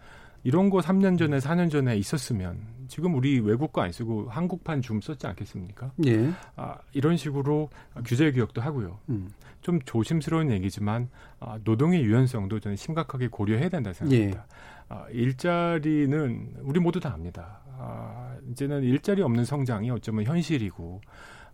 이런 0.44 0.70
거 0.70 0.80
3년 0.80 1.18
전에 1.18 1.38
4년 1.38 1.72
전에 1.72 1.96
있었으면 1.98 2.60
지금 2.90 3.16
우리 3.16 3.40
외국 3.40 3.72
거 3.72 3.82
안 3.82 3.92
쓰고 3.94 4.28
한국판 4.30 4.82
줌 4.82 5.00
썼지 5.00 5.26
않겠습니까? 5.28 5.92
예. 6.06 6.32
아, 6.58 6.76
이런 6.92 7.16
식으로 7.16 7.70
규제 8.06 8.30
개혁도 8.32 8.62
하고요. 8.62 9.00
음. 9.10 9.30
좀 9.62 9.80
조심스러운 9.84 10.52
얘기지만 10.52 11.10
아, 11.40 11.58
노동의 11.64 12.04
유연성도 12.04 12.60
저는 12.60 12.76
심각하게 12.76 13.30
고려해야 13.30 13.70
된다 13.70 13.94
생각합니다. 13.94 14.40
예. 14.40 14.44
아, 14.90 15.06
일자리는 15.12 16.56
우리 16.62 16.80
모두 16.82 17.00
다 17.00 17.14
압니다. 17.14 17.60
아, 17.78 18.36
이제는 18.52 18.84
일자리 18.84 19.22
없는 19.22 19.46
성장이 19.46 19.90
어쩌면 19.92 20.26
현실이고 20.26 21.02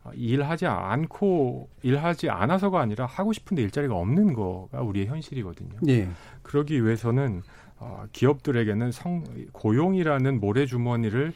아, 0.03 0.11
일하지 0.13 0.65
않고 0.65 1.69
일하지 1.81 2.29
않아서가 2.29 2.79
아니라 2.81 3.05
하고 3.05 3.33
싶은데 3.33 3.61
일자리가 3.63 3.95
없는 3.95 4.33
거가 4.33 4.81
우리의 4.81 5.07
현실이거든요. 5.07 5.79
예. 5.87 6.09
그러기 6.43 6.83
위해서는 6.83 7.41
어, 7.77 8.05
기업들에게는 8.11 8.91
성, 8.91 9.23
고용이라는 9.53 10.39
모래주머니를 10.39 11.33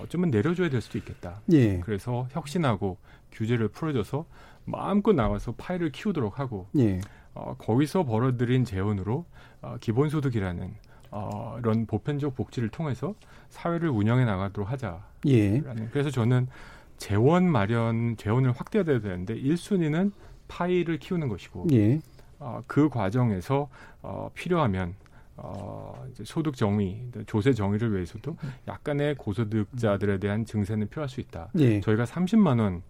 어쩌면 0.00 0.30
내려줘야 0.30 0.70
될 0.70 0.80
수도 0.80 0.98
있겠다. 0.98 1.40
예. 1.52 1.78
그래서 1.80 2.26
혁신하고 2.30 2.96
규제를 3.32 3.68
풀어줘서 3.68 4.24
마음껏 4.64 5.12
나와서 5.12 5.52
파일을 5.56 5.90
키우도록 5.90 6.38
하고 6.38 6.68
예. 6.78 7.00
어, 7.34 7.54
거기서 7.58 8.04
벌어들인 8.04 8.64
재원으로 8.64 9.26
어, 9.60 9.76
기본소득이라는 9.80 10.74
어, 11.12 11.56
이런 11.58 11.86
보편적 11.86 12.34
복지를 12.34 12.70
통해서 12.70 13.14
사회를 13.50 13.90
운영해 13.90 14.24
나가도록 14.24 14.70
하자라는. 14.70 15.02
예. 15.26 15.62
그래서 15.92 16.10
저는 16.10 16.48
재원 16.96 17.50
마련, 17.50 18.16
재원을 18.16 18.52
확대해야 18.52 19.00
되는데 19.00 19.34
1순위는 19.36 20.12
파일을 20.48 20.98
키우는 20.98 21.28
것이고 21.28 21.66
예. 21.72 22.00
어, 22.38 22.62
그 22.66 22.88
과정에서 22.88 23.68
어, 24.00 24.30
필요하면 24.34 24.94
어, 25.36 26.04
이제 26.10 26.24
소득 26.24 26.56
정의, 26.56 27.06
조세 27.26 27.52
정의를 27.52 27.94
위해서도 27.94 28.36
약간의 28.68 29.16
고소득자들에 29.16 30.18
대한 30.18 30.44
증세는 30.44 30.88
필요할 30.88 31.08
수 31.08 31.20
있다. 31.20 31.50
예. 31.58 31.80
저희가 31.80 32.04
30만 32.04 32.58
원 32.58 32.82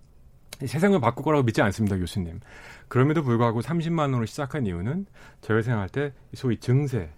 세상을 0.65 1.01
바꿀 1.01 1.25
거라고 1.25 1.43
믿지 1.45 1.61
않습니다, 1.61 1.97
교수님. 1.97 2.39
그럼에도 2.87 3.23
불구하고 3.23 3.63
30만 3.63 4.01
원으로 4.01 4.27
시작한 4.27 4.67
이유는 4.67 5.07
저희가 5.41 5.63
생각할 5.63 5.89
때 5.89 6.13
소위 6.35 6.57
증세, 6.59 7.11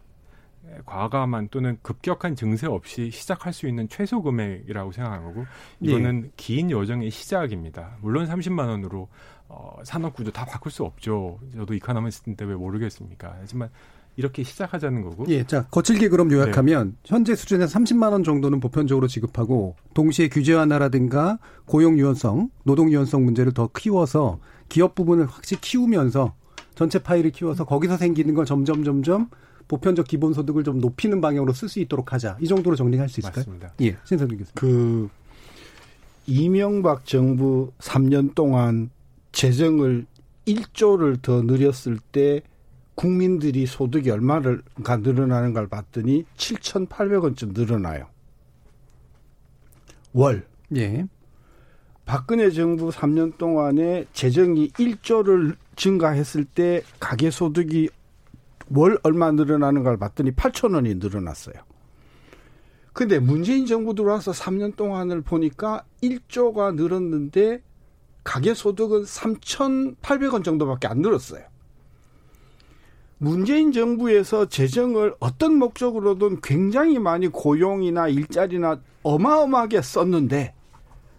과감한 0.86 1.48
또는 1.50 1.78
급격한 1.82 2.36
증세 2.36 2.66
없이 2.66 3.10
시작할 3.10 3.52
수 3.52 3.68
있는 3.68 3.88
최소 3.88 4.22
금액이라고 4.22 4.92
생각한 4.92 5.24
거고 5.24 5.46
이거는 5.80 6.24
예. 6.26 6.30
긴 6.36 6.70
여정의 6.70 7.10
시작입니다. 7.10 7.96
물론 8.00 8.26
30만 8.26 8.68
원으로 8.68 9.08
어, 9.48 9.76
산업 9.84 10.14
구조 10.14 10.30
다 10.30 10.44
바꿀 10.44 10.72
수 10.72 10.84
없죠. 10.84 11.38
저도 11.54 11.74
이카노미스트 11.74 12.34
때왜 12.34 12.54
모르겠습니까? 12.54 13.36
하지만 13.40 13.70
이렇게 14.16 14.42
시작하자는 14.42 15.02
거고. 15.02 15.24
예, 15.28 15.44
자 15.44 15.66
거칠게 15.70 16.08
그럼 16.08 16.30
요약하면 16.32 16.90
네. 16.90 16.96
현재 17.04 17.34
수준에서 17.34 17.78
30만 17.78 18.12
원 18.12 18.22
정도는 18.22 18.60
보편적으로 18.60 19.08
지급하고 19.08 19.76
동시에 19.92 20.28
규제 20.28 20.54
완화라든가 20.54 21.38
고용 21.66 21.98
유연성, 21.98 22.50
노동 22.64 22.90
유연성 22.90 23.24
문제를 23.24 23.52
더 23.52 23.68
키워서 23.68 24.38
기업 24.68 24.94
부분을 24.94 25.26
확실히 25.26 25.60
키우면서 25.60 26.34
전체 26.74 26.98
파일을 27.00 27.30
키워서 27.30 27.64
거기서 27.64 27.96
생기는 27.96 28.34
걸 28.34 28.44
점점 28.44 28.84
점점 28.84 29.30
보편적 29.68 30.06
기본소득을 30.06 30.64
좀 30.64 30.78
높이는 30.78 31.20
방향으로 31.20 31.52
쓸 31.52 31.68
수 31.68 31.80
있도록 31.80 32.12
하자. 32.12 32.36
이 32.40 32.46
정도로 32.46 32.76
정리할 32.76 33.08
수 33.08 33.20
있을까요? 33.20 33.40
맞습니다. 33.40 33.72
예, 33.80 33.96
신선생 34.04 34.38
교수님. 34.38 34.52
그 34.54 35.08
이명박 36.26 37.04
정부 37.04 37.72
3년 37.78 38.34
동안 38.34 38.90
재정을 39.32 40.06
1조를 40.46 41.20
더 41.22 41.42
늘렸을 41.42 41.98
때 42.12 42.42
국민들이 42.94 43.66
소득이 43.66 44.10
얼마가 44.10 44.96
늘어나는 44.98 45.52
걸 45.52 45.66
봤더니 45.66 46.24
7,800원쯤 46.36 47.58
늘어나요. 47.58 48.06
월. 50.12 50.46
예. 50.76 51.06
박근혜 52.04 52.50
정부 52.50 52.90
3년 52.90 53.36
동안에 53.38 54.04
재정이 54.12 54.68
1조를 54.70 55.56
증가했을 55.76 56.44
때 56.44 56.82
가계 57.00 57.30
소득이 57.30 57.88
월 58.74 58.98
얼마 59.02 59.30
늘어나는 59.30 59.82
걸 59.84 59.96
봤더니 59.96 60.32
8천 60.32 60.74
원이 60.74 60.96
늘어났어요. 60.96 61.54
근데 62.92 63.18
문재인 63.18 63.66
정부 63.66 63.94
들어와서 63.94 64.32
3년 64.32 64.76
동안을 64.76 65.22
보니까 65.22 65.84
1조가 66.02 66.74
늘었는데 66.74 67.62
가계 68.22 68.54
소득은 68.54 69.02
3,800원 69.02 70.44
정도밖에 70.44 70.86
안 70.86 70.98
늘었어요. 70.98 71.42
문재인 73.18 73.72
정부에서 73.72 74.48
재정을 74.48 75.14
어떤 75.18 75.54
목적으로든 75.56 76.40
굉장히 76.40 76.98
많이 76.98 77.28
고용이나 77.28 78.08
일자리나 78.08 78.80
어마어마하게 79.02 79.82
썼는데 79.82 80.54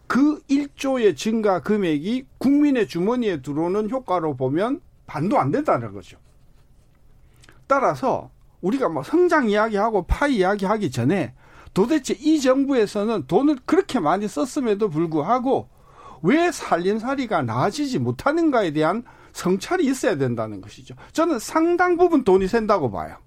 그 0.07 0.41
1조의 0.49 1.17
증가 1.17 1.61
금액이 1.61 2.25
국민의 2.37 2.87
주머니에 2.87 3.41
들어오는 3.41 3.89
효과로 3.89 4.35
보면 4.35 4.81
반도 5.07 5.39
안 5.39 5.51
된다는 5.51 5.93
거죠. 5.93 6.17
따라서 7.67 8.31
우리가 8.61 8.89
뭐 8.89 9.03
성장 9.03 9.49
이야기하고 9.49 10.05
파이 10.07 10.37
이야기하기 10.37 10.91
전에 10.91 11.33
도대체 11.73 12.15
이 12.19 12.39
정부에서는 12.39 13.27
돈을 13.27 13.57
그렇게 13.65 13.99
많이 13.99 14.27
썼음에도 14.27 14.89
불구하고 14.89 15.69
왜 16.23 16.51
살림살이가 16.51 17.43
나아지지 17.43 17.99
못하는가에 17.99 18.71
대한 18.71 19.03
성찰이 19.33 19.85
있어야 19.85 20.17
된다는 20.17 20.61
것이죠. 20.61 20.95
저는 21.11 21.39
상당 21.39 21.97
부분 21.97 22.23
돈이 22.23 22.47
샌다고 22.47 22.89
봐요. 22.89 23.17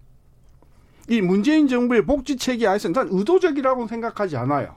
이 1.09 1.21
문재인 1.21 1.69
정부의 1.69 2.05
복지 2.07 2.37
체계 2.37 2.67
하에서 2.67 2.89
난 2.89 3.09
의도적이라고 3.11 3.87
생각하지 3.87 4.37
않아요. 4.37 4.77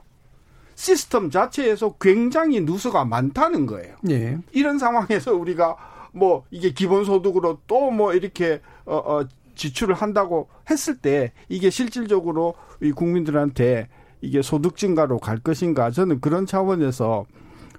시스템 0.74 1.30
자체에서 1.30 1.94
굉장히 2.00 2.60
누수가 2.60 3.04
많다는 3.04 3.66
거예요. 3.66 3.96
네. 4.02 4.38
이런 4.52 4.78
상황에서 4.78 5.34
우리가 5.34 5.76
뭐 6.12 6.44
이게 6.50 6.72
기본소득으로 6.72 7.60
또 7.66 7.90
뭐 7.90 8.14
이렇게 8.14 8.60
어, 8.84 8.96
어 8.96 9.28
지출을 9.54 9.94
한다고 9.94 10.48
했을 10.70 10.96
때 10.96 11.32
이게 11.48 11.70
실질적으로 11.70 12.54
이 12.80 12.92
국민들한테 12.92 13.88
이게 14.20 14.42
소득 14.42 14.76
증가로 14.76 15.18
갈 15.18 15.38
것인가 15.38 15.90
저는 15.90 16.20
그런 16.20 16.46
차원에서 16.46 17.26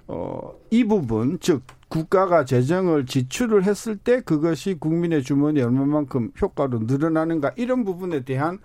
어, 0.06 0.52
이 0.70 0.84
부분 0.84 1.38
즉 1.40 1.62
국가가 1.88 2.44
재정을 2.44 3.06
지출을 3.06 3.64
했을 3.64 3.96
때 3.96 4.20
그것이 4.20 4.74
국민의 4.74 5.22
주머니에 5.22 5.62
얼마만큼 5.62 6.32
효과로 6.40 6.80
늘어나는가 6.80 7.52
이런 7.56 7.84
부분에 7.84 8.24
대한 8.24 8.58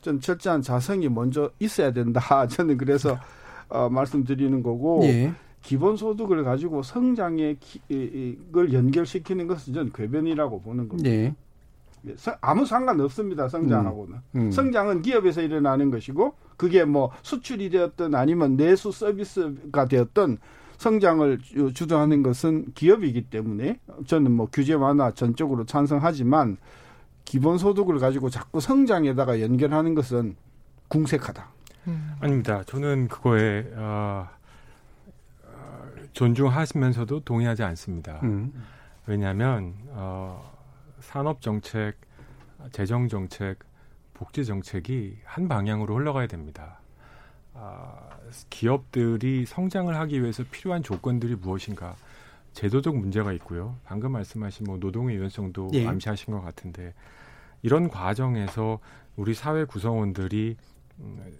좀 0.00 0.20
철저한 0.20 0.62
자성이 0.62 1.08
먼저 1.08 1.50
있어야 1.58 1.92
된다. 1.92 2.20
저는 2.46 2.76
그래서 2.78 3.18
어, 3.68 3.88
말씀드리는 3.88 4.62
거고 4.62 5.00
예. 5.04 5.32
기본소득을 5.62 6.44
가지고 6.44 6.82
성장의 6.84 7.58
걸 8.52 8.72
연결시키는 8.72 9.48
것은 9.48 9.74
전 9.74 9.92
궤변이라고 9.92 10.60
보는 10.60 10.88
겁니다. 10.88 11.10
네. 11.10 11.34
아무 12.40 12.64
상관없습니다. 12.66 13.48
성장하고는. 13.48 14.14
음. 14.36 14.40
음. 14.40 14.50
성장은 14.50 15.02
기업에서 15.02 15.42
일어나는 15.42 15.90
것이고 15.90 16.34
그게 16.56 16.84
뭐 16.84 17.10
수출이 17.22 17.70
되었든 17.70 18.14
아니면 18.14 18.56
내수 18.56 18.92
서비스가 18.92 19.86
되었든 19.86 20.38
성장을 20.78 21.38
주도하는 21.74 22.22
것은 22.22 22.72
기업이기 22.74 23.22
때문에 23.22 23.80
저는 24.06 24.30
뭐 24.30 24.48
규제 24.52 24.74
완화 24.74 25.10
전적으로 25.10 25.64
찬성하지만 25.64 26.58
기본 27.24 27.58
소득을 27.58 27.98
가지고 27.98 28.30
자꾸 28.30 28.60
성장에다가 28.60 29.40
연결하는 29.40 29.94
것은 29.94 30.36
궁색하다. 30.88 31.48
음. 31.88 32.12
아닙니다. 32.20 32.62
저는 32.64 33.08
그거에 33.08 33.66
어, 33.74 34.28
존중하시면서도 36.12 37.20
동의하지 37.20 37.62
않습니다. 37.62 38.20
음. 38.22 38.52
왜냐하면 39.06 39.74
어, 39.90 40.55
산업 41.06 41.40
정책, 41.40 41.94
재정 42.72 43.08
정책, 43.08 43.60
복지 44.12 44.44
정책이 44.44 45.18
한 45.24 45.46
방향으로 45.46 45.94
흘러가야 45.94 46.26
됩니다. 46.26 46.80
아, 47.54 48.10
기업들이 48.50 49.46
성장을 49.46 49.94
하기 49.94 50.20
위해서 50.20 50.42
필요한 50.50 50.82
조건들이 50.82 51.36
무엇인가? 51.36 51.94
제도적 52.54 52.96
문제가 52.96 53.32
있고요. 53.34 53.76
방금 53.84 54.12
말씀하신 54.12 54.66
뭐 54.66 54.78
노동의 54.78 55.16
유연성도 55.16 55.70
예. 55.74 55.86
암시하신 55.86 56.34
것 56.34 56.40
같은데 56.40 56.92
이런 57.62 57.88
과정에서 57.88 58.80
우리 59.14 59.32
사회 59.32 59.64
구성원들이 59.64 60.56
음, 60.98 61.36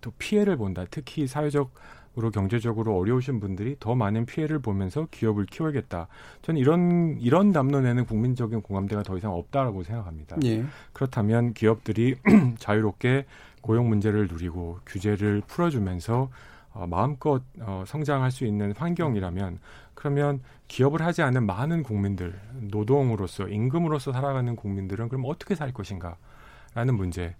또 0.00 0.12
피해를 0.12 0.56
본다. 0.56 0.84
특히 0.90 1.26
사회적 1.26 1.74
으로 2.18 2.32
경제적으로 2.32 2.98
어려우신 2.98 3.38
분들이 3.38 3.76
더 3.78 3.94
많은 3.94 4.26
피해를 4.26 4.58
보면서 4.58 5.06
기업을 5.12 5.46
키워야겠다. 5.46 6.08
저는 6.42 6.60
이런 6.60 7.16
이런 7.20 7.52
담론에는 7.52 8.04
국민적인 8.04 8.62
공감대가 8.62 9.04
더 9.04 9.16
이상 9.16 9.32
없다라고 9.32 9.84
생각합니다. 9.84 10.36
예. 10.44 10.64
그렇다면 10.92 11.54
기업들이 11.54 12.16
자유롭게 12.58 13.26
고용 13.60 13.88
문제를 13.88 14.26
누리고 14.26 14.80
규제를 14.86 15.42
풀어주면서 15.46 16.30
어, 16.72 16.86
마음껏 16.88 17.42
어, 17.60 17.84
성장할 17.86 18.32
수 18.32 18.44
있는 18.44 18.72
환경이라면 18.76 19.60
그러면 19.94 20.40
기업을 20.66 21.02
하지 21.02 21.22
않은 21.22 21.46
많은 21.46 21.84
국민들 21.84 22.40
노동으로서 22.54 23.46
임금으로서 23.46 24.12
살아가는 24.12 24.56
국민들은 24.56 25.08
그럼 25.08 25.24
어떻게 25.26 25.54
살 25.54 25.72
것인가라는 25.72 26.96
문제. 26.96 27.36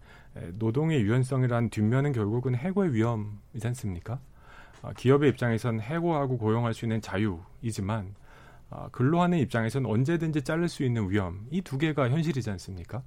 노동의 0.59 1.01
유연성이란 1.03 1.71
뒷면은 1.71 2.13
결국은 2.13 2.55
해고의 2.55 2.95
위험이지 2.95 3.67
않습니까? 3.67 4.21
아, 4.83 4.93
기업의 4.93 5.31
입장에선 5.31 5.81
해고하고 5.81 6.39
고용할 6.39 6.75
수 6.75 6.85
있는 6.85 7.01
자유이지만 7.01 8.15
아, 8.71 8.89
근로하는 8.93 9.39
입장에선 9.39 9.85
언제든지 9.87 10.43
자를 10.43 10.69
수 10.69 10.85
있는 10.85 11.11
위험 11.11 11.47
이 11.51 11.61
두 11.63 11.77
개가 11.79 12.09
현실이지 12.11 12.51
않습니까? 12.51 13.03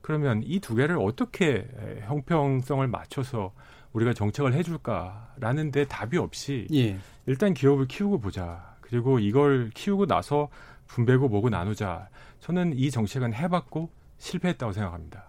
그러면 0.00 0.42
이 0.44 0.60
두 0.60 0.74
개를 0.76 0.96
어떻게 0.98 1.66
형평성을 2.06 2.86
맞춰서 2.86 3.52
우리가 3.92 4.12
정책을 4.14 4.52
해줄까라는 4.54 5.72
데 5.72 5.84
답이 5.86 6.18
없이 6.18 6.66
예. 6.72 6.98
일단 7.26 7.52
기업을 7.54 7.86
키우고 7.88 8.20
보자. 8.20 8.76
그리고 8.80 9.18
이걸 9.18 9.70
키우고 9.74 10.06
나서 10.06 10.48
분배고 10.86 11.28
뭐고 11.28 11.48
나누자. 11.50 12.08
저는 12.40 12.74
이 12.78 12.90
정책은 12.90 13.34
해봤고 13.34 13.90
실패했다고 14.18 14.72
생각합니다. 14.72 15.24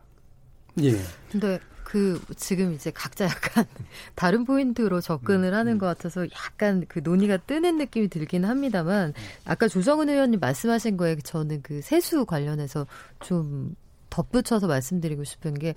예. 0.81 0.91
근데 1.31 1.59
그 1.89 2.21
지금 2.35 2.73
이제 2.73 2.91
각자 2.91 3.25
약간 3.25 3.65
다른 4.15 4.45
포인트로 4.45 5.01
접근을 5.01 5.49
음, 5.49 5.53
하는 5.55 5.73
음. 5.73 5.77
것 5.79 5.87
같아서 5.87 6.25
약간 6.27 6.85
그 6.87 6.99
논의가 7.03 7.37
뜨는 7.37 7.77
느낌이 7.77 8.09
들긴 8.09 8.45
합니다만 8.45 9.13
아까 9.45 9.67
조정은 9.67 10.09
의원님 10.09 10.39
말씀하신 10.39 10.97
거에 10.97 11.15
저는 11.23 11.61
그 11.63 11.81
세수 11.81 12.25
관련해서 12.25 12.85
좀 13.21 13.75
덧붙여서 14.09 14.67
말씀드리고 14.67 15.23
싶은 15.23 15.55
게 15.55 15.73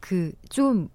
그 0.00 0.32
좀 0.48 0.88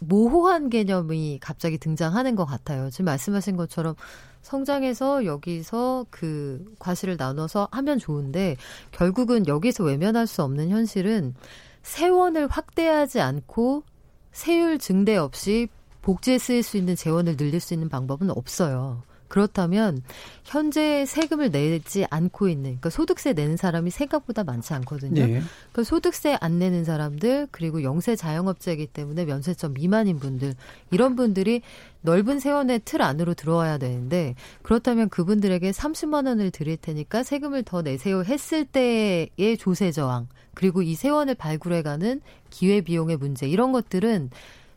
모호한 0.00 0.68
개념이 0.68 1.38
갑자기 1.40 1.78
등장하는 1.78 2.34
것 2.34 2.44
같아요. 2.44 2.90
지금 2.90 3.04
말씀하신 3.06 3.56
것처럼 3.56 3.94
성장해서 4.42 5.24
여기서 5.24 6.06
그 6.10 6.64
과실을 6.80 7.16
나눠서 7.16 7.68
하면 7.70 7.98
좋은데 7.98 8.56
결국은 8.90 9.46
여기서 9.46 9.84
외면할 9.84 10.26
수 10.26 10.42
없는 10.42 10.70
현실은 10.70 11.34
세원을 11.82 12.48
확대하지 12.48 13.20
않고 13.20 13.84
세율 14.32 14.78
증대 14.78 15.16
없이 15.16 15.68
복지에 16.00 16.38
쓰일 16.38 16.62
수 16.62 16.76
있는 16.76 16.96
재원을 16.96 17.36
늘릴 17.36 17.60
수 17.60 17.74
있는 17.74 17.88
방법은 17.88 18.30
없어요. 18.30 19.02
그렇다면 19.32 20.02
현재 20.44 21.06
세금을 21.06 21.50
내지 21.50 22.04
않고 22.10 22.50
있는 22.50 22.64
그러니까 22.64 22.90
소득세 22.90 23.32
내는 23.32 23.56
사람이 23.56 23.90
생각보다 23.90 24.44
많지 24.44 24.74
않거든요. 24.74 25.24
네. 25.24 25.40
그러니까 25.72 25.84
소득세 25.84 26.36
안 26.38 26.58
내는 26.58 26.84
사람들 26.84 27.48
그리고 27.50 27.82
영세 27.82 28.14
자영업자이기 28.14 28.88
때문에 28.88 29.24
면세점 29.24 29.72
미만인 29.72 30.18
분들 30.18 30.52
이런 30.90 31.16
분들이 31.16 31.62
넓은 32.02 32.40
세원의 32.40 32.82
틀 32.84 33.00
안으로 33.00 33.32
들어와야 33.32 33.78
되는데 33.78 34.34
그렇다면 34.60 35.08
그분들에게 35.08 35.70
30만 35.70 36.26
원을 36.26 36.50
드릴 36.50 36.76
테니까 36.76 37.22
세금을 37.22 37.62
더 37.62 37.80
내세요 37.80 38.22
했을 38.24 38.66
때의 38.66 39.56
조세 39.58 39.92
저항 39.92 40.28
그리고 40.52 40.82
이 40.82 40.94
세원을 40.94 41.36
발굴해가는 41.36 42.20
기회 42.50 42.82
비용의 42.82 43.16
문제 43.16 43.48
이런 43.48 43.72
것들은 43.72 44.28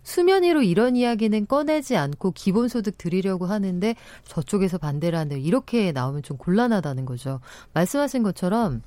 수면 0.06 0.43
위로 0.43 0.62
이런 0.62 0.95
이야기는 0.95 1.47
꺼내지 1.47 1.97
않고 1.97 2.32
기본소득 2.32 2.97
드리려고 2.97 3.47
하는데 3.47 3.95
저쪽에서 4.24 4.78
반대를 4.78 5.18
하는 5.18 5.41
이렇게 5.41 5.91
나오면 5.91 6.22
좀 6.22 6.38
곤란하다는 6.38 7.06
거죠. 7.06 7.41
말씀하신 7.74 8.22
것처럼 8.24 8.82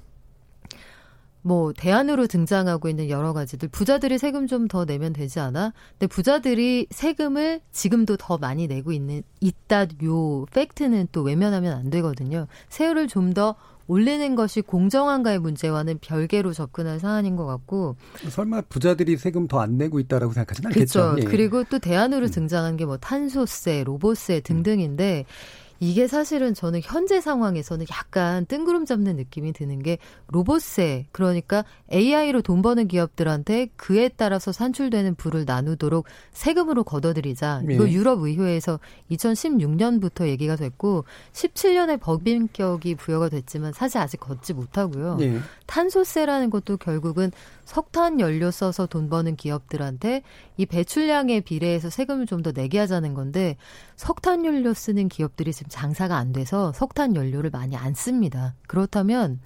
뭐 1.43 1.73
대안으로 1.73 2.27
등장하고 2.27 2.89
있는 2.89 3.09
여러 3.09 3.33
가지들 3.33 3.69
부자들이 3.69 4.19
세금 4.19 4.47
좀 4.47 4.69
더 4.69 4.85
내면 4.85 5.13
되지 5.13 5.41
않아? 5.41 5.73
근데 5.93 6.07
부자들이 6.07 6.87
세금을 6.91 7.61
지금도 7.73 8.17
더 8.17 8.39
많이 8.39 8.67
내고 8.67 8.93
있는 8.93 9.23
있다 9.41 9.87
요 10.05 10.47
팩트는 10.53 11.09
또 11.11 11.23
외면하면 11.23 11.77
안 11.77 11.91
되거든요. 11.91 12.47
세율을 12.69 13.09
좀 13.09 13.35
더 13.35 13.57
올리는 13.89 14.35
것이 14.37 14.61
공정한가의 14.61 15.39
문제와는 15.41 15.99
별개로 16.01 16.53
접근할 16.53 17.01
사안인 17.01 17.35
것 17.37 17.47
같고 17.47 17.97
설마 18.29 18.61
부자들이 18.69 19.17
세금 19.17 19.49
더 19.49 19.59
안 19.61 19.77
내고 19.77 19.99
있다라고 19.99 20.33
생각하지는 20.35 20.69
않겠죠. 20.69 21.01
그렇죠. 21.13 21.21
예. 21.21 21.25
그리고 21.25 21.65
또 21.65 21.79
대안으로 21.81 22.27
음. 22.27 22.31
등장한 22.31 22.77
게 22.77 22.85
뭐 22.85 22.97
탄소세, 22.99 23.83
로봇세 23.85 24.41
등등인데 24.41 25.25
음. 25.27 25.68
이게 25.81 26.07
사실은 26.07 26.55
저는 26.55 26.81
현재 26.83 27.21
상황에서는 27.21 27.87
약간 27.93 28.47
뜬구름 28.47 28.85
잡는 28.85 29.17
느낌이 29.17 29.53
드는 29.53 29.83
게 29.83 29.99
로봇세 30.29 31.07
그러니까 31.13 31.65
AI로 31.93 32.43
돈 32.43 32.63
버는 32.63 32.89
기업들한테 32.89 33.69
그에 33.77 34.09
따라서 34.09 34.53
산출되는 34.53 35.15
부를 35.15 35.45
나누도록 35.45 36.07
세금으로 36.33 36.85
걷어들이자 36.85 37.63
네. 37.65 37.75
이거 37.75 37.89
유럽 37.89 38.21
의회에서 38.23 38.81
2016년부터 39.11 40.27
얘기가 40.27 40.57
됐고 40.57 41.05
17년에 41.33 42.01
법인격이 42.01 42.97
부여가 42.97 43.29
됐지만 43.29 43.73
사실 43.73 43.99
아직 43.99 44.19
걷지 44.21 44.55
못하고요. 44.55 45.17
네. 45.17 45.39
탄소세라는 45.67 46.51
것도 46.51 46.77
결국은 46.79 47.31
석탄 47.69 48.19
연료 48.19 48.51
써서 48.51 48.87
돈 48.87 49.11
버는 49.11 49.37
기업들한테 49.37 50.23
이 50.57 50.65
배출량에 50.65 51.41
비례해서 51.41 51.91
세금을 51.91 52.25
좀 52.25 52.39
더 52.39 52.53
내게 52.53 52.79
하자는 52.79 53.15
건데 53.15 53.57
석탄 53.97 54.47
연료 54.47 54.73
쓰는 54.73 55.09
기업들이 55.09 55.53
지금 55.53 55.69
장사가 55.69 56.17
안 56.17 56.33
돼서 56.33 56.73
석탄 56.73 57.15
연료를 57.17 57.51
많이 57.51 57.77
안 57.77 57.93
씁니다. 57.95 58.55
그렇다면 58.69 59.41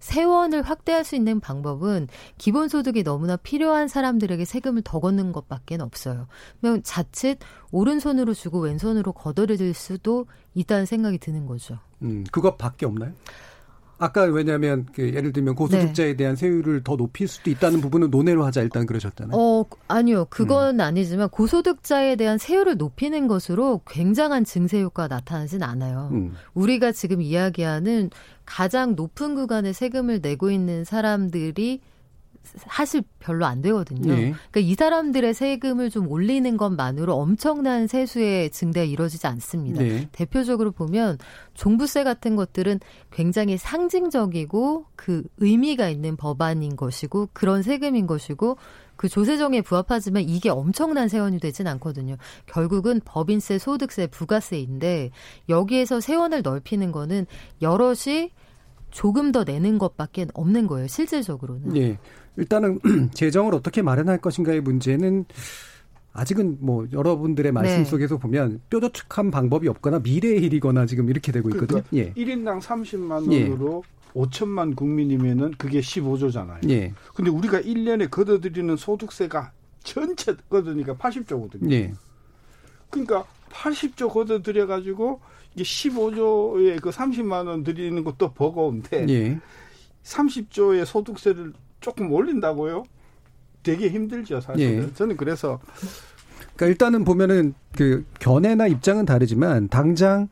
세원을 0.00 0.62
확대할 0.62 1.04
수 1.04 1.14
있는 1.14 1.38
방법은 1.40 2.08
기본소득이 2.36 3.04
너무나 3.04 3.36
필요한 3.36 3.86
사람들에게 3.88 4.44
세금을 4.44 4.82
더 4.84 4.98
걷는 4.98 5.30
것밖에 5.32 5.76
없어요. 5.76 6.26
그러면 6.60 6.82
자칫 6.82 7.38
오른손으로 7.70 8.34
주고 8.34 8.58
왼손으로 8.58 9.12
걷어들일 9.12 9.72
수도 9.72 10.26
있다는 10.54 10.84
생각이 10.84 11.18
드는 11.18 11.46
거죠. 11.46 11.78
음, 12.02 12.24
그것밖에 12.32 12.84
없나요? 12.84 13.12
아까 14.02 14.22
왜냐하면 14.24 14.84
그 14.92 15.14
예를 15.14 15.32
들면 15.32 15.54
고소득자에 15.54 16.08
네. 16.08 16.16
대한 16.16 16.34
세율을 16.34 16.82
더 16.82 16.96
높일 16.96 17.28
수도 17.28 17.50
있다는 17.50 17.80
부분은 17.80 18.10
논의로 18.10 18.44
하자 18.44 18.62
일단 18.62 18.84
그러셨잖아요. 18.84 19.38
어 19.40 19.64
아니요 19.86 20.26
그건 20.28 20.76
음. 20.76 20.80
아니지만 20.80 21.28
고소득자에 21.28 22.16
대한 22.16 22.36
세율을 22.36 22.78
높이는 22.78 23.28
것으로 23.28 23.80
굉장한 23.86 24.44
증세 24.44 24.82
효과가 24.82 25.14
나타나진 25.14 25.62
않아요. 25.62 26.08
음. 26.10 26.34
우리가 26.54 26.90
지금 26.90 27.22
이야기하는 27.22 28.10
가장 28.44 28.96
높은 28.96 29.36
구간의 29.36 29.72
세금을 29.72 30.18
내고 30.20 30.50
있는 30.50 30.82
사람들이 30.82 31.80
사실 32.44 33.02
별로 33.18 33.46
안 33.46 33.62
되거든요. 33.62 34.14
네. 34.14 34.34
그러니까 34.50 34.60
이 34.60 34.74
사람들의 34.74 35.32
세금을 35.34 35.90
좀 35.90 36.08
올리는 36.08 36.56
것만으로 36.56 37.14
엄청난 37.14 37.86
세수의 37.86 38.50
증대가 38.50 38.84
이루어지지 38.84 39.26
않습니다. 39.26 39.82
네. 39.82 40.08
대표적으로 40.12 40.72
보면 40.72 41.18
종부세 41.54 42.04
같은 42.04 42.36
것들은 42.36 42.80
굉장히 43.10 43.56
상징적이고 43.56 44.86
그 44.96 45.22
의미가 45.38 45.88
있는 45.88 46.16
법안인 46.16 46.76
것이고 46.76 47.30
그런 47.32 47.62
세금인 47.62 48.06
것이고 48.06 48.56
그 48.96 49.08
조세정에 49.08 49.62
부합하지만 49.62 50.22
이게 50.22 50.48
엄청난 50.48 51.08
세원이 51.08 51.40
되진 51.40 51.66
않거든요. 51.66 52.16
결국은 52.46 53.00
법인세, 53.04 53.58
소득세, 53.58 54.06
부가세인데 54.06 55.10
여기에서 55.48 56.00
세원을 56.00 56.42
넓히는 56.42 56.92
거는 56.92 57.26
여럿이 57.60 58.30
조금 58.90 59.32
더 59.32 59.42
내는 59.42 59.78
것밖에 59.78 60.26
없는 60.34 60.66
거예요. 60.68 60.86
실질적으로는. 60.86 61.76
예. 61.76 61.98
일단은 62.36 62.80
재정을 63.14 63.54
어떻게 63.54 63.82
마련할 63.82 64.18
것인가의 64.18 64.60
문제는 64.60 65.26
아직은 66.12 66.58
뭐 66.60 66.86
여러분들의 66.92 67.52
말씀 67.52 67.78
네. 67.78 67.84
속에서 67.84 68.18
보면 68.18 68.60
뾰족한 68.70 69.30
방법이 69.30 69.68
없거나 69.68 70.00
미래의 70.00 70.42
일이거나 70.44 70.86
지금 70.86 71.08
이렇게 71.08 71.32
되고 71.32 71.48
있거든요. 71.50 71.82
그러니까 71.88 71.96
예. 71.96 72.12
1인당 72.12 72.60
30만 72.60 73.28
원으로 73.28 73.82
예. 73.86 73.92
5천만 74.20 74.76
국민이면은 74.76 75.52
그게 75.56 75.80
15조잖아요. 75.80 76.68
예. 76.68 76.92
근데 77.14 77.30
우리가 77.30 77.60
1년에 77.60 78.10
걷어들이는 78.10 78.76
소득세가 78.76 79.52
전체 79.82 80.36
걷어니까 80.50 80.96
80조거든요. 80.96 81.72
예. 81.72 81.94
그러니까 82.90 83.24
80조 83.50 84.10
걷어들여 84.10 84.66
가지고 84.66 85.20
이게 85.54 85.64
15조에 85.64 86.80
그 86.80 86.90
30만 86.90 87.46
원 87.46 87.64
드리는 87.64 88.04
것도 88.04 88.32
버거운데 88.34 89.06
예. 89.08 89.40
30조의 90.04 90.84
소득세를 90.84 91.54
조금 91.82 92.10
올린다고요? 92.10 92.84
되게 93.62 93.90
힘들죠, 93.90 94.40
사실은. 94.40 94.84
예. 94.84 94.94
저는 94.94 95.16
그래서 95.16 95.60
그러니까 96.56 96.66
일단은 96.66 97.04
보면은 97.04 97.54
그 97.76 98.04
견해나 98.18 98.66
입장은 98.66 99.04
다르지만 99.04 99.68
당장 99.68 100.28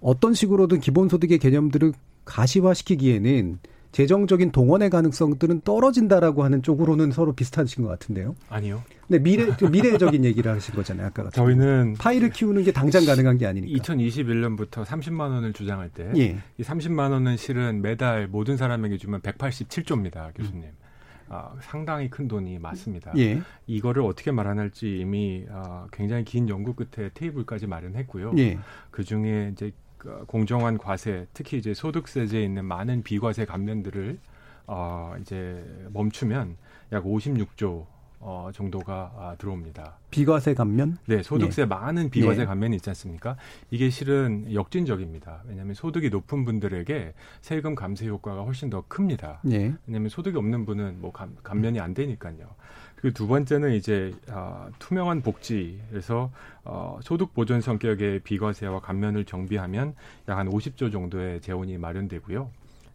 어떤 0.00 0.34
식으로든 0.34 0.80
기본소득의 0.80 1.38
개념들을 1.38 1.92
가시화시키기에는 2.24 3.58
재정적인 3.90 4.52
동원의 4.52 4.90
가능성들은 4.90 5.62
떨어진다라고 5.62 6.44
하는 6.44 6.62
쪽으로는 6.62 7.10
서로 7.10 7.32
비슷하신 7.32 7.82
것 7.82 7.88
같은데요. 7.88 8.36
아니요. 8.50 8.82
네, 9.08 9.18
미래 9.18 9.46
그 9.58 9.64
미래적인 9.64 10.24
얘기를 10.26 10.52
하신 10.52 10.74
거잖아요. 10.74 11.06
아까 11.06 11.24
같은 11.24 11.42
저희는 11.42 11.94
파이를 11.98 12.30
키우는 12.30 12.64
게 12.64 12.72
당장 12.72 13.06
가능한 13.06 13.38
게 13.38 13.46
아니니까. 13.46 13.82
2021년부터 13.82 14.84
30만 14.84 15.20
원을 15.20 15.54
주장할 15.54 15.88
때, 15.88 16.12
예. 16.16 16.38
이 16.58 16.62
30만 16.62 17.12
원은 17.12 17.38
실은 17.38 17.80
매달 17.80 18.28
모든 18.28 18.58
사람에게 18.58 18.98
주면 18.98 19.22
187조입니다, 19.22 20.34
교수님. 20.36 20.64
음. 20.64 20.87
아, 21.28 21.54
상당히 21.60 22.08
큰 22.08 22.28
돈이 22.28 22.58
맞습니다. 22.58 23.12
예. 23.18 23.40
이거를 23.66 24.02
어떻게 24.02 24.30
마련할지 24.30 24.98
이미 25.00 25.46
아, 25.50 25.86
굉장히 25.92 26.24
긴 26.24 26.48
연구 26.48 26.74
끝에 26.74 27.10
테이블까지 27.14 27.66
마련했고요. 27.66 28.32
예. 28.38 28.58
그 28.90 29.04
중에 29.04 29.50
이제 29.52 29.72
그 29.98 30.24
공정한 30.26 30.78
과세, 30.78 31.26
특히 31.34 31.58
이제 31.58 31.74
소득세제에 31.74 32.42
있는 32.42 32.64
많은 32.64 33.02
비과세 33.02 33.44
감면들을 33.44 34.18
어, 34.66 35.14
이제 35.20 35.64
멈추면 35.92 36.56
약 36.92 37.04
56조 37.04 37.86
어, 38.20 38.50
정도가 38.52 39.12
아, 39.16 39.36
들어옵니다. 39.38 39.98
비과세 40.10 40.54
감면? 40.54 40.98
네, 41.06 41.22
소득세 41.22 41.62
예. 41.62 41.66
많은 41.66 42.10
비과세 42.10 42.40
네. 42.40 42.46
감면이 42.46 42.76
있지 42.76 42.90
않습니까? 42.90 43.36
이게 43.70 43.90
실은 43.90 44.52
역진적입니다. 44.52 45.42
왜냐하면 45.46 45.74
소득이 45.74 46.10
높은 46.10 46.44
분들에게 46.44 47.12
세금 47.42 47.74
감세 47.74 48.08
효과가 48.08 48.42
훨씬 48.42 48.70
더 48.70 48.82
큽니다. 48.88 49.40
예. 49.50 49.74
왜냐하면 49.86 50.08
소득이 50.08 50.36
없는 50.38 50.64
분은 50.64 51.00
뭐 51.00 51.12
감, 51.12 51.36
감면이 51.42 51.78
안 51.78 51.94
되니까요. 51.94 52.48
그리고 52.96 53.14
두 53.14 53.28
번째는 53.28 53.74
이제 53.74 54.12
어, 54.30 54.68
투명한 54.80 55.22
복지에서 55.22 56.32
어, 56.64 56.98
소득 57.02 57.32
보전 57.32 57.60
성격의 57.60 58.20
비과세와 58.20 58.80
감면을 58.80 59.24
정비하면 59.24 59.94
약 60.28 60.38
한 60.38 60.48
50조 60.48 60.92
정도의 60.92 61.40
재원이 61.40 61.78
마련되고요. 61.78 62.50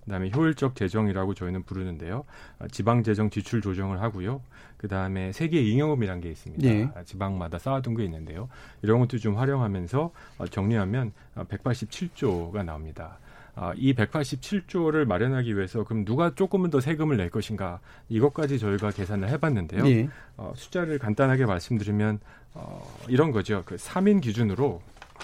그다음에 0.06 0.32
효율적 0.36 0.76
재정이라고 0.76 1.34
저희는 1.34 1.64
부르는데요. 1.64 2.26
어, 2.60 2.68
지방 2.72 3.04
재정 3.04 3.30
지출 3.30 3.62
조정을 3.62 4.02
하고요. 4.02 4.42
그다음에 4.78 5.32
세계 5.32 5.62
잉여금이라는 5.62 6.22
게 6.22 6.30
있습니다. 6.30 6.68
예. 6.68 6.90
지방마다 7.06 7.58
쌓아둔 7.58 7.96
게 7.96 8.04
있는데요. 8.04 8.50
이런 8.82 9.00
것도 9.00 9.18
좀 9.18 9.38
활용하면서 9.38 10.12
어, 10.40 10.48
정리하면 10.48 11.14
187조가 11.36 12.56
어, 12.56 12.64
나옵니다. 12.64 13.20
아, 13.56 13.72
이 13.76 13.94
187조를 13.94 15.06
마련하기 15.06 15.56
위해서 15.56 15.84
그럼 15.84 16.06
누가 16.06 16.34
조금은 16.34 16.72
더 16.72 16.80
세금을 16.80 17.18
낼 17.18 17.30
것인가 17.30 17.80
이것까지 18.10 18.58
저희가 18.58 18.92
계산을 18.92 19.30
해봤는데요. 19.30 19.88
예. 19.88 20.10
어, 20.38 20.54
숫자를 20.56 20.98
간단하게 20.98 21.46
말씀드리면 21.46 22.20
어, 22.56 22.98
이런 23.08 23.32
거죠. 23.32 23.64
그 23.66 23.76
3인 23.76 24.22
기준으로 24.22 24.82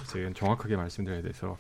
제가 0.07 0.31
정확하게 0.33 0.75
말씀드려야 0.75 1.21
돼서 1.21 1.57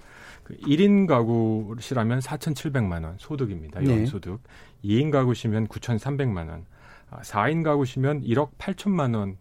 그 0.49 0.57
1인 0.57 1.05
가구시라면 1.05 2.19
4,700만 2.21 3.03
원 3.03 3.15
소득입니다. 3.19 3.81
네. 3.81 3.91
연소득. 3.91 4.41
네. 4.81 4.89
2인 4.89 5.11
가구시면 5.11 5.67
9,300만 5.67 6.49
원. 6.49 6.65
아, 7.11 7.21
4인 7.21 7.63
가구시면 7.63 8.23
1억 8.23 8.49
8천만 8.57 9.15
원 9.15 9.37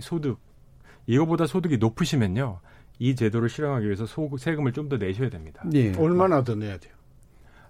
소득. 0.00 0.38
이거보다 1.06 1.46
소득이 1.46 1.78
높으시면요. 1.78 2.60
이 2.98 3.16
제도를 3.16 3.48
실행하기 3.48 3.86
위해서 3.86 4.04
소, 4.06 4.30
세금을 4.36 4.72
좀 4.72 4.88
더 4.90 4.98
내셔야 4.98 5.30
됩니다. 5.30 5.62
네. 5.66 5.94
얼마나 5.96 6.44
더 6.44 6.54
내야 6.54 6.76
돼요? 6.76 6.92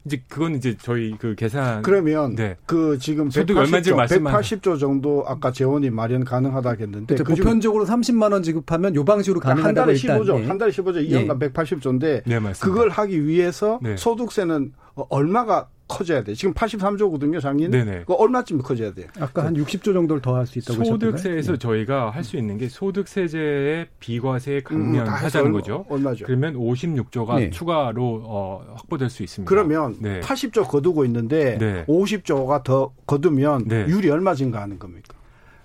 이제 0.07 0.23
그건 0.29 0.55
이제 0.55 0.77
저희 0.81 1.17
그 1.19 1.35
계산 1.35 1.83
그러면 1.83 2.35
네. 2.35 2.57
그 2.67 2.99
지금 2.99 3.29
180조, 3.31 4.07
180조 4.07 4.79
정도 4.79 5.25
아까 5.27 5.51
재원이 5.51 5.89
마련 5.91 6.25
가능하다겠는데 6.25 7.15
그렇죠. 7.15 7.25
그 7.25 7.35
보편적으로 7.35 7.87
30만 7.87 8.33
원 8.33 8.43
지급하면 8.43 8.95
요 8.95 9.05
방식으로 9.05 9.41
가능하다고 9.41 9.67
한 9.67 9.75
달에 9.75 9.95
15조, 9.95 10.41
예. 10.41 10.47
한 10.47 10.59
달에 10.59 10.71
15조 10.71 11.09
2년간 11.09 11.43
예. 11.43 11.49
180조인데 11.49 12.23
네, 12.27 12.53
그걸 12.61 12.91
하기 12.91 13.27
위해서 13.27 13.79
네. 13.83 13.97
소득세는 13.97 14.73
얼마가 15.09 15.69
커져야 15.87 16.25
돼. 16.25 16.35
지금 16.35 16.55
83조거든요, 16.55 17.41
작년에. 17.41 17.85
네네. 17.85 18.05
그 18.07 18.15
얼마쯤 18.15 18.59
커져야 18.63 18.95
돼요? 18.95 19.07
아까 19.21 19.45
한 19.45 19.55
60조 19.55 19.93
정도를 19.93 20.23
더 20.23 20.35
할 20.35 20.47
수 20.47 20.59
있다고 20.59 20.83
소득세에서 20.85 21.53
네. 21.53 21.59
저희가 21.59 22.11
할 22.11 22.25
수 22.25 22.37
있는 22.39 22.57
게 22.57 22.69
소득세제의 22.69 23.89
비과세 24.01 24.63
감면하자는 24.65 25.51
음, 25.51 25.53
거죠. 25.53 25.85
얼마죠? 25.91 26.25
그러면 26.25 26.55
56조가 26.55 27.37
네. 27.37 27.51
추가로 27.51 28.23
어, 28.25 28.65
확보될 28.77 29.11
수 29.11 29.23
있습니다. 29.23 29.49
그러면 29.49 29.97
네. 30.01 30.21
80조 30.21 30.67
거두고 30.69 31.05
있는데 31.05 31.59
네. 31.59 31.85
50조가 31.87 32.65
더 32.65 32.93
거두면 33.07 33.69
네. 33.69 33.87
율이 33.87 34.09
얼마 34.11 34.35
증가하는 34.35 34.79
겁니까? 34.79 35.15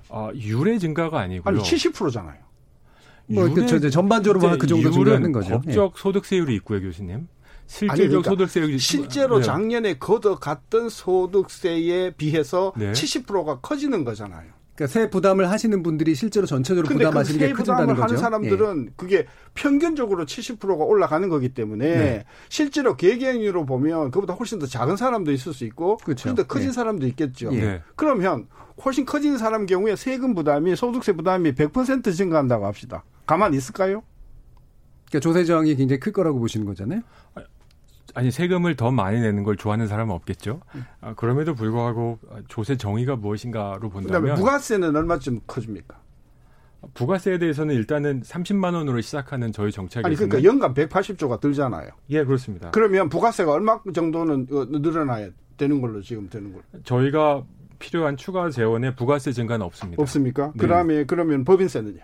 어, 0.10 0.30
율의 0.36 0.80
증가가 0.80 1.20
아니고요. 1.20 1.44
아니 1.46 1.64
70%잖아요. 1.64 2.38
뭐 3.28 3.48
그, 3.54 3.66
저, 3.68 3.80
전반적으로 3.90 4.58
그 4.58 4.66
정도 4.68 4.90
증가하는 4.92 5.32
거죠. 5.32 5.62
법적 5.62 5.94
예. 5.96 6.02
소득세율이 6.02 6.56
있고요, 6.56 6.82
교수님. 6.82 7.28
실질적 7.70 8.24
그러니까 8.24 8.30
소득세 8.32 8.78
실제로 8.80 9.38
네. 9.38 9.44
작년에 9.44 10.00
걷어갔던 10.00 10.90
소득세에 10.90 12.12
비해서 12.16 12.74
네. 12.76 12.92
70%가 12.92 13.60
커지는 13.60 14.04
거잖아요. 14.04 14.50
그러니까 14.74 14.92
세 14.92 15.10
부담을 15.10 15.52
하시는 15.52 15.84
분들이 15.84 16.16
실제로 16.16 16.48
전체적으로 16.48 16.88
부담하시는 16.96 17.40
게 17.40 17.54
커진다는 17.54 17.94
거죠. 17.96 18.02
하는 18.02 18.18
사람들은 18.18 18.86
예. 18.88 18.94
그게 18.96 19.28
평균적으로 19.54 20.26
70%가 20.26 20.84
올라가는 20.84 21.30
거기 21.30 21.50
때문에 21.50 21.86
네. 21.86 22.26
실제로 22.50 22.96
계획으로 22.98 23.68
보면 23.68 24.10
그보다 24.10 24.34
훨씬 24.34 24.58
더 24.58 24.66
작은 24.66 24.98
사람도 24.98 25.32
있을 25.32 25.54
수 25.54 25.64
있고 25.66 25.98
그렇죠. 25.98 26.30
훨씬 26.30 26.36
더 26.36 26.48
커진 26.48 26.70
예. 26.70 26.74
사람도 26.74 27.06
있겠죠. 27.08 27.54
예. 27.54 27.84
그러면 27.96 28.48
훨씬 28.84 29.06
커진 29.06 29.38
사람 29.38 29.68
경우에 29.68 29.96
세금 29.96 30.34
부담이 30.34 30.76
소득세 30.76 31.12
부담이 31.12 31.54
100% 31.54 32.16
증가한다고 32.16 32.66
합시다. 32.66 33.04
가만 33.28 33.54
있을까요? 33.54 34.02
그러니까 35.10 35.20
조세 35.20 35.44
저항이 35.46 35.76
굉장히 35.76 36.00
클 36.00 36.12
거라고 36.12 36.40
보시는 36.40 36.66
거잖아요. 36.66 37.02
아니 38.16 38.32
세금을 38.32 38.76
더 38.76 38.92
많이 38.92 39.20
내는 39.20 39.44
걸 39.44 39.56
좋아하는 39.56 39.88
사람은 39.88 40.14
없겠죠. 40.16 40.62
아, 41.02 41.14
그럼에도 41.16 41.56
불구하고 41.56 42.20
조세 42.48 42.78
정의가 42.78 43.16
무엇인가로 43.16 43.90
본다면 43.90 44.36
부가세는 44.36 44.96
얼마쯤 44.96 45.42
커집니까? 45.48 46.00
부가세에 46.94 47.38
대해서는 47.40 47.76
일단은 47.76 48.22
30만 48.22 48.74
원으로 48.74 49.02
시작하는 49.02 49.52
저희 49.52 49.72
정책이 49.72 50.06
아니 50.06 50.16
그러니까 50.16 50.44
연간 50.44 50.74
180조가 50.74 51.42
들잖아요. 51.42 51.90
예, 52.12 52.24
그렇습니다. 52.24 52.72
그러면 52.72 53.10
부가세가 53.10 53.52
얼마 53.52 53.80
정도는 53.94 54.48
어, 54.52 54.66
늘어나야 54.70 55.30
되는 55.58 55.82
걸로 55.82 56.02
지금 56.02 56.30
되는 56.30 56.52
걸로. 56.54 56.64
저희가 56.84 57.44
필요한 57.80 58.18
추가 58.18 58.50
재원에 58.50 58.96
부가세 58.96 59.32
증가는 59.32 59.66
없습니다. 59.66 60.02
없습니까? 60.02 60.52
네. 60.54 60.60
그다음에 60.60 61.04
그러면 61.06 61.44
법인세는요? 61.44 62.00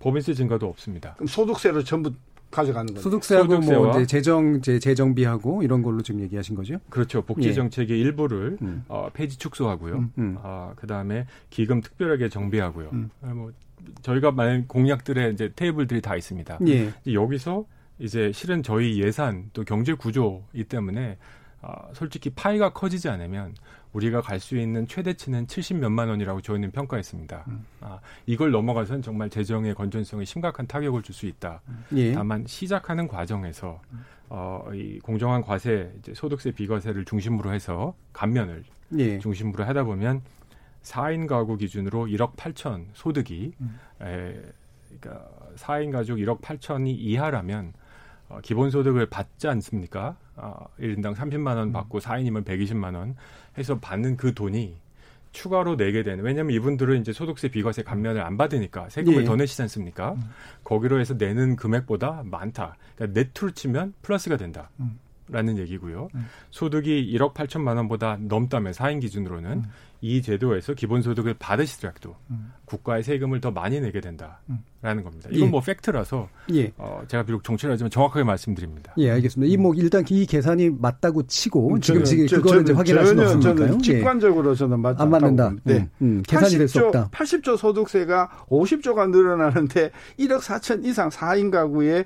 법인세 0.00 0.34
증가도 0.34 0.66
없습니다. 0.66 1.14
그럼 1.14 1.26
소득세를 1.26 1.84
전부 1.84 2.12
가져가는 2.50 2.86
거죠. 2.86 3.02
소득세하고 3.02 3.58
뭐 3.58 3.90
이제 3.90 4.06
재정 4.06 4.56
이제 4.56 4.78
재정비하고 4.78 5.62
이런 5.62 5.82
걸로 5.82 6.02
지금 6.02 6.20
얘기하신 6.20 6.54
거죠? 6.54 6.78
그렇죠. 6.88 7.22
복지 7.22 7.48
예. 7.48 7.52
정책의 7.52 7.98
일부를 8.00 8.58
음. 8.62 8.84
어, 8.88 9.10
폐지 9.12 9.38
축소하고요. 9.38 9.94
음. 9.96 10.12
음. 10.18 10.36
어, 10.42 10.72
그다음에 10.76 11.26
기금 11.50 11.80
특별하게 11.80 12.28
정비하고요. 12.28 12.90
음. 12.92 13.10
어, 13.22 13.26
뭐 13.34 13.52
저희가 14.02 14.32
많은 14.32 14.66
공약들의 14.66 15.32
이제 15.32 15.52
테이블들이 15.54 16.00
다 16.00 16.16
있습니다. 16.16 16.58
예. 16.68 16.92
여기서 17.12 17.64
이제 17.98 18.32
실은 18.32 18.62
저희 18.62 19.02
예산 19.02 19.50
또 19.52 19.64
경제 19.64 19.92
구조이기 19.92 20.64
때문에 20.64 21.18
어, 21.60 21.72
솔직히 21.92 22.30
파이가 22.30 22.72
커지지 22.72 23.08
않으면 23.08 23.54
우리가 23.98 24.20
갈 24.22 24.38
수 24.38 24.56
있는 24.56 24.86
최대치는 24.86 25.48
70 25.48 25.78
몇만 25.78 26.08
원이라고 26.08 26.40
저희는 26.40 26.70
평가했습니다. 26.70 27.44
음. 27.48 27.66
아, 27.80 27.98
이걸 28.26 28.52
넘어가서는 28.52 29.02
정말 29.02 29.28
재정의 29.28 29.74
건전성에 29.74 30.24
심각한 30.24 30.66
타격을 30.68 31.02
줄 31.02 31.14
수 31.14 31.26
있다. 31.26 31.60
예. 31.96 32.12
다만 32.12 32.44
시작하는 32.46 33.08
과정에서 33.08 33.80
어, 34.28 34.64
이 34.72 35.00
공정한 35.00 35.42
과세, 35.42 35.92
이제 35.98 36.14
소득세 36.14 36.52
비과세를 36.52 37.04
중심으로 37.06 37.52
해서 37.52 37.94
감면을 38.12 38.62
예. 38.98 39.18
중심으로 39.18 39.64
하다 39.64 39.82
보면 39.84 40.22
4인 40.84 41.26
가구 41.26 41.56
기준으로 41.56 42.06
1억 42.06 42.36
8천 42.36 42.84
소득이 42.94 43.52
음. 43.60 43.80
에, 44.00 44.40
그러니까 45.00 45.28
4인 45.56 45.90
가족 45.90 46.18
1억 46.18 46.40
8천이 46.40 46.94
이하라면 46.96 47.72
어, 48.28 48.38
기본소득을 48.42 49.06
받지 49.06 49.48
않습니까? 49.48 50.16
어, 50.40 50.66
1인당 50.80 51.14
30만 51.14 51.56
원 51.56 51.72
받고 51.72 52.00
4인이면 52.00 52.44
120만 52.44 52.94
원 52.94 53.16
해서 53.56 53.78
받는 53.78 54.16
그 54.16 54.34
돈이 54.34 54.76
추가로 55.32 55.76
내게 55.76 56.02
되는 56.02 56.24
왜냐하면 56.24 56.54
이분들은 56.54 57.00
이제 57.00 57.12
소득세 57.12 57.48
비과세 57.48 57.82
감면을 57.82 58.22
안 58.22 58.36
받으니까 58.36 58.88
세금을 58.88 59.22
예. 59.22 59.24
더 59.24 59.36
내시지 59.36 59.60
않습니까? 59.62 60.12
음. 60.12 60.30
거기로 60.64 61.00
해서 61.00 61.14
내는 61.14 61.56
금액보다 61.56 62.22
많다. 62.24 62.76
그러니까 62.96 63.20
네트로 63.20 63.50
치면 63.52 63.94
플러스가 64.02 64.36
된다. 64.36 64.70
음. 64.80 64.98
라는 65.30 65.58
얘기고요. 65.58 66.08
음. 66.14 66.26
소득이 66.50 67.14
1억 67.14 67.34
8천만 67.34 67.76
원보다 67.76 68.16
넘다면 68.18 68.72
4인 68.72 69.00
기준으로는 69.02 69.50
음. 69.50 69.64
이 70.00 70.22
제도에서 70.22 70.72
기본소득을 70.72 71.34
받으시더라도 71.38 72.16
음. 72.30 72.52
국가의 72.64 73.02
세금을 73.02 73.40
더 73.40 73.50
많이 73.50 73.80
내게 73.80 74.00
된다 74.00 74.40
라는 74.80 75.00
음. 75.00 75.04
겁니다. 75.04 75.28
이건 75.32 75.48
예. 75.48 75.50
뭐 75.50 75.60
팩트라서 75.60 76.28
예. 76.54 76.72
어, 76.76 77.02
제가 77.08 77.24
비록 77.24 77.42
정치를 77.42 77.72
하지만 77.72 77.90
정확하게 77.90 78.22
말씀드립니다. 78.22 78.92
예, 78.98 79.10
알겠습니다. 79.10 79.52
이뭐 79.52 79.74
일단 79.74 80.04
이 80.08 80.24
계산이 80.24 80.70
맞다고 80.78 81.26
치고 81.26 81.74
음, 81.74 81.80
지금 81.80 82.04
지금 82.04 82.26
그거는 82.26 82.62
이제 82.62 82.72
확인할 82.72 83.06
수는 83.06 83.24
없으니까요. 83.24 83.56
저는 83.56 83.78
직관적으로 83.80 84.52
예. 84.52 84.54
저는 84.54 84.78
맞, 84.78 85.00
안 85.00 85.10
맞는다. 85.10 85.52
네. 85.64 85.88
음, 86.00 86.22
계산이 86.26 86.58
될 86.58 86.68
수 86.68 86.78
없다. 86.86 87.08
80조 87.10 87.56
소득세가 87.56 88.44
50조가 88.48 89.10
늘어나는데 89.10 89.90
1억 90.18 90.40
4천 90.40 90.84
이상 90.84 91.08
4인 91.08 91.50
가구의 91.50 92.04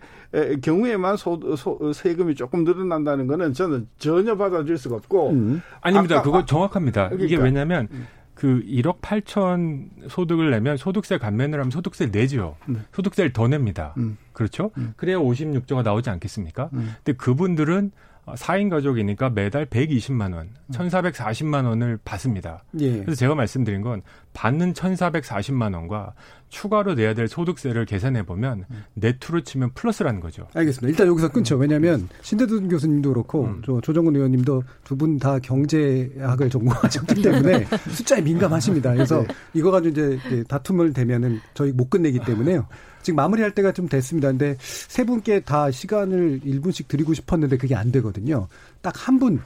경우에만 0.63 1.17
소, 1.19 1.39
소, 1.57 1.93
세금이 1.93 2.35
조금 2.37 2.65
늘어난다는 2.65 3.27
거는 3.27 3.53
저는 3.53 3.87
전혀 3.99 4.35
받아줄 4.37 4.79
수가 4.79 4.97
없고 4.97 5.31
음. 5.31 5.63
아닙니다. 5.83 6.23
그거 6.23 6.45
정확합니다. 6.47 7.11
그러니까. 7.11 7.25
이게 7.27 7.37
왜냐하면 7.37 7.89
음. 7.91 8.07
그 8.43 8.61
1억 8.67 9.01
8천 9.01 10.09
소득을 10.09 10.51
내면 10.51 10.77
소득세 10.77 11.17
감면을 11.17 11.61
하면 11.61 11.71
소득세 11.71 12.07
내죠. 12.07 12.57
네. 12.67 12.81
소득세를 12.93 13.33
더 13.33 13.47
냅니다. 13.47 13.95
음. 13.99 14.19
그렇죠? 14.33 14.73
음. 14.79 14.95
그래야 14.97 15.17
56조가 15.19 15.85
나오지 15.85 16.11
않겠습니까? 16.11 16.69
음. 16.73 16.93
근데 17.05 17.17
그분들은 17.17 17.93
4인 18.27 18.69
가족이니까 18.69 19.31
매달 19.31 19.67
120만 19.67 20.35
원, 20.35 20.49
1,440만 20.73 21.67
원을 21.67 22.01
받습니다. 22.05 22.65
예. 22.81 22.99
그래서 22.99 23.15
제가 23.15 23.37
말씀드린 23.37 23.81
건 23.81 24.03
받는 24.33 24.73
1,440만 24.73 25.75
원과 25.75 26.15
추가로 26.53 26.95
내야 26.95 27.15
될 27.15 27.29
소득세를 27.29 27.87
계산해 27.87 28.25
보면 28.27 28.67
음. 28.71 28.85
네트로 28.93 29.41
치면 29.41 29.73
플러스라는 29.73 30.21
거죠. 30.21 30.47
알겠습니다. 30.53 30.87
일단 30.91 31.07
여기서 31.07 31.31
끊죠. 31.31 31.57
왜냐하면 31.57 32.11
신대준 32.21 32.69
교수님도 32.69 33.09
그렇고 33.11 33.45
음. 33.47 33.63
조정근 33.83 34.15
의원님도 34.17 34.63
두 34.85 34.97
분 34.97 35.19
다 35.19 35.39
경제학을 35.39 36.51
전공하셨기 36.51 37.15
때문에 37.23 37.65
숫자에 37.91 38.21
민감하십니다. 38.21 38.93
그래서 38.93 39.23
네. 39.23 39.29
이거 39.55 39.71
가지고 39.71 39.93
이제 39.93 40.45
다툼을 40.47 40.93
되면은 40.93 41.41
저희 41.55 41.73
못 41.73 41.89
끝내기 41.89 42.19
때문에요. 42.19 42.67
지금 43.01 43.17
마무리할 43.17 43.55
때가 43.55 43.73
좀 43.73 43.89
됐습니다. 43.89 44.29
근데 44.29 44.55
세 44.61 45.05
분께 45.05 45.41
다 45.41 45.71
시간을 45.71 46.41
1분씩 46.45 46.87
드리고 46.87 47.15
싶었는데 47.15 47.57
그게 47.57 47.75
안 47.75 47.91
되거든요. 47.93 48.49
딱 48.83 48.93
한 49.09 49.19
분 49.19 49.41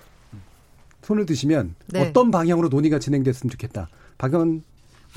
손을 1.02 1.24
드시면 1.24 1.76
네. 1.92 2.00
어떤 2.08 2.32
방향으로 2.32 2.68
논의가 2.68 2.98
진행됐으면 2.98 3.50
좋겠다. 3.52 3.88
박연 4.18 4.62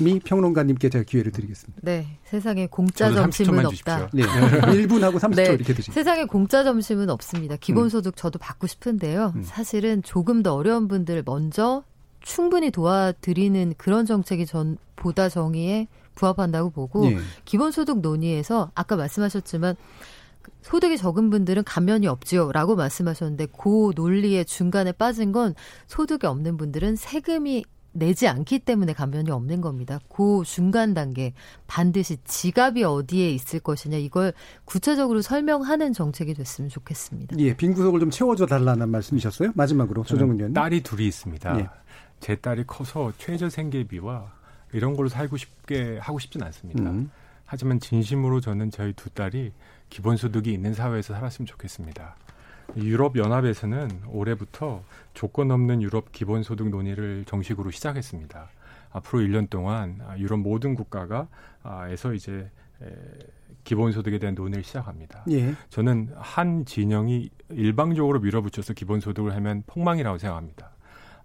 미 0.02 0.18
평론가님께 0.20 0.88
제가 0.88 1.04
기회를 1.04 1.32
드리겠습니다. 1.32 1.80
네. 1.82 2.18
세상에 2.24 2.66
공짜 2.66 3.12
점심은 3.12 3.66
없다. 3.66 4.10
네. 4.12 4.22
1분하고 4.22 5.18
30초 5.18 5.36
네. 5.36 5.44
이렇게 5.44 5.74
드시면. 5.74 5.94
세상에 5.94 6.24
공짜 6.24 6.64
점심은 6.64 7.10
없습니다. 7.10 7.56
기본소득 7.56 8.14
음. 8.14 8.16
저도 8.16 8.38
받고 8.38 8.66
싶은데요. 8.66 9.32
음. 9.36 9.42
사실은 9.42 10.02
조금 10.02 10.42
더 10.42 10.54
어려운 10.54 10.88
분들 10.88 11.22
먼저 11.24 11.84
충분히 12.20 12.70
도와드리는 12.70 13.74
그런 13.76 14.06
정책이 14.06 14.46
전 14.46 14.76
보다 14.96 15.28
정의에 15.28 15.88
부합한다고 16.14 16.70
보고 16.70 17.06
예. 17.06 17.18
기본소득 17.44 18.00
논의에서 18.00 18.70
아까 18.74 18.96
말씀하셨지만 18.96 19.74
소득이 20.62 20.98
적은 20.98 21.30
분들은 21.30 21.64
감면이 21.64 22.06
없지요 22.06 22.52
라고 22.52 22.76
말씀하셨는데 22.76 23.46
그 23.58 23.92
논리의 23.94 24.44
중간에 24.44 24.92
빠진 24.92 25.32
건 25.32 25.54
소득이 25.86 26.26
없는 26.26 26.56
분들은 26.56 26.96
세금이 26.96 27.64
내지 27.92 28.28
않기 28.28 28.60
때문에 28.60 28.92
감면이 28.92 29.30
없는 29.30 29.60
겁니다. 29.60 29.98
그 30.08 30.42
중간 30.44 30.94
단계 30.94 31.32
반드시 31.66 32.18
지갑이 32.24 32.84
어디에 32.84 33.30
있을 33.30 33.60
것이냐 33.60 33.96
이걸 33.98 34.32
구체적으로 34.64 35.22
설명하는 35.22 35.92
정책이 35.92 36.34
됐으면 36.34 36.68
좋겠습니다. 36.70 37.36
예, 37.38 37.56
빈 37.56 37.74
구석을 37.74 38.00
좀 38.00 38.10
채워줘 38.10 38.46
달라는 38.46 38.88
말씀이셨어요? 38.88 39.52
마지막으로 39.54 40.04
조정은 40.04 40.36
의원. 40.36 40.52
딸이 40.52 40.82
둘이 40.82 41.06
있습니다. 41.06 41.60
예. 41.60 41.68
제 42.20 42.36
딸이 42.36 42.64
커서 42.66 43.12
최저 43.18 43.48
생계비와 43.48 44.32
이런 44.72 44.94
걸로 44.94 45.08
살고 45.08 45.36
싶게 45.36 45.98
하고 45.98 46.18
싶진 46.18 46.42
않습니다. 46.42 46.90
음. 46.90 47.10
하지만 47.44 47.80
진심으로 47.80 48.40
저는 48.40 48.70
저희 48.70 48.92
두 48.92 49.10
딸이 49.10 49.52
기본소득이 49.88 50.52
있는 50.52 50.72
사회에서 50.72 51.14
살았으면 51.14 51.46
좋겠습니다. 51.46 52.14
유럽 52.76 53.16
연합에서는 53.16 54.02
올해부터 54.08 54.82
조건 55.14 55.50
없는 55.50 55.82
유럽 55.82 56.12
기본소득 56.12 56.68
논의를 56.68 57.24
정식으로 57.26 57.70
시작했습니다. 57.70 58.48
앞으로 58.92 59.22
1년 59.22 59.50
동안 59.50 60.00
유럽 60.18 60.38
모든 60.38 60.74
국가가 60.74 61.28
에서 61.88 62.12
이제 62.14 62.50
기본소득에 63.64 64.18
대한 64.18 64.34
논의를 64.34 64.64
시작합니다. 64.64 65.24
예. 65.30 65.54
저는 65.68 66.12
한 66.16 66.64
진영이 66.64 67.30
일방적으로 67.50 68.20
밀어붙여서 68.20 68.72
기본소득을 68.74 69.34
하면 69.36 69.62
폭망이라고 69.66 70.18
생각합니다. 70.18 70.70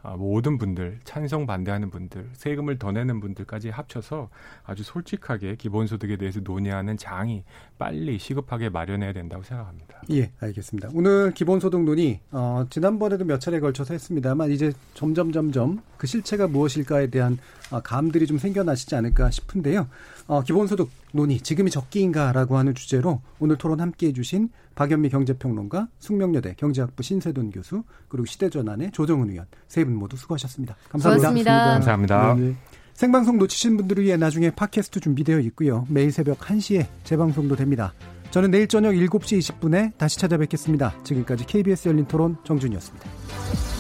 아, 0.06 0.16
모든 0.16 0.60
분들 0.60 0.99
찬성 1.03 1.47
반대하는 1.47 1.89
분들 1.89 2.30
세금을 2.34 2.78
더 2.78 2.91
내는 2.91 3.20
분들까지 3.20 3.70
합쳐서 3.70 4.30
아주 4.64 4.84
솔직하게 4.84 5.56
기본소득에 5.56 6.18
대해서 6.18 6.39
논의하는 6.43 6.95
장이 6.95 7.43
빨리 7.80 8.20
시급하게 8.20 8.70
마련해야 8.70 9.14
된다고 9.14 9.41
생각합니다. 9.41 10.03
예, 10.12 10.32
알겠습니다. 10.39 10.89
오늘 10.93 11.34
기본소득 11.34 11.84
논의 11.84 12.20
어, 12.32 12.68
지난번에도 12.70 13.26
몇 13.26 13.41
차례 13.41 13.60
걸쳐서 13.60 13.95
했습니다만 13.95 14.51
이제 14.51 14.72
점점 14.93 15.32
점점 15.32 15.82
그 15.97 16.06
실체가 16.06 16.47
무엇일까에 16.47 17.08
대한 17.08 17.39
어, 17.72 17.82
감들이 17.82 18.28
좀 18.28 18.38
생겨나시지 18.38 18.95
않을까 18.95 19.32
싶은데요. 19.32 19.88
어, 20.28 20.43
기본소득 20.43 20.89
논의 21.14 21.39
지금이 21.39 21.72
적기인가라고 21.72 22.58
하는 22.58 22.76
주제로 22.76 23.22
오늘 23.39 23.58
토론 23.58 23.80
함께해 23.82 24.14
주신 24.14 24.49
박연미 24.76 25.09
경제평론가, 25.09 25.88
숙명여대 25.99 26.55
경제학부 26.57 27.01
신세돈 27.01 27.51
교수, 27.51 27.84
그리고 28.07 28.26
시대전환의 28.26 28.91
조정은 28.91 29.30
의원 29.32 29.47
세 29.67 29.84
분 29.86 29.95
모두 29.95 30.17
수고하셨습니다. 30.17 30.76
감사합니다. 30.89 31.30
고맙습니다. 31.30 31.65
감사합니다. 31.73 32.34
네, 32.36 32.41
네. 32.41 32.55
생방송 32.93 33.38
놓치신 33.38 33.78
분들을 33.78 34.03
위해 34.03 34.15
나중에 34.17 34.51
팟캐스트 34.51 34.99
준비되어 35.01 35.39
있고요. 35.41 35.85
매일 35.89 36.11
새벽 36.11 36.39
1시에 36.39 36.88
재방송도 37.03 37.56
됩니다. 37.56 37.93
저는 38.31 38.52
내일 38.52 38.68
저녁 38.68 38.91
7시 38.93 39.39
20분에 39.39 39.97
다시 39.97 40.18
찾아뵙겠습니다. 40.19 40.93
지금까지 41.03 41.45
KBS 41.45 41.89
열린 41.89 42.06
토론 42.06 42.38
정준이었습니다. 42.43 43.74